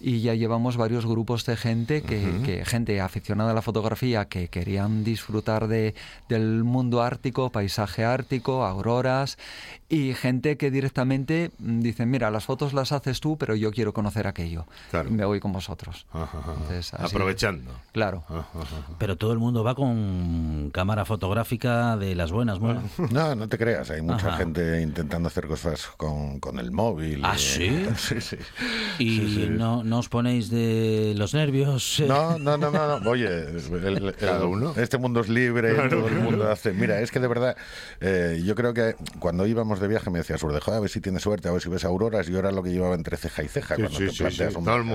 y 0.00 0.20
ya 0.22 0.34
llevamos 0.34 0.76
varios 0.76 1.04
grupos 1.06 1.44
de 1.46 1.56
gente 1.56 2.02
que, 2.02 2.40
que- 2.44 2.64
gente 2.64 3.00
aficionada 3.00 3.50
a 3.50 3.54
la 3.54 3.62
fotografía 3.62 4.24
que 4.26 4.48
querían 4.48 5.04
disfrutar 5.04 5.68
de 5.68 5.94
del 6.28 6.64
mundo 6.64 7.02
ártico, 7.02 7.50
paisaje 7.50 8.04
ártico, 8.04 8.64
auroras 8.64 9.36
y 9.88 10.14
gente 10.14 10.56
que 10.56 10.70
directamente 10.70 11.50
mm, 11.58 11.80
dicen, 11.80 12.10
mira, 12.10 12.30
las 12.30 12.44
fotos 12.44 12.72
las 12.72 12.92
haces 12.92 13.20
tú, 13.20 13.36
pero 13.36 13.56
yo 13.56 13.72
quiero 13.72 13.92
conocer 13.92 14.26
aquello. 14.28 14.66
Claro. 14.90 15.10
Me 15.10 15.24
voy 15.24 15.40
con 15.40 15.52
vosotros. 15.52 16.06
Ajá, 16.12 16.38
ajá. 16.38 16.52
Entonces, 16.52 16.94
así- 16.94 17.14
Aprovechando. 17.16 17.72
Claro. 17.92 18.22
Ajá, 18.28 18.46
ajá. 18.54 18.76
Pero 18.98 19.16
todo 19.16 19.32
el 19.32 19.38
mundo 19.38 19.64
va 19.64 19.74
con 19.74 20.70
cámara 20.72 21.04
fotográfica 21.04 21.96
de 21.96 22.14
las 22.14 22.30
buenas, 22.32 22.58
bueno. 22.58 22.82
No, 23.10 23.34
no 23.34 23.48
te 23.48 23.58
creas, 23.58 23.90
hay 23.90 24.00
mucha 24.02 24.28
Ajá. 24.28 24.36
gente 24.36 24.80
intentando 24.80 25.26
hacer 25.28 25.46
cosas 25.48 25.86
con, 25.96 26.38
con 26.40 26.58
el 26.60 26.70
móvil. 26.70 27.20
¿Ah, 27.24 27.34
y- 27.36 27.38
sí? 27.38 27.86
sí, 27.96 28.20
sí. 28.20 28.36
Y 28.98 29.48
No, 29.50 29.82
no 29.90 29.98
os 29.98 30.08
ponéis 30.08 30.48
de 30.50 31.12
los 31.16 31.34
nervios. 31.34 32.00
No, 32.06 32.38
no, 32.38 32.56
no, 32.56 32.70
no, 32.70 33.00
no. 33.00 33.10
Oye, 33.10 33.26
el- 33.26 33.84
el- 33.84 34.14
Cada 34.14 34.46
uno. 34.46 34.72
este 34.76 34.96
mundo 34.98 35.20
es 35.20 35.28
libre, 35.28 35.74
todo 35.90 36.06
el 36.08 36.14
mundo 36.20 36.48
hace. 36.50 36.72
Mira, 36.72 37.00
es 37.00 37.10
que 37.10 37.18
de 37.20 37.28
verdad, 37.28 37.56
eh, 38.00 38.40
yo 38.44 38.54
creo 38.54 38.72
que 38.72 38.94
cuando 39.18 39.46
íbamos 39.46 39.80
de 39.80 39.88
viaje 39.88 40.08
me 40.10 40.18
decía 40.20 40.38
Sur, 40.38 40.58
joder, 40.58 40.78
a 40.78 40.80
ver 40.80 40.90
si 40.90 41.00
tienes 41.00 41.22
suerte, 41.22 41.48
a 41.48 41.52
ver 41.52 41.60
si 41.60 41.68
ves 41.68 41.84
auroras. 41.84 42.26
Yo 42.28 42.38
era 42.38 42.52
lo 42.52 42.62
que 42.62 42.70
llevaba 42.70 42.94
entre 42.94 43.16
ceja 43.16 43.42
y 43.42 43.48
ceja 43.48 43.74
Sí, 43.76 43.82
cuando 43.82 43.98
sí, 43.98 44.06
te 44.06 44.12
sí, 44.12 44.18
planteas 44.18 44.52
sí, 44.52 44.58
un 44.58 44.64
todo 44.64 44.76
el 44.76 44.80
así. 44.82 44.88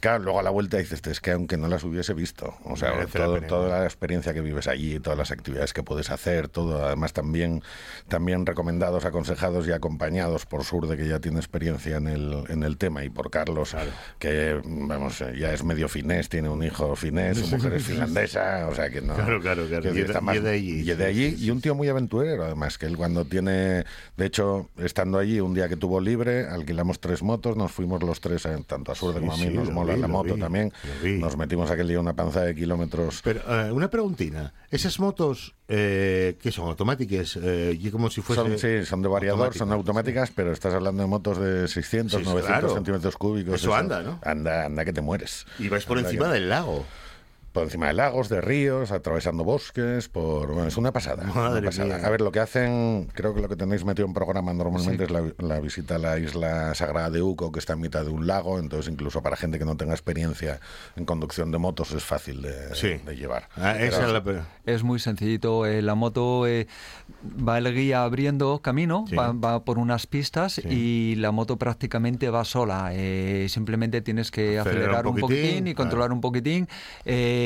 Claro, 0.00 0.24
luego 0.24 0.40
a 0.40 0.42
la 0.42 0.50
vuelta 0.50 0.76
dices, 0.76 1.00
es 1.06 1.20
que 1.20 1.30
aunque 1.32 1.56
no 1.56 1.68
las 1.68 1.82
hubiese 1.84 2.12
visto, 2.14 2.54
o 2.64 2.76
sea, 2.76 2.92
Merece 2.92 3.18
la 3.18 3.24
todo- 3.24 3.34
pena. 3.36 3.46
toda 3.46 3.78
la 3.80 3.84
experiencia 3.84 4.34
que 4.34 4.40
vives 4.42 4.68
allí, 4.68 5.00
todas 5.00 5.18
las 5.18 5.30
actividades 5.30 5.72
que 5.72 5.82
puedes 5.82 6.10
hacer, 6.10 6.48
todo, 6.48 6.84
además 6.84 7.12
también, 7.12 7.62
también 8.08 8.44
recomendados, 8.46 9.04
aconsejados 9.04 9.66
y 9.66 9.72
acompañados 9.72 10.44
por 10.46 10.64
Sur, 10.64 10.86
de 10.86 10.96
que 10.96 11.08
ya 11.08 11.18
tiene 11.20 11.38
experiencia 11.38 11.96
en 11.96 12.08
el, 12.08 12.44
en 12.48 12.62
el 12.62 12.76
tema, 12.76 13.04
y 13.04 13.08
por 13.10 13.30
Carlos, 13.30 13.74
que 14.18 14.60
vamos, 14.64 15.18
ya 15.36 15.52
es 15.52 15.64
medio 15.64 15.88
finés, 15.88 16.28
tiene 16.28 16.48
un 16.48 16.62
hijo 16.62 16.94
finés, 16.94 17.38
su 17.38 17.56
mujer 17.56 17.74
es 17.74 17.82
finlandesa, 17.86 18.68
o 18.70 18.74
sea 18.74 18.90
que 18.90 19.00
no. 19.00 19.14
Claro, 19.14 19.40
claro, 19.40 19.66
claro. 19.66 19.82
que 19.82 19.98
Y 19.98 20.02
de- 20.02 20.20
más- 20.20 20.36
y 20.36 20.40
de 20.40 20.50
allí, 20.50 20.80
y 20.80 20.84
de 20.84 20.96
sí, 20.96 21.02
allí, 21.02 21.30
sí, 21.30 21.36
sí. 21.38 21.44
y 21.46 21.50
un 21.50 21.60
tío 21.60 21.74
muy 21.74 21.88
aventurero, 21.88 22.44
además, 22.44 22.78
que 22.78 22.86
él 22.86 22.96
cuando 22.96 23.24
tiene, 23.24 23.84
de 24.16 24.26
hecho, 24.26 24.68
estando 24.76 25.18
allí, 25.18 25.40
un 25.40 25.54
día 25.54 25.68
que 25.68 25.76
tuvo 25.76 26.00
libre, 26.00 26.46
alquilamos 26.46 27.00
tres 27.00 27.22
motos, 27.22 27.56
nos 27.56 27.72
fuimos 27.72 28.02
los 28.02 28.20
tres, 28.20 28.44
eh, 28.46 28.58
tanto 28.66 28.92
a 28.92 28.94
Sur 28.94 29.14
como 29.18 29.32
a 29.32 29.36
mí, 29.36 29.44
sí, 29.44 29.50
nos 29.54 29.68
la 29.68 29.85
mola 29.86 29.94
vi, 29.96 30.00
la 30.02 30.08
moto 30.08 30.34
vi, 30.34 30.40
también. 30.40 30.72
Nos 31.18 31.36
metimos 31.36 31.70
aquel 31.70 31.88
día 31.88 32.00
una 32.00 32.14
panza 32.14 32.42
de 32.42 32.54
kilómetros. 32.54 33.20
Pero 33.22 33.40
eh, 33.48 33.72
una 33.72 33.88
preguntina. 33.88 34.52
¿Esas 34.70 34.98
motos 35.00 35.54
eh, 35.68 36.36
que 36.40 36.52
son 36.52 36.68
automáticas? 36.68 37.38
Eh, 37.42 37.76
y 37.80 37.90
como 37.90 38.10
si 38.10 38.20
fuese... 38.20 38.42
Son, 38.42 38.58
sí, 38.58 38.84
son 38.84 39.02
de 39.02 39.08
variador, 39.08 39.54
son 39.54 39.72
automáticas, 39.72 40.30
pero 40.34 40.52
estás 40.52 40.74
hablando 40.74 41.02
de 41.02 41.08
motos 41.08 41.38
de 41.38 41.68
600, 41.68 42.18
Sí, 42.20 42.24
900 42.24 42.46
claro. 42.46 42.74
centímetros 42.74 43.16
cúbicos. 43.16 43.54
Eso 43.54 43.74
anda, 43.74 44.02
¿no? 44.02 44.18
Anda, 44.22 44.64
anda 44.66 44.84
que 44.84 44.92
te 44.92 45.00
mueres. 45.00 45.46
Y 45.58 45.68
vais 45.68 45.84
por 45.84 45.98
Anda 45.98 46.10
encima 46.10 46.26
que- 46.28 46.34
del 46.34 46.48
lago. 46.48 46.84
Por 47.56 47.64
encima 47.64 47.86
de 47.86 47.94
lagos, 47.94 48.28
de 48.28 48.42
ríos, 48.42 48.92
atravesando 48.92 49.42
bosques, 49.42 50.10
por... 50.10 50.48
Bueno, 50.52 50.68
es 50.68 50.76
una 50.76 50.92
pasada. 50.92 51.22
una 51.24 51.32
Madre 51.34 51.62
pasada. 51.66 51.96
mía. 51.96 52.06
A 52.06 52.10
ver, 52.10 52.20
lo 52.20 52.30
que 52.30 52.40
hacen, 52.40 53.08
creo 53.14 53.34
que 53.34 53.40
lo 53.40 53.48
que 53.48 53.56
tenéis 53.56 53.82
metido 53.82 54.06
en 54.06 54.12
programa 54.12 54.52
normalmente 54.52 55.04
es 55.04 55.10
la, 55.10 55.22
la 55.38 55.58
visita 55.58 55.94
a 55.94 55.98
la 55.98 56.18
isla 56.18 56.74
sagrada 56.74 57.08
de 57.08 57.22
Uco, 57.22 57.50
que 57.52 57.58
está 57.58 57.72
en 57.72 57.80
mitad 57.80 58.04
de 58.04 58.10
un 58.10 58.26
lago, 58.26 58.58
entonces 58.58 58.92
incluso 58.92 59.22
para 59.22 59.36
gente 59.36 59.58
que 59.58 59.64
no 59.64 59.74
tenga 59.78 59.94
experiencia 59.94 60.60
en 60.96 61.06
conducción 61.06 61.50
de 61.50 61.56
motos 61.56 61.92
es 61.92 62.04
fácil 62.04 62.42
de, 62.42 62.68
de 63.06 63.16
llevar. 63.16 63.48
Ah, 63.56 63.72
esa 63.80 63.96
Pero- 64.00 64.06
es 64.08 64.12
la 64.12 64.22
pe- 64.22 64.42
Es 64.66 64.82
muy 64.82 64.98
sencillito. 64.98 65.64
eh, 65.64 65.80
la 65.80 65.94
moto 65.94 66.46
eh, 66.46 66.66
va 67.24 67.56
el 67.56 67.72
guía 67.74 68.02
abriendo 68.02 68.58
camino, 68.60 69.06
Sí. 69.08 69.16
va, 69.16 69.32
va 69.32 69.64
por 69.64 69.78
unas 69.78 70.06
pistas 70.06 70.58
y 70.58 71.14
la 71.16 71.30
moto 71.30 71.56
prácticamente 71.56 72.28
va 72.28 72.44
sola. 72.44 72.90
eh, 72.92 73.46
simplemente 73.48 74.02
tienes 74.02 74.30
que 74.30 74.58
Acelerar 74.58 74.82
acelerar 74.90 75.06
un 75.06 75.14
un 75.14 75.20
poquitín, 75.20 75.68
y 75.68 75.74
controlar 75.74 76.12
un 76.12 76.20
poquitín, 76.20 76.68
eh, 77.06 77.44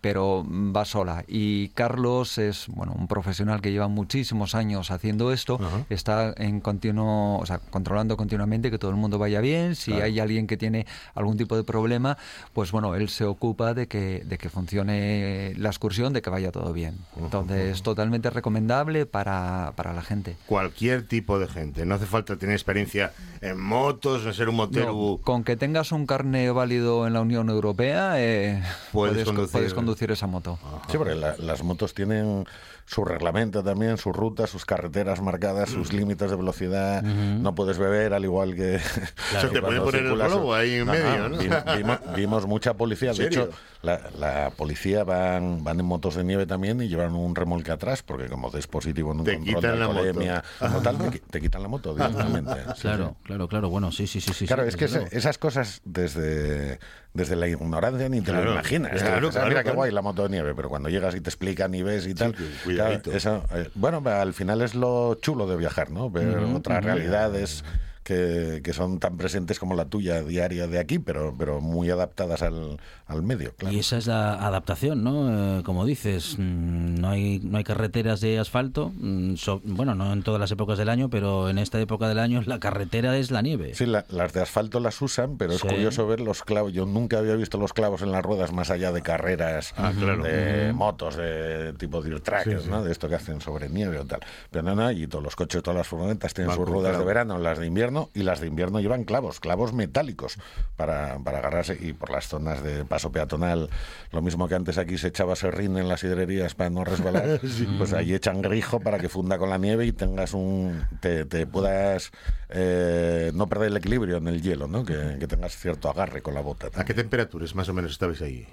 pero 0.00 0.44
va 0.48 0.84
sola. 0.84 1.24
Y 1.26 1.68
Carlos 1.70 2.38
es 2.38 2.66
bueno 2.68 2.94
un 2.98 3.08
profesional 3.08 3.60
que 3.60 3.72
lleva 3.72 3.88
muchísimos 3.88 4.54
años 4.54 4.90
haciendo 4.90 5.32
esto. 5.32 5.58
Está 5.90 6.34
en 6.36 6.60
continuo, 6.60 7.38
o 7.38 7.46
sea, 7.46 7.58
controlando 7.58 8.16
continuamente 8.16 8.70
que 8.70 8.78
todo 8.78 8.90
el 8.90 8.96
mundo 8.96 9.18
vaya 9.18 9.40
bien. 9.40 9.74
Si 9.74 9.90
Claro. 9.90 10.04
hay 10.06 10.20
alguien 10.20 10.46
que 10.46 10.56
tiene 10.56 10.86
algún 11.14 11.36
tipo 11.36 11.56
de 11.56 11.64
problema, 11.64 12.18
pues 12.52 12.72
bueno, 12.72 12.94
él 12.94 13.08
se 13.08 13.24
ocupa 13.24 13.74
de 13.74 13.86
que, 13.88 14.22
de 14.24 14.38
que 14.38 14.48
funcione 14.48 15.52
la 15.56 15.68
excursión, 15.68 16.12
de 16.12 16.22
que 16.22 16.30
vaya 16.30 16.52
todo 16.52 16.72
bien. 16.72 16.96
Entonces, 17.18 17.82
totalmente 17.82 18.30
recomendable 18.30 19.06
para, 19.06 19.72
para 19.76 19.92
la 19.92 20.02
gente. 20.02 20.36
Cualquier 20.46 21.06
tipo 21.06 21.38
de 21.38 21.46
gente. 21.48 21.86
No 21.86 21.94
hace 21.94 22.06
falta 22.06 22.36
tener 22.36 22.54
experiencia 22.54 23.12
en 23.40 23.60
motos, 23.60 24.24
no 24.24 24.32
ser 24.32 24.48
un 24.48 24.56
motero... 24.56 24.86
No, 24.92 25.18
con 25.22 25.44
que 25.44 25.56
tengas 25.56 25.92
un 25.92 26.06
carne 26.06 26.50
válido 26.50 27.06
en 27.06 27.12
la 27.12 27.20
Unión 27.20 27.48
Europea, 27.48 28.14
eh, 28.16 28.62
Puedes 28.92 29.14
puedes, 29.14 29.25
conducir. 29.34 29.52
puedes 29.52 29.74
conducir 29.74 30.10
esa 30.10 30.26
moto. 30.26 30.58
Sí, 30.90 30.96
porque 30.98 31.14
la- 31.14 31.36
las 31.38 31.62
motos 31.62 31.94
tienen 31.94 32.46
su 32.88 33.04
reglamento 33.04 33.64
también, 33.64 33.98
sus 33.98 34.14
rutas, 34.14 34.48
sus 34.48 34.64
carreteras 34.64 35.20
marcadas, 35.20 35.68
sus 35.70 35.92
límites 35.92 36.30
de 36.30 36.36
velocidad. 36.36 37.02
No 37.02 37.54
puedes 37.54 37.78
beber, 37.78 38.14
al 38.14 38.24
igual 38.24 38.54
que. 38.54 38.78
Se 38.78 39.48
te 39.48 39.60
puede 39.60 39.60
cuando 39.60 39.84
poner 39.84 40.06
el 40.06 40.14
globo 40.16 40.54
ahí 40.54 40.74
en 40.76 40.86
medio, 40.86 41.28
¿no? 41.28 41.38
vimos, 41.38 41.64
vimos- 41.76 42.00
vimos 42.14 42.46
mucha 42.46 42.74
policía. 42.74 43.10
¿En 43.10 43.16
De 43.16 43.26
hecho, 43.26 43.50
la, 43.82 44.00
la 44.18 44.50
policía 44.50 45.02
van, 45.04 45.64
van 45.64 45.80
en 45.80 45.86
motos 45.86 46.14
de 46.14 46.22
nieve 46.24 46.46
también 46.46 46.80
y 46.80 46.88
llevan 46.88 47.14
un 47.16 47.34
remolque 47.34 47.72
atrás, 47.72 48.02
porque 48.04 48.26
como 48.28 48.50
des 48.50 48.66
positivo 48.68 49.12
en 49.12 49.18
un 49.20 49.24
Te 49.24 49.34
control 49.34 49.54
quitan 49.56 49.72
de 49.72 49.78
la 49.78 49.86
moto. 49.88 49.98
alcoholemia 50.00 50.44
o 50.74 50.80
tal, 50.80 50.98
te, 50.98 51.18
te 51.18 51.40
quitan 51.40 51.62
la 51.62 51.68
moto 51.68 51.94
directamente. 51.94 52.54
Sí, 52.76 52.82
Claro, 52.82 53.16
sí. 53.18 53.24
claro, 53.24 53.48
claro. 53.48 53.68
Bueno, 53.68 53.90
sí, 53.90 54.06
sí, 54.06 54.20
sí. 54.20 54.32
sí 54.32 54.46
Claro, 54.46 54.62
sí, 54.62 54.68
es 54.68 54.76
que 54.76 54.84
ese- 54.84 55.08
esas 55.10 55.38
cosas 55.38 55.80
desde, 55.84 56.78
desde 57.14 57.36
la 57.36 57.48
ignorancia 57.48 58.08
ni 58.08 58.20
te 58.20 58.30
Claro, 58.30 58.46
lo 58.46 58.52
imaginas. 58.52 58.92
claro, 59.02 59.28
"Ah, 59.28 59.30
claro, 59.32 59.48
mira 59.48 59.60
qué 59.60 59.64
claro. 59.64 59.76
guay 59.76 59.90
la 59.92 60.02
moto 60.02 60.22
de 60.22 60.28
nieve, 60.30 60.54
pero 60.54 60.68
cuando 60.68 60.88
llegas 60.88 61.14
y 61.14 61.20
te 61.20 61.30
explican 61.30 61.74
y 61.74 61.82
ves 61.82 62.06
y 62.06 62.14
tal. 62.14 62.34
Claro, 62.76 63.12
eso, 63.12 63.44
eh, 63.54 63.68
bueno, 63.74 64.02
al 64.04 64.32
final 64.32 64.62
es 64.62 64.74
lo 64.74 65.16
chulo 65.16 65.46
de 65.46 65.56
viajar, 65.56 65.90
¿no? 65.90 66.10
Ver 66.10 66.38
otras 66.38 66.84
realidades 66.84 67.64
que, 68.06 68.60
que 68.62 68.72
son 68.72 69.00
tan 69.00 69.16
presentes 69.16 69.58
como 69.58 69.74
la 69.74 69.86
tuya 69.86 70.22
diaria 70.22 70.68
de 70.68 70.78
aquí, 70.78 71.00
pero, 71.00 71.34
pero 71.36 71.60
muy 71.60 71.90
adaptadas 71.90 72.40
al, 72.42 72.78
al 73.06 73.22
medio. 73.24 73.52
Claro. 73.56 73.74
Y 73.74 73.80
esa 73.80 73.98
es 73.98 74.06
la 74.06 74.34
adaptación, 74.46 75.02
¿no? 75.02 75.58
Eh, 75.58 75.62
como 75.64 75.84
dices, 75.84 76.36
mm, 76.38 77.00
no 77.00 77.08
hay 77.10 77.40
no 77.42 77.58
hay 77.58 77.64
carreteras 77.64 78.20
de 78.20 78.38
asfalto, 78.38 78.92
mm, 78.96 79.34
so- 79.34 79.60
bueno, 79.64 79.96
no 79.96 80.12
en 80.12 80.22
todas 80.22 80.40
las 80.40 80.52
épocas 80.52 80.78
del 80.78 80.88
año, 80.88 81.10
pero 81.10 81.48
en 81.48 81.58
esta 81.58 81.80
época 81.80 82.08
del 82.08 82.20
año 82.20 82.40
la 82.46 82.60
carretera 82.60 83.16
es 83.18 83.32
la 83.32 83.42
nieve. 83.42 83.74
Sí, 83.74 83.86
la- 83.86 84.04
las 84.08 84.32
de 84.32 84.40
asfalto 84.42 84.78
las 84.78 85.02
usan, 85.02 85.36
pero 85.36 85.52
es 85.54 85.60
Sí. 85.60 85.66
curioso 85.66 86.06
ver 86.06 86.20
los 86.20 86.44
clavos. 86.44 86.72
Yo 86.72 86.86
nunca 86.86 87.18
había 87.18 87.34
visto 87.34 87.58
los 87.58 87.72
clavos 87.72 88.02
en 88.02 88.12
las 88.12 88.22
ruedas 88.24 88.52
más 88.52 88.70
allá 88.70 88.92
de 88.92 89.02
carreras 89.02 89.74
Ah, 89.76 89.92
claro. 89.98 90.22
de 90.22 90.68
Ujú. 90.68 90.76
motos, 90.78 91.16
de 91.16 91.72
tipo 91.76 92.02
dirt 92.02 92.22
trackers, 92.22 92.60
Sí, 92.62 92.66
sí. 92.66 92.70
¿no? 92.70 92.84
De 92.84 92.92
esto 92.92 93.08
que 93.08 93.16
hacen 93.16 93.40
sobre 93.40 93.68
nieve 93.68 93.98
o 93.98 94.04
tal. 94.04 94.20
Pero 94.52 94.62
no, 94.62 94.76
no, 94.76 94.92
y 94.92 95.08
todos 95.08 95.24
los 95.24 95.34
coches, 95.34 95.60
todas 95.60 95.76
las 95.78 95.88
furgonetas 95.88 96.32
tienen 96.34 96.50
Van 96.50 96.56
sus 96.58 96.68
ruedas 96.68 96.96
de 96.96 97.04
verano, 97.04 97.38
las 97.38 97.58
de 97.58 97.66
invierno, 97.66 97.95
y 98.14 98.22
las 98.22 98.40
de 98.40 98.46
invierno 98.46 98.80
llevan 98.80 99.04
clavos, 99.04 99.40
clavos 99.40 99.72
metálicos 99.72 100.38
para, 100.76 101.18
para 101.18 101.38
agarrarse. 101.38 101.76
Y 101.80 101.92
por 101.92 102.10
las 102.10 102.28
zonas 102.28 102.62
de 102.62 102.84
paso 102.84 103.12
peatonal, 103.12 103.68
lo 104.12 104.22
mismo 104.22 104.48
que 104.48 104.54
antes 104.54 104.78
aquí 104.78 104.98
se 104.98 105.08
echaba 105.08 105.36
serrín 105.36 105.76
en 105.76 105.88
las 105.88 106.04
hidrerías 106.04 106.54
para 106.54 106.70
no 106.70 106.84
resbalar, 106.84 107.40
pues 107.78 107.92
ahí 107.92 108.14
echan 108.14 108.42
grijo 108.42 108.80
para 108.80 108.98
que 108.98 109.08
funda 109.08 109.38
con 109.38 109.50
la 109.50 109.58
nieve 109.58 109.86
y 109.86 109.92
tengas 109.92 110.34
un. 110.34 110.84
te, 111.00 111.24
te 111.24 111.46
puedas 111.46 112.12
eh, 112.48 113.30
no 113.34 113.48
perder 113.48 113.68
el 113.68 113.76
equilibrio 113.76 114.16
en 114.18 114.28
el 114.28 114.42
hielo, 114.42 114.68
¿no? 114.68 114.84
Que, 114.84 115.16
que 115.18 115.26
tengas 115.26 115.56
cierto 115.56 115.88
agarre 115.90 116.22
con 116.22 116.34
la 116.34 116.40
bota. 116.40 116.68
¿A 116.74 116.84
qué 116.84 116.94
temperaturas 116.94 117.54
más 117.54 117.68
o 117.68 117.74
menos 117.74 117.92
estabais 117.92 118.22
ahí? 118.22 118.46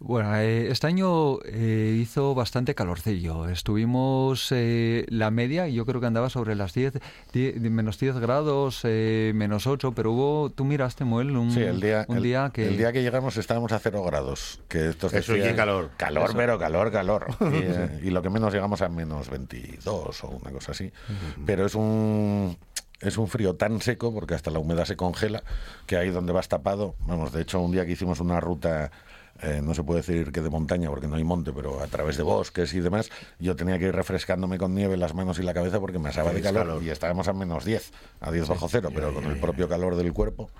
Bueno, 0.00 0.34
eh, 0.36 0.70
este 0.70 0.86
año 0.86 1.38
eh, 1.44 1.96
hizo 2.00 2.34
bastante 2.34 2.74
calorcillo. 2.74 3.48
Estuvimos 3.48 4.48
eh, 4.50 5.06
la 5.08 5.30
media, 5.30 5.68
yo 5.68 5.86
creo 5.86 6.00
que 6.00 6.06
andaba 6.06 6.30
sobre 6.30 6.54
las 6.54 6.74
10, 6.74 6.94
10 7.32 7.60
menos 7.70 7.98
10 7.98 8.16
grados, 8.18 8.80
eh, 8.84 9.32
menos 9.34 9.66
8, 9.66 9.92
pero 9.92 10.12
hubo, 10.12 10.50
tú 10.50 10.64
miraste, 10.64 11.04
Muel, 11.04 11.36
un, 11.36 11.52
Sí, 11.52 11.62
el 11.62 11.80
día, 11.80 12.04
un 12.08 12.18
el, 12.18 12.22
día 12.22 12.50
que... 12.52 12.66
el 12.66 12.76
día 12.76 12.92
que 12.92 13.02
llegamos 13.02 13.36
estábamos 13.36 13.72
a 13.72 13.78
cero 13.78 14.02
grados. 14.02 14.60
Que 14.68 14.88
estos 14.90 15.12
Eso, 15.14 15.34
qué 15.34 15.54
calor. 15.54 15.90
Calor, 15.96 16.30
Eso. 16.30 16.36
pero 16.36 16.58
calor, 16.58 16.90
calor. 16.90 17.26
y, 17.40 17.56
eh, 17.56 18.00
y 18.04 18.10
lo 18.10 18.22
que 18.22 18.30
menos 18.30 18.52
llegamos 18.52 18.82
a 18.82 18.88
menos 18.88 19.30
22 19.30 20.24
o 20.24 20.28
una 20.28 20.50
cosa 20.50 20.72
así. 20.72 20.90
Pero 21.46 21.66
es 21.66 21.74
un... 21.74 22.56
Es 23.00 23.18
un 23.18 23.28
frío 23.28 23.54
tan 23.54 23.82
seco, 23.82 24.14
porque 24.14 24.34
hasta 24.34 24.50
la 24.50 24.60
humedad 24.60 24.86
se 24.86 24.96
congela, 24.96 25.42
que 25.86 25.96
ahí 25.96 26.08
donde 26.08 26.32
vas 26.32 26.48
tapado, 26.48 26.94
vamos, 27.00 27.32
de 27.32 27.42
hecho 27.42 27.60
un 27.60 27.70
día 27.70 27.84
que 27.84 27.92
hicimos 27.92 28.18
una 28.20 28.40
ruta, 28.40 28.92
eh, 29.42 29.60
no 29.62 29.74
se 29.74 29.82
puede 29.82 30.00
decir 30.00 30.32
que 30.32 30.40
de 30.40 30.50
montaña, 30.50 30.88
porque 30.88 31.08
no 31.08 31.16
hay 31.16 31.24
monte, 31.24 31.52
pero 31.52 31.82
a 31.82 31.86
través 31.86 32.16
de 32.16 32.22
bosques 32.22 32.72
y 32.74 32.80
demás, 32.80 33.10
yo 33.38 33.56
tenía 33.56 33.78
que 33.78 33.86
ir 33.86 33.94
refrescándome 33.94 34.58
con 34.58 34.74
nieve 34.74 34.96
las 34.96 35.14
manos 35.14 35.38
y 35.38 35.42
la 35.42 35.52
cabeza 35.52 35.80
porque 35.80 35.98
me 35.98 36.08
asaba 36.08 36.32
de 36.32 36.40
calor, 36.40 36.66
calor. 36.66 36.82
y 36.82 36.90
estábamos 36.90 37.28
a 37.28 37.32
menos 37.32 37.64
10, 37.64 37.92
a 38.20 38.30
10 38.30 38.48
bajo 38.48 38.68
cero, 38.68 38.90
pero 38.94 39.12
con 39.12 39.24
el 39.24 39.38
propio 39.38 39.68
calor 39.68 39.96
del 39.96 40.12
cuerpo, 40.12 40.50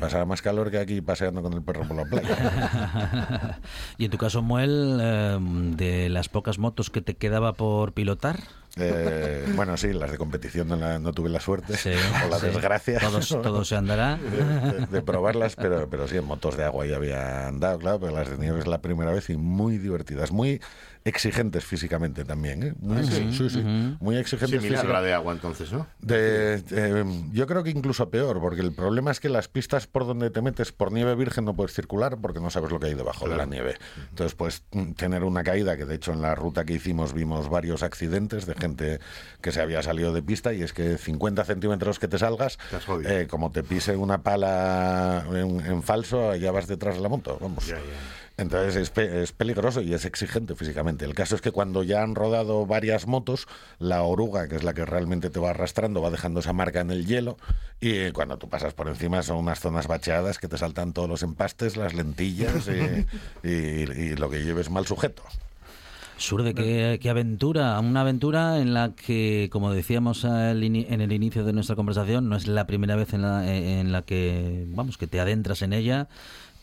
pasaba 0.00 0.24
más 0.24 0.42
calor 0.42 0.70
que 0.70 0.78
aquí 0.78 1.00
paseando 1.00 1.42
con 1.42 1.52
el 1.52 1.62
perro 1.62 1.86
por 1.86 1.96
la 1.96 2.04
playa. 2.04 3.60
y 3.98 4.06
en 4.06 4.10
tu 4.10 4.18
caso, 4.18 4.42
Muel, 4.42 4.98
eh, 5.00 5.38
de 5.76 6.08
las 6.08 6.28
pocas 6.28 6.58
motos 6.58 6.90
que 6.90 7.02
te 7.02 7.14
quedaba 7.14 7.52
por 7.52 7.92
pilotar, 7.92 8.40
Eh, 8.78 9.46
bueno, 9.54 9.76
sí, 9.78 9.92
las 9.94 10.10
de 10.10 10.18
competición 10.18 10.68
no, 10.68 10.76
la- 10.76 10.98
no 10.98 11.12
tuve 11.12 11.30
la 11.30 11.40
suerte 11.40 11.76
Sí, 11.78 11.90
o 12.26 12.28
la 12.28 12.38
sí. 12.38 12.46
desgracia 12.46 12.98
Todos- 13.00 13.28
todo 13.28 13.64
se 13.64 13.74
andará. 13.76 14.16
de, 14.18 14.72
de- 14.80 14.86
de 14.86 15.02
probarlas, 15.02 15.56
pero, 15.56 15.88
pero 15.88 16.06
sí, 16.06 16.16
en 16.18 16.24
motos 16.24 16.56
de 16.58 16.64
agua 16.64 16.84
ya 16.86 16.96
había 16.96 17.48
andado, 17.48 17.78
claro, 17.78 17.98
pero 18.00 18.12
las 18.12 18.28
de 18.28 18.36
nieve 18.36 18.60
es 18.60 18.66
la 18.66 18.82
primera 18.82 19.12
vez 19.12 19.30
y 19.30 19.36
muy 19.36 19.78
divertidas, 19.78 20.30
muy 20.30 20.60
exigentes 21.06 21.64
físicamente 21.64 22.24
también, 22.24 22.62
¿eh? 22.62 22.74
Muy, 22.80 22.98
Ah, 22.98 23.02
sí. 23.04 23.28
sí, 23.32 23.48
sí, 23.48 23.60
muy 24.00 24.16
exigentes 24.16 24.50
a 24.50 24.56
la 24.56 24.60
físicamente. 24.60 25.06
de 25.06 25.14
agua 25.14 25.32
entonces, 25.32 25.72
¿no? 25.72 25.86
De- 26.00 26.60
de- 26.62 27.22
yo 27.32 27.46
creo 27.46 27.62
que 27.62 27.70
incluso 27.70 28.10
peor, 28.10 28.40
porque 28.40 28.60
el 28.60 28.72
problema 28.72 29.12
es 29.12 29.20
que 29.20 29.28
las 29.28 29.46
pistas 29.48 29.86
por 29.86 30.04
donde 30.06 30.30
te 30.30 30.42
metes 30.42 30.72
por 30.72 30.90
nieve 30.90 31.14
virgen 31.14 31.44
no 31.44 31.54
puedes 31.54 31.72
circular 31.74 32.18
porque 32.20 32.40
no 32.40 32.50
sabes 32.50 32.70
lo 32.72 32.80
que 32.80 32.88
hay 32.88 32.94
debajo 32.94 33.28
de 33.28 33.36
la 33.36 33.46
nieve. 33.46 33.76
Entonces 34.10 34.34
puedes 34.34 34.64
tener 34.96 35.22
una 35.22 35.44
caída, 35.44 35.76
que 35.76 35.84
de 35.84 35.94
hecho 35.94 36.12
en 36.12 36.22
la 36.22 36.34
ruta 36.34 36.64
que 36.64 36.72
hicimos 36.74 37.12
vimos 37.14 37.48
varios 37.48 37.82
accidentes 37.84 38.44
de 38.46 38.54
gente 38.54 38.98
que 39.40 39.52
se 39.52 39.60
había 39.60 39.82
salido 39.82 40.12
de 40.12 40.22
pista 40.22 40.52
y 40.52 40.62
es 40.62 40.72
que 40.72 40.98
50 40.98 41.44
centímetros 41.44 41.98
que 42.00 42.08
te 42.08 42.18
salgas, 42.18 42.58
Te 42.70 43.22
eh, 43.22 43.26
como 43.28 43.52
te 43.52 43.62
pise 43.62 43.96
una 43.96 44.22
pala 44.22 45.24
en, 45.32 45.60
en 45.64 45.82
falso, 45.84 46.34
ya 46.34 46.50
vas 46.50 46.66
detrás 46.66 46.96
de 46.96 47.00
la 47.00 47.08
moto, 47.08 47.38
vamos. 47.40 47.72
Entonces 48.38 48.76
es, 48.76 48.90
pe- 48.90 49.22
es 49.22 49.32
peligroso 49.32 49.80
y 49.80 49.94
es 49.94 50.04
exigente 50.04 50.54
físicamente. 50.54 51.04
El 51.06 51.14
caso 51.14 51.34
es 51.36 51.40
que 51.40 51.52
cuando 51.52 51.82
ya 51.82 52.02
han 52.02 52.14
rodado 52.14 52.66
varias 52.66 53.06
motos, 53.06 53.46
la 53.78 54.02
oruga, 54.02 54.46
que 54.46 54.56
es 54.56 54.62
la 54.62 54.74
que 54.74 54.84
realmente 54.84 55.30
te 55.30 55.40
va 55.40 55.50
arrastrando, 55.50 56.02
va 56.02 56.10
dejando 56.10 56.40
esa 56.40 56.52
marca 56.52 56.80
en 56.80 56.90
el 56.90 57.06
hielo 57.06 57.38
y 57.80 57.92
eh, 57.92 58.12
cuando 58.12 58.36
tú 58.36 58.48
pasas 58.50 58.74
por 58.74 58.88
encima 58.88 59.22
son 59.22 59.38
unas 59.38 59.60
zonas 59.60 59.86
bacheadas 59.86 60.38
que 60.38 60.48
te 60.48 60.58
saltan 60.58 60.92
todos 60.92 61.08
los 61.08 61.22
empastes, 61.22 61.78
las 61.78 61.94
lentillas 61.94 62.68
y, 62.68 63.06
y- 63.48 63.50
y 63.90 64.16
lo 64.16 64.28
que 64.28 64.44
lleves 64.44 64.68
mal 64.70 64.86
sujeto. 64.86 65.22
Surde, 66.18 66.54
qué, 66.54 66.98
qué 67.00 67.10
aventura, 67.10 67.78
una 67.78 68.00
aventura 68.00 68.58
en 68.58 68.72
la 68.72 68.92
que, 68.94 69.50
como 69.52 69.70
decíamos 69.72 70.24
al 70.24 70.62
ini- 70.64 70.86
en 70.88 71.02
el 71.02 71.12
inicio 71.12 71.44
de 71.44 71.52
nuestra 71.52 71.76
conversación, 71.76 72.30
no 72.30 72.36
es 72.36 72.46
la 72.46 72.66
primera 72.66 72.96
vez 72.96 73.12
en 73.12 73.20
la, 73.20 73.54
en 73.54 73.92
la 73.92 74.00
que, 74.00 74.64
vamos, 74.68 74.96
que 74.96 75.06
te 75.06 75.20
adentras 75.20 75.60
en 75.60 75.74
ella 75.74 76.08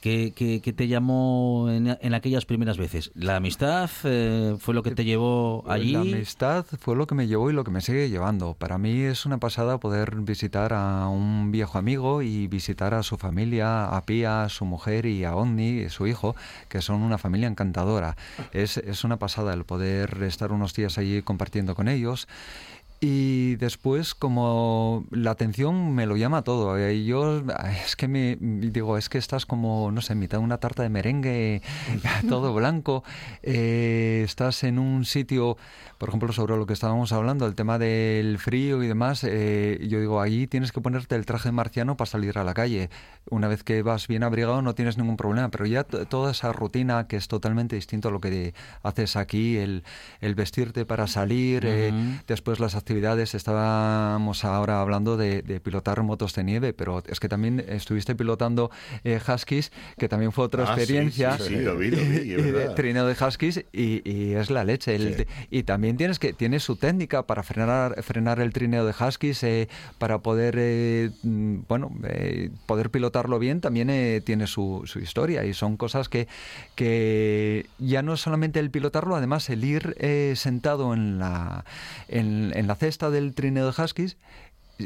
¿Qué, 0.04 0.34
qué- 0.36 0.60
qué 0.62 0.74
te 0.74 0.90
llamó 0.90 1.70
en, 1.70 1.98
en 2.02 2.14
aquellas 2.14 2.44
primeras 2.46 2.78
veces? 2.78 3.12
¿La 3.16 3.38
amistad 3.38 3.90
eh, 4.04 4.58
fue 4.60 4.74
lo 4.74 4.84
que 4.84 4.92
te 4.92 5.06
llevó 5.06 5.64
allí? 5.66 5.94
La 5.94 6.02
amistad 6.02 6.66
fue 6.78 6.98
lo 6.98 7.08
que 7.08 7.16
me 7.16 7.26
llevó 7.26 7.50
y 7.50 7.54
lo 7.54 7.64
que 7.64 7.72
me 7.72 7.80
sigue 7.80 8.10
llevando. 8.10 8.54
Para 8.54 8.78
mí 8.78 9.00
es 9.04 9.26
una 9.26 9.38
pasada 9.38 9.80
poder 9.80 10.18
visitar 10.18 10.74
a 10.74 11.08
un 11.08 11.54
viejo 11.54 11.78
amigo 11.78 12.22
y 12.22 12.48
visitar 12.48 12.94
a 12.94 13.02
su 13.02 13.16
familia, 13.18 13.86
a 13.96 14.02
Pía, 14.06 14.44
a 14.44 14.50
su 14.50 14.66
mujer 14.66 15.06
y 15.06 15.24
a 15.24 15.38
Onni, 15.38 15.88
su 15.88 16.06
hijo, 16.06 16.36
que 16.68 16.82
son 16.82 17.02
una 17.02 17.18
familia 17.18 17.48
encantadora. 17.48 18.18
Es, 18.52 18.76
es 18.76 19.06
una 19.06 19.20
pasada 19.20 19.54
el 19.54 19.64
poder 19.64 20.22
estar 20.24 20.52
unos 20.52 20.74
días 20.74 20.98
allí 20.98 21.22
compartiendo 21.22 21.76
con 21.76 21.88
ellos. 21.88 22.28
Y 23.06 23.58
después, 23.58 24.16
como 24.16 25.06
la 25.12 25.32
atención 25.32 25.94
me 25.94 26.06
lo 26.06 26.16
llama 26.16 26.42
todo, 26.44 26.78
eh, 26.78 26.96
y 26.96 27.06
yo 27.06 27.44
ay, 27.58 27.76
es 27.84 27.98
que 27.98 28.08
me 28.08 28.38
digo, 28.40 28.98
es 28.98 29.10
que 29.10 29.18
estás 29.18 29.46
como, 29.46 29.92
no 29.92 30.00
sé, 30.00 30.14
en 30.14 30.20
mitad 30.20 30.38
de 30.38 30.46
una 30.46 30.60
tarta 30.60 30.84
de 30.84 30.90
merengue, 30.90 31.62
todo 32.30 32.54
blanco, 32.54 33.04
eh, 33.42 34.22
estás 34.24 34.64
en 34.64 34.80
un 34.80 35.04
sitio, 35.04 35.58
por 35.98 36.08
ejemplo, 36.08 36.32
sobre 36.32 36.56
lo 36.56 36.66
que 36.66 36.72
estábamos 36.72 37.12
hablando, 37.12 37.46
el 37.46 37.56
tema 37.56 37.78
del 37.78 38.38
frío 38.40 38.82
y 38.82 38.88
demás, 38.88 39.26
eh, 39.26 39.86
yo 39.86 40.00
digo, 40.00 40.22
allí 40.22 40.48
tienes 40.48 40.72
que 40.72 40.80
ponerte 40.80 41.16
el 41.16 41.26
traje 41.26 41.52
marciano 41.52 41.98
para 41.98 42.10
salir 42.10 42.38
a 42.38 42.46
la 42.46 42.54
calle. 42.54 42.90
Una 43.30 43.50
vez 43.50 43.66
que 43.66 43.82
vas 43.82 44.08
bien 44.08 44.24
abrigado 44.24 44.62
no 44.62 44.76
tienes 44.76 44.98
ningún 44.98 45.18
problema, 45.18 45.50
pero 45.50 45.66
ya 45.66 45.84
toda 45.84 46.32
esa 46.32 46.54
rutina 46.54 47.08
que 47.08 47.18
es 47.18 47.28
totalmente 47.28 47.76
distinto 47.76 48.08
a 48.08 48.12
lo 48.12 48.22
que 48.22 48.54
haces 48.82 49.18
aquí, 49.18 49.58
el, 49.58 49.84
el 50.22 50.36
vestirte 50.36 50.86
para 50.86 51.08
salir, 51.08 51.66
eh, 51.66 51.92
después 52.28 52.62
las 52.62 52.76
actividades, 52.76 52.93
estábamos 52.98 54.44
ahora 54.46 54.82
hablando 54.82 55.18
de, 55.18 55.42
de 55.42 55.60
pilotar 55.60 56.02
motos 56.04 56.34
de 56.36 56.44
nieve, 56.44 56.74
pero 56.74 57.02
es 57.08 57.20
que 57.20 57.28
también 57.30 57.60
estuviste 57.68 58.16
pilotando 58.16 58.72
eh, 59.04 59.20
Huskies, 59.28 59.72
que 59.98 60.08
también 60.10 60.32
fue 60.32 60.46
otra 60.46 60.64
Ah, 60.64 60.74
experiencia. 60.76 61.38
sí, 61.38 61.44
sí, 61.56 61.56
lo 61.62 61.78
vi, 61.78 61.92
lo 61.92 61.98
vi, 62.04 62.18
es 62.18 62.26
Y 62.26 62.28
de 62.42 62.52
verdad. 62.52 62.76
trineo 62.76 63.06
de 63.08 63.16
Huskies 63.22 63.66
y, 63.72 64.08
y 64.10 64.34
es 64.34 64.50
la 64.50 64.64
leche. 64.64 64.96
El- 64.96 65.28
Y 65.50 65.64
también 65.64 65.98
tienes 65.98 66.20
que 66.20 66.34
tienes 66.34 66.64
su 66.64 66.76
técnica 66.76 67.24
para 67.28 67.44
frenar 67.44 68.02
frenar 68.04 68.40
el 68.40 68.52
trineo 68.54 68.86
de 68.86 68.94
Huskies, 68.98 69.44
eh, 69.44 69.70
para 69.98 70.20
poder 70.20 70.56
eh, 70.58 71.12
mm, 71.24 71.60
bueno 71.68 71.92
eh, 72.04 72.50
poder 72.66 72.90
pilotarlo 72.90 73.40
bien, 73.40 73.62
también 73.62 73.90
tiene 74.24 74.48
su, 74.48 74.84
su 74.86 75.00
historia 75.00 75.44
y 75.46 75.54
son 75.54 75.78
cosas 75.78 76.10
que 76.10 76.28
que 76.76 77.68
ya 77.80 78.02
no 78.02 78.14
es 78.14 78.22
solamente 78.22 78.60
el 78.60 78.72
pilotarlo, 78.72 79.16
además 79.16 79.50
el 79.50 79.64
ir 79.64 79.96
sentado 80.36 80.94
en 80.94 81.20
la 81.20 81.66
en, 82.08 82.52
en 82.56 82.68
la 82.68 82.73
cesta 82.76 83.10
del 83.10 83.34
trineo 83.34 83.72
de 83.72 83.82
Huskies 83.84 84.18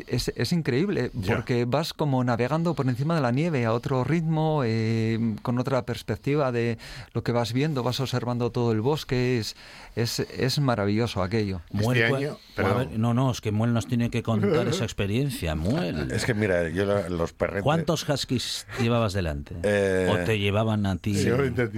es, 0.08 0.28
es 0.36 0.52
increíble 0.52 1.12
porque 1.26 1.64
vas 1.64 1.94
como 1.94 2.22
navegando 2.22 2.76
por 2.76 2.88
encima 2.90 3.16
de 3.16 3.22
la 3.22 3.32
nieve 3.32 3.66
a 3.66 3.72
otro 3.72 4.04
ritmo, 4.04 4.64
eh, 4.66 5.18
con 5.44 5.58
otra 5.60 5.86
perspectiva 5.86 6.52
de 6.52 6.78
lo 7.14 7.24
que 7.24 7.32
vas 7.32 7.54
viendo, 7.54 7.84
vas 7.84 8.02
observando 8.02 8.52
todo 8.52 8.74
el 8.74 8.82
bosque, 8.82 9.40
es, 9.40 9.56
es, 9.96 10.20
es 10.20 10.60
maravilloso 10.60 11.24
aquello. 11.24 11.62
Muel, 11.72 12.02
Este 12.02 12.16
año- 12.16 12.38
ver, 12.58 13.00
no, 13.00 13.14
no, 13.14 13.32
es 13.32 13.40
que 13.40 13.52
Muel 13.54 13.74
nos 13.74 13.88
tiene 13.88 14.10
que 14.10 14.24
contar 14.24 14.68
esa 14.68 14.84
experiencia. 14.84 15.56
Muel. 15.56 16.12
Es 16.12 16.26
que 16.26 16.34
mira, 16.34 16.68
yo 16.68 16.86
la- 16.86 17.08
los 17.08 17.32
perretes... 17.32 17.64
¿Cuántos 17.64 18.08
huskies 18.08 18.68
llevabas 18.82 19.14
delante? 19.14 19.56
Eh, 19.64 20.10
¿O 20.12 20.26
te 20.26 20.38
llevaban 20.38 20.86
a 20.86 20.98
ti? 20.98 21.16
Sí. 21.16 21.30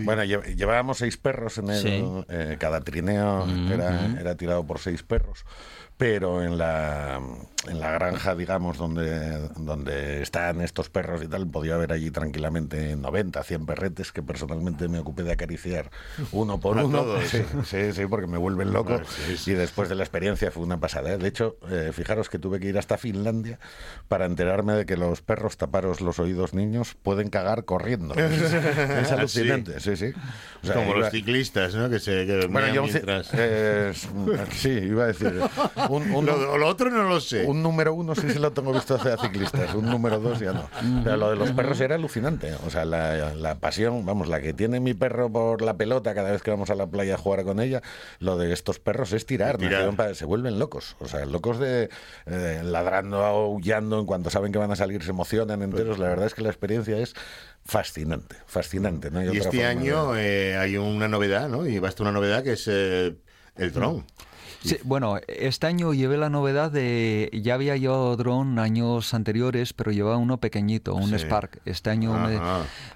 Bueno, 0.03 0.23
lle- 0.23 0.55
llevábamos 0.55 0.97
seis 0.97 1.15
perros 1.15 1.59
en 1.59 1.69
el, 1.69 1.81
Sí. 1.81 2.03
eh, 2.29 2.57
cada 2.59 2.81
trineo 2.81 3.45
Mm, 3.45 3.71
era, 3.71 3.91
mm. 3.91 4.17
era 4.17 4.35
tirado 4.35 4.65
por 4.65 4.79
seis 4.79 5.03
perros, 5.03 5.45
pero 5.99 6.41
en 6.41 6.57
la, 6.57 7.19
en 7.67 7.79
la 7.81 7.91
granja, 7.91 8.33
digamos, 8.33 8.77
donde, 8.77 9.49
donde 9.57 10.21
están 10.21 10.61
estos 10.61 10.89
perros 10.89 11.21
y 11.21 11.27
tal, 11.27 11.45
podía 11.45 11.75
haber 11.75 11.91
allí 11.91 12.09
tranquilamente 12.09 12.95
90, 12.95 13.43
100 13.43 13.65
perretes 13.65 14.13
que 14.13 14.23
personalmente 14.23 14.87
me 14.87 14.99
ocupé 14.99 15.23
de 15.23 15.33
acariciar 15.33 15.91
uno 16.31 16.57
por 16.61 16.77
uno. 16.83 16.99
todos. 16.99 17.25
Sí, 17.25 17.43
sí, 17.65 17.91
sí, 17.91 18.05
porque 18.05 18.27
me 18.27 18.37
vuelven 18.37 18.71
loco. 18.71 18.93
Ah, 19.01 19.03
sí, 19.27 19.35
sí. 19.35 19.51
Y 19.51 19.53
después 19.55 19.89
de 19.89 19.95
la 19.95 20.03
experiencia 20.03 20.51
fue 20.51 20.63
una 20.63 20.79
pasada. 20.79 21.11
¿eh? 21.11 21.17
De 21.17 21.27
hecho, 21.27 21.57
eh, 21.69 21.91
fijaros 21.93 22.29
que 22.29 22.39
tuve 22.39 22.61
que 22.61 22.67
ir 22.69 22.77
hasta 22.77 22.97
Finlandia 22.97 23.59
para 24.07 24.25
enterarme 24.25 24.75
de 24.75 24.85
que 24.85 24.95
los 24.95 25.21
perros, 25.21 25.57
taparos 25.57 25.99
los 25.99 26.17
oídos 26.19 26.53
niños, 26.53 26.95
pueden 27.03 27.29
cagar 27.29 27.65
corriendo. 27.65 28.15
es 28.15 29.11
alucinante, 29.11 29.81
sí, 29.81 29.97
sí. 29.97 30.13
O 30.63 30.65
sea, 30.65 30.75
Como 30.75 30.91
iba- 30.91 30.99
los 30.99 31.09
ciclistas, 31.11 31.75
¿no? 31.75 31.89
Que 31.89 31.99
se 31.99 32.25
que 32.25 32.47
Bueno, 32.47 32.83
mientras... 32.83 33.31
eh, 33.33 33.91
sí, 34.53 34.69
iba 34.69 35.03
a 35.03 35.07
decir. 35.07 35.33
Un, 35.89 36.11
un- 36.11 36.25
Lo, 36.25 36.57
lo 36.57 36.67
otro 36.67 36.89
no 36.89 37.03
lo 37.09 37.19
sé. 37.19 37.45
un 37.45 37.61
número 37.63 37.93
uno 37.93 38.15
sí 38.15 38.29
se 38.29 38.39
lo 38.39 38.51
tengo 38.51 38.71
visto 38.73 38.95
hacia 38.95 39.17
ciclistas, 39.17 39.73
un 39.75 39.85
número 39.85 40.19
dos 40.19 40.39
ya 40.39 40.53
no. 40.53 40.69
Pero 41.03 41.17
lo 41.17 41.29
de 41.31 41.35
los 41.35 41.51
perros 41.51 41.79
era 41.81 41.95
alucinante. 41.95 42.53
O 42.65 42.69
sea, 42.69 42.85
la, 42.85 43.33
la 43.35 43.55
pasión, 43.59 44.05
vamos, 44.05 44.27
la 44.27 44.41
que 44.41 44.53
tiene 44.53 44.79
mi 44.79 44.93
perro 44.93 45.31
por 45.31 45.61
la 45.61 45.75
pelota 45.77 46.13
cada 46.13 46.31
vez 46.31 46.41
que 46.41 46.51
vamos 46.51 46.69
a 46.69 46.75
la 46.75 46.87
playa 46.87 47.15
a 47.15 47.17
jugar 47.17 47.43
con 47.43 47.59
ella, 47.59 47.81
lo 48.19 48.37
de 48.37 48.51
estos 48.53 48.79
perros 48.79 49.11
es 49.13 49.25
tirar, 49.25 49.57
Tirar. 49.57 49.95
para- 49.95 50.13
se 50.15 50.25
vuelven 50.25 50.59
locos. 50.59 50.95
O 50.99 51.07
sea, 51.07 51.25
locos 51.25 51.59
de 51.59 51.89
eh, 52.25 52.61
ladrando, 52.63 53.25
aullando, 53.25 53.99
en 53.99 54.05
cuanto 54.05 54.29
saben 54.29 54.51
que 54.51 54.57
van 54.59 54.71
a 54.71 54.75
salir 54.75 55.03
se 55.03 55.09
emocionan 55.11 55.61
enteros. 55.61 55.99
La 55.99 56.07
verdad 56.09 56.25
es 56.27 56.33
que 56.33 56.41
la 56.41 56.49
experiencia 56.49 56.97
es 56.97 57.13
fascinante, 57.65 58.35
fascinante. 58.47 59.11
¿no? 59.11 59.19
Hay 59.19 59.25
Y 59.27 59.29
otra 59.29 59.41
este 59.43 59.57
de- 59.57 59.65
año 59.65 60.15
eh, 60.17 60.57
hay 60.57 60.77
una 60.77 61.07
novedad, 61.07 61.49
¿no? 61.49 61.65
Y 61.67 61.79
va 61.79 61.87
a 61.87 61.89
estar 61.89 62.03
una 62.03 62.11
novedad 62.11 62.43
que 62.43 62.53
es 62.53 62.65
eh, 62.67 63.15
el 63.55 63.71
dron. 63.71 64.05
Sí, 64.61 64.77
bueno, 64.83 65.17
este 65.27 65.67
año 65.67 65.93
llevé 65.93 66.17
la 66.17 66.29
novedad 66.29 66.69
de. 66.71 67.29
Ya 67.41 67.53
había 67.53 67.77
llevado 67.77 68.17
dron 68.17 68.59
años 68.59 69.13
anteriores, 69.13 69.71
pero 69.73 69.91
llevaba 69.91 70.17
uno 70.17 70.37
pequeñito, 70.39 70.95
un 70.95 71.09
Sí. 71.09 71.15
Spark. 71.19 71.61
Este 71.65 71.89
año 71.89 72.13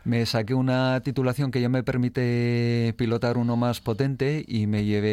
me 0.04 0.26
saqué 0.26 0.54
una 0.54 1.00
titulación 1.02 1.52
que 1.52 1.62
ya 1.62 1.70
me 1.70 1.84
permite 1.84 2.94
pilotar 2.98 3.38
uno 3.38 3.56
más 3.56 3.80
potente 3.80 4.44
y 4.48 4.68
me 4.68 4.84
llevé 4.84 5.10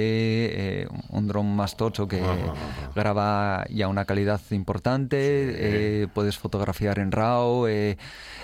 eh, 0.83 0.89
un 1.11 1.29
dron 1.29 1.55
más 1.55 1.77
tocho 1.77 2.09
que 2.09 2.21
graba 2.97 3.65
ya 3.71 3.87
una 3.89 4.05
calidad 4.05 4.41
importante. 4.51 5.19
eh, 5.21 6.09
puedes 6.13 6.37
fotografiar 6.39 6.99
en 6.99 7.13
RAW. 7.13 7.67
eh, 7.69 7.97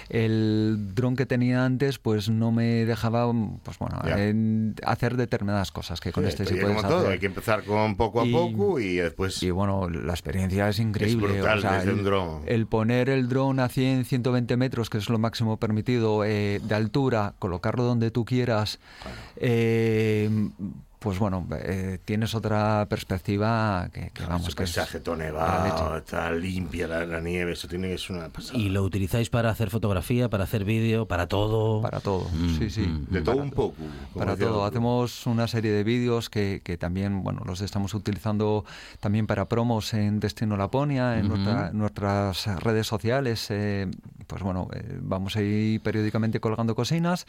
el 0.08 0.94
dron 0.94 1.16
que 1.16 1.26
tenía 1.26 1.64
antes, 1.64 1.98
pues 1.98 2.28
no 2.28 2.52
me 2.52 2.84
dejaba, 2.84 3.30
pues 3.62 3.78
bueno, 3.78 4.00
en 4.16 4.74
hacer 4.84 5.16
determinadas 5.16 5.72
cosas 5.72 6.00
que 6.00 6.12
con 6.12 6.24
Sí, 6.24 6.28
este 6.30 6.44
sí 6.46 6.54
puedes 6.54 6.76
como 6.76 6.88
todo, 6.88 6.98
hacer. 7.00 7.12
hay 7.12 7.18
que 7.18 7.26
empezar 7.26 7.62
con 7.64 7.96
poco 7.96 8.20
a 8.20 8.26
Y- 8.26 8.32
poco 8.32 8.78
y 8.80 8.96
después... 8.96 9.42
Y 9.42 9.50
bueno, 9.50 9.88
la 9.88 10.12
experiencia 10.12 10.68
es 10.68 10.78
increíble. 10.78 11.26
brutal 11.34 11.58
o 11.58 11.60
sea, 11.62 11.72
desde 11.78 11.90
el, 11.90 11.98
un 11.98 12.04
dron. 12.04 12.42
el 12.46 12.66
poner 12.66 13.08
el 13.10 13.28
dron 13.28 13.60
a 13.60 13.68
100, 13.68 14.04
120 14.04 14.56
metros, 14.56 14.90
que 14.90 14.98
es 14.98 15.08
lo 15.08 15.18
máximo 15.18 15.56
permitido 15.58 16.24
eh, 16.24 16.60
de 16.62 16.74
altura, 16.74 17.34
colocarlo 17.38 17.84
donde 17.84 18.10
tú 18.10 18.24
quieras, 18.24 18.78
eh, 19.36 20.30
pues 21.06 21.20
bueno, 21.20 21.46
eh, 21.52 22.00
tienes 22.04 22.34
otra 22.34 22.84
perspectiva 22.90 23.88
que, 23.92 24.10
que 24.10 24.24
vamos, 24.24 24.48
ese 24.48 24.56
que 24.56 24.64
es 24.64 24.74
paisaje 24.74 24.98
todo 24.98 25.14
la 25.14 25.26
nevado, 25.26 25.98
está 25.98 26.32
limpia 26.32 26.88
la, 26.88 27.06
la 27.06 27.20
nieve, 27.20 27.52
eso 27.52 27.68
tiene 27.68 27.90
que 27.90 27.96
ser 27.98 28.16
una 28.16 28.28
pasada. 28.28 28.58
¿Y 28.58 28.70
lo 28.70 28.82
utilizáis 28.82 29.30
para 29.30 29.50
hacer 29.50 29.70
fotografía, 29.70 30.28
para 30.28 30.42
hacer 30.42 30.64
vídeo, 30.64 31.06
para 31.06 31.28
todo? 31.28 31.80
Para 31.80 32.00
todo, 32.00 32.28
Mm, 32.32 32.58
sí, 32.58 32.70
sí. 32.70 32.80
mm, 32.80 33.06
De 33.12 33.20
todo 33.22 33.36
un 33.36 33.50
poco. 33.52 33.76
Para 34.16 34.32
decía 34.32 34.48
todo. 34.48 34.56
otro. 34.62 34.66
Hacemos 34.66 35.26
una 35.28 35.46
serie 35.46 35.70
de 35.70 35.84
vídeos 35.84 36.28
que, 36.28 36.60
que 36.64 36.76
también, 36.76 37.22
bueno, 37.22 37.42
los 37.46 37.60
estamos 37.60 37.94
utilizando 37.94 38.64
también 38.98 39.28
para 39.28 39.48
promos 39.48 39.94
en 39.94 40.18
Destino 40.18 40.56
Laponia, 40.56 41.20
en 41.20 41.28
nuestra- 41.28 41.70
nuestras 41.72 42.46
redes 42.64 42.88
sociales. 42.88 43.46
eh, 43.50 43.86
pues 44.26 44.42
bueno, 44.42 44.66
eh, 44.72 44.98
vamos 45.02 45.36
a 45.36 45.40
ir 45.42 45.80
periódicamente 45.82 46.40
colgando 46.40 46.74
cocinas. 46.74 47.26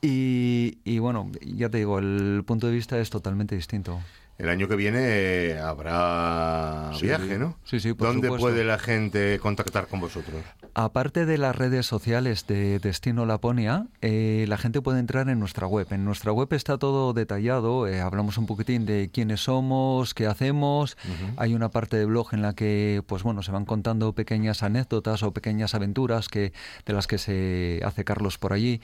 Y, 0.00 0.78
y 0.84 0.98
bueno, 1.00 1.30
ya 1.40 1.68
te 1.68 1.78
digo, 1.78 1.98
el 1.98 2.44
punto 2.46 2.68
de 2.68 2.72
vista 2.74 2.98
es 2.98 3.10
totalmente 3.10 3.56
distinto. 3.56 4.00
El 4.38 4.48
año 4.48 4.68
que 4.68 4.76
viene 4.76 5.00
eh, 5.02 5.58
habrá 5.58 6.90
Sí, 6.94 7.06
viaje, 7.06 7.38
¿no? 7.38 7.56
sí, 7.64 7.80
sí, 7.80 7.92
por 7.92 8.06
¿Dónde 8.08 8.28
supuesto. 8.28 8.46
puede 8.48 8.64
la 8.64 8.78
gente 8.78 9.38
contactar 9.40 9.88
con 9.88 10.00
vosotros? 10.00 10.36
Aparte 10.74 11.26
de 11.26 11.38
las 11.38 11.56
redes 11.56 11.86
sociales 11.86 12.46
de 12.46 12.78
Destino 12.78 13.26
Laponia, 13.26 13.86
eh, 14.00 14.44
la 14.48 14.56
gente 14.56 14.80
puede 14.80 15.00
entrar 15.00 15.28
en 15.28 15.40
nuestra 15.40 15.66
web. 15.66 15.88
En 15.90 16.04
nuestra 16.04 16.30
web 16.30 16.46
está 16.52 16.78
todo 16.78 17.12
detallado. 17.14 17.88
eh, 17.88 18.00
hablamos 18.00 18.38
un 18.38 18.46
poquitín 18.46 18.86
de 18.86 19.10
quiénes 19.12 19.40
somos, 19.40 20.14
qué 20.14 20.26
hacemos. 20.28 20.96
Hay 21.36 21.54
una 21.54 21.70
parte 21.70 21.96
de 21.96 22.04
blog 22.04 22.28
en 22.32 22.42
la 22.42 22.54
que, 22.54 23.02
pues 23.08 23.24
bueno, 23.24 23.42
se 23.42 23.50
van 23.50 23.64
contando 23.64 24.12
pequeñas 24.12 24.62
anécdotas 24.62 25.24
o 25.24 25.32
pequeñas 25.32 25.74
aventuras 25.74 26.28
que 26.28 26.52
de 26.86 26.92
las 26.92 27.08
que 27.08 27.18
se 27.18 27.80
hace 27.84 28.04
Carlos 28.04 28.38
por 28.38 28.52
allí. 28.52 28.80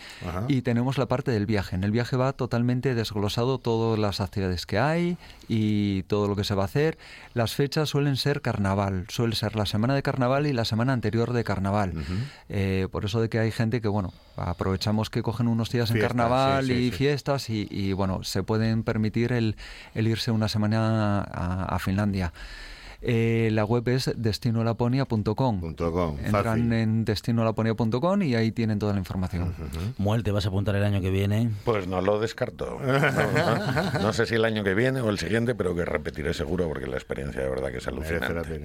Y 0.49 0.63
tenemos 0.63 0.99
la 0.99 1.07
parte 1.07 1.31
del 1.31 1.47
viaje. 1.47 1.77
En 1.77 1.85
el 1.85 1.93
viaje 1.93 2.17
va 2.17 2.33
totalmente 2.33 2.97
desglosado 2.97 3.59
todas 3.59 4.01
las 4.01 4.21
actividades 4.21 4.67
que 4.67 4.81
hay 4.81 5.17
y 5.49 6.03
todo 6.05 6.29
lo 6.29 6.37
que 6.37 6.45
se 6.45 6.55
va 6.55 6.63
a 6.63 6.67
hacer. 6.67 6.99
Las 7.33 7.55
fechas 7.55 7.89
suelen 7.89 8.17
ser 8.17 8.41
carnaval, 8.41 9.07
suele 9.09 9.35
ser 9.35 9.57
la 9.57 9.67
semana 9.67 9.95
de 9.95 10.03
carnaval 10.03 10.47
y 10.47 10.53
la 10.53 10.65
semana 10.65 10.93
anterior 10.93 11.33
de 11.33 11.45
carnaval. 11.45 11.95
Eh, 12.49 12.89
por 12.91 13.05
eso 13.05 13.21
de 13.21 13.29
que 13.29 13.39
hay 13.39 13.51
gente 13.51 13.81
que, 13.81 13.89
bueno, 13.89 14.13
aprovechamos 14.37 15.11
que 15.11 15.23
cogen 15.23 15.49
unos 15.49 15.71
días 15.71 15.91
en 15.91 16.01
carnaval 16.01 16.67
sí, 16.67 16.73
y 16.73 16.91
sí. 16.91 16.97
fiestas 16.97 17.51
y, 17.51 17.69
y, 17.71 17.93
bueno, 17.93 18.25
se 18.25 18.43
pueden 18.43 18.83
permitir 18.83 19.33
el, 19.33 19.57
el 19.95 20.09
irse 20.09 20.31
una 20.31 20.49
semana 20.49 21.21
a, 21.23 21.65
a 21.65 21.79
Finlandia. 21.79 22.33
Eh, 23.07 23.51
la 23.53 23.65
web 23.65 23.87
es 23.89 24.11
destinolaponia.com. 24.17 25.61
Entran 25.65 26.31
fácil. 26.31 26.73
en 26.73 27.05
destinolaponia.com 27.05 28.23
y 28.23 28.35
ahí 28.35 28.51
tienen 28.53 28.79
toda 28.79 28.93
la 28.93 28.99
información. 28.99 29.55
Muel, 29.99 30.23
¿te 30.23 30.31
vas 30.33 30.47
a 30.47 30.49
apuntar 30.49 30.75
el 30.77 30.85
año 30.85 31.01
que 31.01 31.11
viene? 31.11 31.51
Pues 31.65 31.87
no 31.87 32.01
lo 32.01 32.19
descarto. 32.19 32.79
No, 32.81 32.93
no- 33.93 33.99
no 34.03 34.13
sé 34.13 34.27
si 34.27 34.35
el 34.37 34.45
año 34.45 34.65
que 34.65 34.75
viene 34.75 35.01
o 35.01 35.11
el 35.11 35.19
siguiente, 35.19 35.55
pero 35.55 35.75
que 35.75 35.85
repetiré 35.85 36.35
seguro 36.35 36.69
porque 36.69 36.87
la 36.87 36.97
experiencia 36.97 37.43
de 37.43 37.49
verdad 37.49 37.71
que 37.71 37.79
es 37.79 37.87
alucinante. 37.89 38.63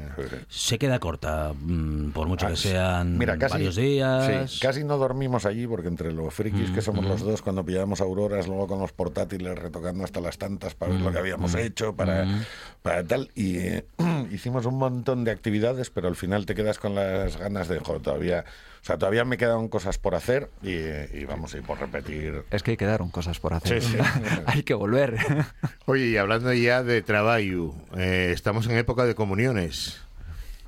Se 0.47 0.77
queda 0.77 0.99
corta, 0.99 1.53
mm, 1.59 2.11
por 2.11 2.27
mucho 2.27 2.47
Ah, 2.47 2.51
que 2.51 2.55
sean 2.55 3.17
Mira, 3.17 3.37
casi, 3.37 3.53
varios 3.53 3.75
días. 3.75 4.49
sí, 4.51 4.59
casi 4.61 4.83
no 4.83 4.97
dormimos 4.97 5.45
allí 5.45 5.67
porque 5.67 5.87
entre 5.89 6.11
los 6.13 6.33
frikis 6.33 6.71
que 6.71 6.81
somos 6.81 7.05
mm. 7.05 7.07
los 7.09 7.21
dos, 7.21 7.41
cuando 7.41 7.65
pillábamos 7.65 8.01
auroras, 8.01 8.47
luego 8.47 8.67
con 8.67 8.79
los 8.79 8.91
portátiles 8.93 9.57
retocando 9.57 10.03
hasta 10.03 10.21
las 10.21 10.37
tantas 10.37 10.75
para 10.75 10.93
ver 10.93 11.01
lo 11.01 11.11
que 11.11 11.19
habíamos 11.19 11.53
mm, 11.53 11.57
hecho, 11.57 11.93
para, 11.95 12.25
mm. 12.25 12.41
para 12.81 13.03
tal. 13.03 13.29
Y 13.35 13.57
eh, 13.57 13.85
hicimos 14.31 14.65
un 14.65 14.77
montón 14.77 15.23
de 15.23 15.31
actividades, 15.31 15.89
pero 15.89 16.07
al 16.07 16.15
final 16.15 16.45
te 16.45 16.55
quedas 16.55 16.79
con 16.79 16.95
las 16.95 17.37
ganas 17.37 17.67
de, 17.67 17.79
joder, 17.79 18.01
todavía... 18.01 18.45
O 18.81 18.85
sea, 18.85 18.97
todavía 18.97 19.25
me 19.25 19.37
quedan 19.37 19.67
cosas 19.67 19.97
por 19.97 20.15
hacer 20.15 20.49
y, 20.63 20.69
y 20.69 21.25
vamos 21.27 21.53
a 21.53 21.57
ir 21.57 21.63
por 21.63 21.79
repetir. 21.81 22.45
Es 22.49 22.63
que 22.63 22.77
quedaron 22.77 23.09
cosas 23.09 23.37
por 23.37 23.53
hacer. 23.53 23.81
Sí, 23.81 23.97
sí. 23.97 23.97
Hay 24.45 24.63
que 24.63 24.73
volver. 24.73 25.17
Oye, 25.85 26.05
y 26.05 26.17
hablando 26.17 26.53
ya 26.53 26.81
de 26.81 27.01
trabajo, 27.01 27.75
eh, 27.97 28.31
estamos 28.33 28.67
en 28.67 28.77
época 28.77 29.03
de 29.03 29.15
comuniones. 29.15 29.99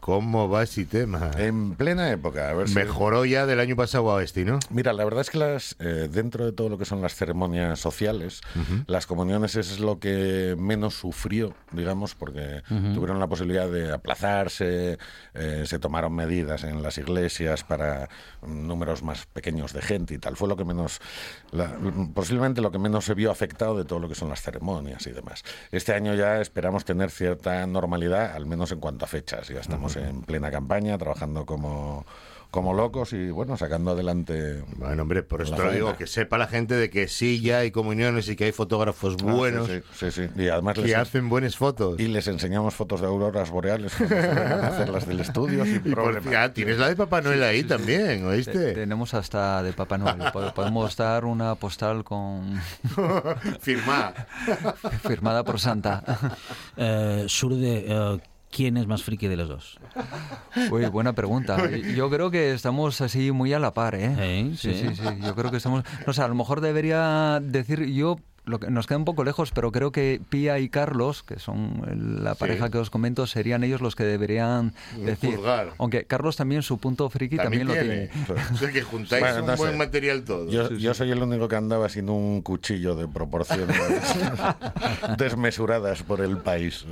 ¿Cómo 0.01 0.49
va 0.49 0.63
ese 0.63 0.83
tema? 0.85 1.29
En 1.37 1.75
plena 1.75 2.09
época, 2.11 2.49
a 2.49 2.53
ver 2.53 2.67
si- 2.67 2.73
Mejoró 2.75 3.23
ya 3.23 3.45
del 3.45 3.59
año 3.59 3.75
pasado 3.75 4.15
a 4.17 4.23
este, 4.23 4.43
¿no? 4.43 4.57
Mira, 4.71 4.93
la 4.93 5.03
verdad 5.05 5.21
es 5.21 5.29
que 5.29 5.37
las, 5.37 5.75
eh, 5.79 6.09
dentro 6.11 6.43
de 6.43 6.51
todo 6.51 6.69
lo 6.69 6.79
que 6.79 6.85
son 6.85 7.01
las 7.03 7.13
ceremonias 7.13 7.79
sociales, 7.79 8.41
las 8.87 9.05
comuniones 9.05 9.55
es 9.55 9.79
lo 9.79 9.99
que 9.99 10.55
menos 10.57 10.95
sufrió, 10.95 11.53
digamos, 11.71 12.15
porque 12.15 12.63
tuvieron 12.95 13.19
la 13.19 13.27
posibilidad 13.27 13.69
de 13.69 13.93
aplazarse, 13.93 14.97
eh, 15.35 15.63
se 15.67 15.77
tomaron 15.77 16.15
medidas 16.15 16.63
en 16.63 16.81
las 16.81 16.97
iglesias 16.97 17.63
para 17.63 18.09
mm, 18.41 18.65
números 18.67 19.03
más 19.03 19.27
pequeños 19.27 19.71
de 19.71 19.83
gente 19.83 20.15
y 20.15 20.17
tal. 20.17 20.35
Fue 20.35 20.47
lo 20.49 20.57
que 20.57 20.65
menos, 20.65 20.99
la- 21.51 21.77
posiblemente 22.15 22.61
lo 22.61 22.71
que 22.71 22.79
menos 22.79 23.05
se 23.05 23.13
vio 23.13 23.29
afectado 23.29 23.77
de 23.77 23.85
todo 23.85 23.99
lo 23.99 24.09
que 24.09 24.15
son 24.15 24.29
las 24.29 24.41
ceremonias 24.41 25.05
y 25.05 25.11
demás. 25.11 25.43
Este 25.71 25.93
año 25.93 26.15
ya 26.15 26.41
esperamos 26.41 26.85
tener 26.85 27.11
cierta 27.11 27.67
normalidad, 27.67 28.31
al 28.35 28.47
menos 28.47 28.71
en 28.71 28.79
cuanto 28.79 29.05
a 29.05 29.07
fechas. 29.07 29.47
Ya 29.49 29.59
estamos 29.59 29.90
en 29.95 30.21
plena 30.21 30.51
campaña, 30.51 30.97
trabajando 30.97 31.45
como 31.45 32.05
como 32.51 32.73
locos 32.73 33.13
y 33.13 33.29
bueno, 33.29 33.55
sacando 33.55 33.91
adelante. 33.91 34.61
Bueno, 34.75 35.03
hombre, 35.03 35.23
por 35.23 35.41
esto 35.41 35.63
lo 35.63 35.71
digo, 35.71 35.95
que 35.95 36.05
sepa 36.05 36.37
la 36.37 36.47
gente 36.47 36.75
de 36.75 36.89
que 36.89 37.07
sí 37.07 37.39
ya 37.39 37.59
hay 37.59 37.71
comuniones 37.71 38.27
y 38.27 38.35
que 38.35 38.43
hay 38.43 38.51
fotógrafos 38.51 39.15
Ah, 39.21 39.31
buenos 39.31 39.67
sí, 39.67 39.79
sí, 39.93 40.11
sí, 40.11 40.27
sí. 40.35 40.41
Y 40.41 40.49
además 40.49 40.75
que 40.75 40.81
les, 40.81 40.95
hacen 40.97 41.29
buenas 41.29 41.55
fotos. 41.55 41.97
y 41.97 42.09
les 42.09 42.27
enseñamos 42.27 42.73
fotos 42.73 42.99
de 42.99 43.07
auroras 43.07 43.49
boreales 43.51 43.93
cuando 43.95 44.15
se 44.17 44.27
vengan 44.27 44.65
a 44.65 44.67
hacer 44.67 44.89
las 44.89 45.07
del 45.07 45.21
estudio 45.21 45.63
sin 45.63 45.75
Y 45.77 45.79
por- 45.79 45.93
problema. 45.93 46.29
ya, 46.29 46.53
tienes 46.53 46.77
la 46.77 46.89
de 46.89 46.97
Papá 46.97 47.21
Noel 47.21 47.41
ahí 47.41 47.63
también, 47.63 48.25
¿oíste? 48.25 48.51
Te- 48.51 48.73
tenemos 48.73 49.13
hasta 49.13 49.63
de 49.63 49.71
Papá 49.71 49.97
Noel. 49.97 50.17
Po- 50.33 50.53
Podemos 50.53 50.97
dar 50.97 51.23
una 51.23 51.55
postal 51.55 52.03
con... 52.03 52.59
Firmada. 53.61 54.27
Firmada 55.07 55.43
por 55.45 55.57
Santa. 55.57 56.03
Eh, 56.75 57.23
Surde, 57.29 57.85
eh, 57.87 58.19
¿quién 58.51 58.77
es 58.77 58.85
más 58.87 59.03
friki 59.03 59.27
de 59.27 59.37
los 59.37 59.49
dos? 59.49 59.79
Uy, 60.71 60.85
buena 60.87 61.13
pregunta. 61.13 61.57
Yo 61.95 62.09
creo 62.09 62.29
que 62.29 62.51
estamos 62.53 63.01
así 63.01 63.31
muy 63.31 63.53
a 63.53 63.59
la 63.59 63.73
par, 63.73 63.95
¿eh? 63.95 64.13
¿Eh? 64.19 64.51
Sí, 64.57 64.73
Sí. 64.73 64.87
sí, 64.89 64.95
sí. 64.95 65.03
Yo 65.25 65.33
creo 65.35 65.49
que 65.51 65.57
estamos... 65.57 65.83
No 66.05 66.13
sé, 66.13 66.21
a 66.21 66.27
lo 66.27 66.35
mejor 66.35 66.61
debería 66.61 67.39
decir 67.41 67.85
yo... 67.87 68.17
Lo 68.51 68.59
que 68.59 68.69
nos 68.69 68.85
queda 68.85 68.97
un 68.97 69.05
poco 69.05 69.23
lejos, 69.23 69.51
pero 69.51 69.71
creo 69.71 69.91
que 69.93 70.19
Pía 70.29 70.59
y 70.59 70.67
Carlos, 70.67 71.23
que 71.23 71.39
son 71.39 71.81
la 72.21 72.33
Sí. 72.33 72.39
pareja 72.39 72.69
que 72.69 72.77
os 72.79 72.89
comento, 72.89 73.25
serían 73.25 73.63
ellos 73.63 73.79
los 73.81 73.95
que 73.95 74.03
deberían 74.03 74.73
decir. 75.03 75.37
Juzgar. 75.37 75.69
Aunque 75.77 76.03
Carlos 76.03 76.35
también 76.35 76.61
su 76.61 76.77
punto 76.77 77.09
friki 77.09 77.37
también, 77.37 77.65
lo 77.67 77.73
tiene. 77.73 78.09
O 78.53 78.57
sea, 78.57 78.69
que 78.71 78.81
juntáis 78.81 79.21
Bueno, 79.23 79.39
un 79.39 79.45
no 79.47 79.55
buen 79.55 79.71
sé. 79.71 79.77
material 79.77 80.23
todo. 80.23 80.49
Yo, 80.51 80.69
yo 80.71 80.93
soy 80.93 81.11
el 81.11 81.23
único 81.23 81.47
que 81.47 81.55
andaba 81.55 81.87
sin 81.89 82.09
un 82.09 82.41
cuchillo 82.41 82.95
de 82.95 83.07
proporciones 83.07 83.77
desmesuradas 85.17 86.03
por 86.03 86.21
el 86.21 86.37
país. 86.37 86.85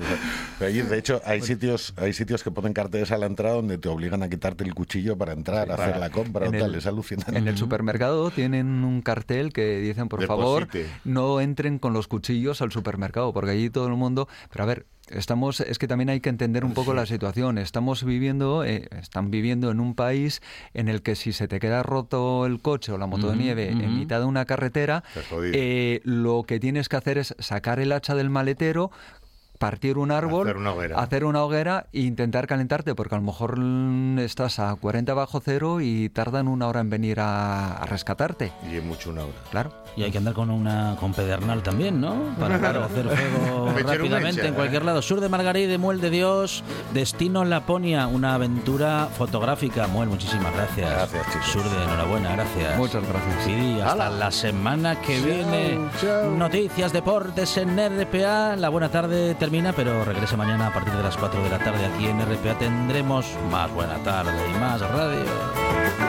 Allí, 0.60 0.82
de 0.82 0.98
hecho, 0.98 1.22
hay 1.26 1.42
sitios, 1.42 1.94
hay 1.98 2.14
sitios 2.14 2.44
que 2.44 2.52
ponen 2.52 2.74
carteles 2.74 3.12
a 3.12 3.18
la 3.18 3.26
entrada 3.26 3.56
donde 3.56 3.78
te 3.78 3.90
obligan 3.90 4.24
a 4.24 4.30
quitarte 4.30 4.64
el 4.64 4.74
cuchillo 4.74 5.18
para 5.18 5.34
entrar, 5.34 5.72
a 5.72 5.76
hacer 5.76 5.98
la 5.98 6.10
compra 6.10 6.48
o 6.48 6.52
tal. 6.52 6.62
el- 6.74 6.76
Es 6.76 6.86
alucinante. 6.86 7.38
En 7.38 7.48
el 7.48 7.58
supermercado 7.58 8.32
tienen 8.32 8.84
un 8.86 9.02
cartel 9.02 9.52
que 9.52 9.80
dicen, 9.80 10.08
por 10.08 10.26
favor, 10.26 10.68
Deposite. 10.68 10.90
no 11.04 11.42
entren 11.50 11.80
con 11.80 11.94
los 11.94 12.08
cuchillos 12.08 12.62
al 12.62 12.72
supermercado, 12.72 13.34
porque 13.34 13.52
allí 13.52 13.70
todo 13.70 13.88
el 13.88 13.96
mundo... 13.96 14.28
Pero 14.52 14.64
a 14.64 14.68
ver, 14.68 14.86
estamos 15.10 15.60
es 15.60 15.80
que 15.80 15.88
también 15.88 16.10
hay 16.10 16.20
que 16.20 16.30
entender 16.30 16.64
un 16.64 16.74
poco 16.74 16.94
la 16.94 17.06
situación. 17.06 17.58
Estamos 17.58 18.04
viviendo, 18.04 18.64
eh, 18.64 18.88
están 18.92 19.32
viviendo 19.32 19.72
en 19.72 19.80
un 19.80 19.96
país 19.96 20.42
en 20.74 20.88
el 20.88 21.02
que 21.02 21.16
si 21.16 21.34
se 21.34 21.48
te 21.48 21.60
queda 21.60 21.84
roto 21.84 22.46
el 22.46 22.62
coche 22.62 22.92
o 22.92 22.98
la 22.98 23.08
moto 23.08 23.32
de 23.32 23.38
nieve 23.38 23.70
en 23.70 23.98
mitad 23.98 24.20
de 24.20 24.26
una 24.26 24.46
carretera, 24.46 25.04
eh, 25.54 26.02
lo 26.04 26.44
que 26.44 26.60
tienes 26.60 26.90
que 26.90 26.98
hacer 26.98 27.18
es 27.18 27.36
sacar 27.40 27.80
el 27.80 27.92
hacha 27.92 28.16
del 28.16 28.30
maletero 28.30 28.92
partir 29.60 29.98
un 30.00 30.10
árbol, 30.12 30.48
Hacer 30.48 30.58
una 30.58 30.72
hoguera. 30.74 31.00
hacer 31.00 31.26
una 31.26 31.44
hoguera 31.44 31.86
e 31.94 32.00
intentar 32.02 32.48
calentarte, 32.48 32.96
porque 32.96 33.14
a 33.16 33.18
lo 33.20 33.24
mejor 33.26 33.60
estás 34.20 34.58
a 34.60 34.74
40 34.76 35.14
bajo 35.14 35.40
cero 35.44 35.82
y 35.82 36.10
tardan 36.10 36.48
una 36.48 36.68
hora 36.68 36.80
en 36.80 36.90
venir 36.90 37.20
a, 37.20 37.74
a 37.74 37.86
rescatarte. 37.86 38.52
Y 38.72 38.78
es 38.78 38.84
mucho 38.84 39.12
una 39.12 39.22
hora. 39.24 39.34
Claro. 39.52 39.72
Y 39.96 40.04
hay 40.04 40.12
que 40.12 40.18
andar 40.18 40.34
con 40.34 40.50
una 40.50 40.96
con 41.00 41.14
pedernal 41.14 41.62
también, 41.62 42.00
¿no? 42.00 42.16
Para, 42.40 42.58
para 42.60 42.86
hacer 42.86 43.08
fuego 43.10 43.74
rápidamente 43.86 44.48
en 44.48 44.54
cualquier 44.54 44.86
lado. 44.86 45.02
Sur 45.02 45.20
de 45.20 45.28
Margarida, 45.30 45.78
Muel 45.78 46.00
de 46.00 46.10
Dios, 46.10 46.64
Destino 46.94 47.44
Laponia, 47.44 48.08
una 48.08 48.36
aventura 48.36 49.10
fotográfica. 49.18 49.88
Muel, 49.88 50.08
muchísimas 50.10 50.54
gracias. 50.56 50.90
Gracias, 50.90 51.26
chicos. 51.34 51.48
Sur 51.48 51.64
de 51.64 51.84
enhorabuena, 51.84 52.32
gracias. 52.36 52.78
Muchas 52.78 53.04
gracias. 53.08 53.44
Sí, 53.44 53.78
hasta 53.82 53.92
Hala. 53.92 54.10
la 54.12 54.32
semana 54.32 55.02
que 55.02 55.18
Chao, 55.18 55.26
viene. 55.26 55.80
chao. 56.02 56.32
Noticias, 56.32 56.94
deportes 56.94 57.58
en 57.58 57.78
RPA. 57.78 58.56
La 58.56 58.70
buena 58.70 58.90
tarde 58.90 59.36
termina, 59.50 59.74
pero 59.74 60.06
regrese 60.06 60.38
mañana 60.38 60.68
a 60.68 60.72
partir 60.72 60.94
de 60.94 61.02
las 61.02 61.18
4 61.18 61.42
de 61.42 61.50
la 61.50 61.58
tarde 61.58 61.84
aquí 61.84 62.06
en 62.06 62.22
RPA. 62.22 62.56
Tendremos 62.60 63.26
más 63.50 63.74
buena 63.74 63.98
tarde 64.04 64.48
y 64.48 64.60
más 64.60 64.80
radio. 64.82 66.09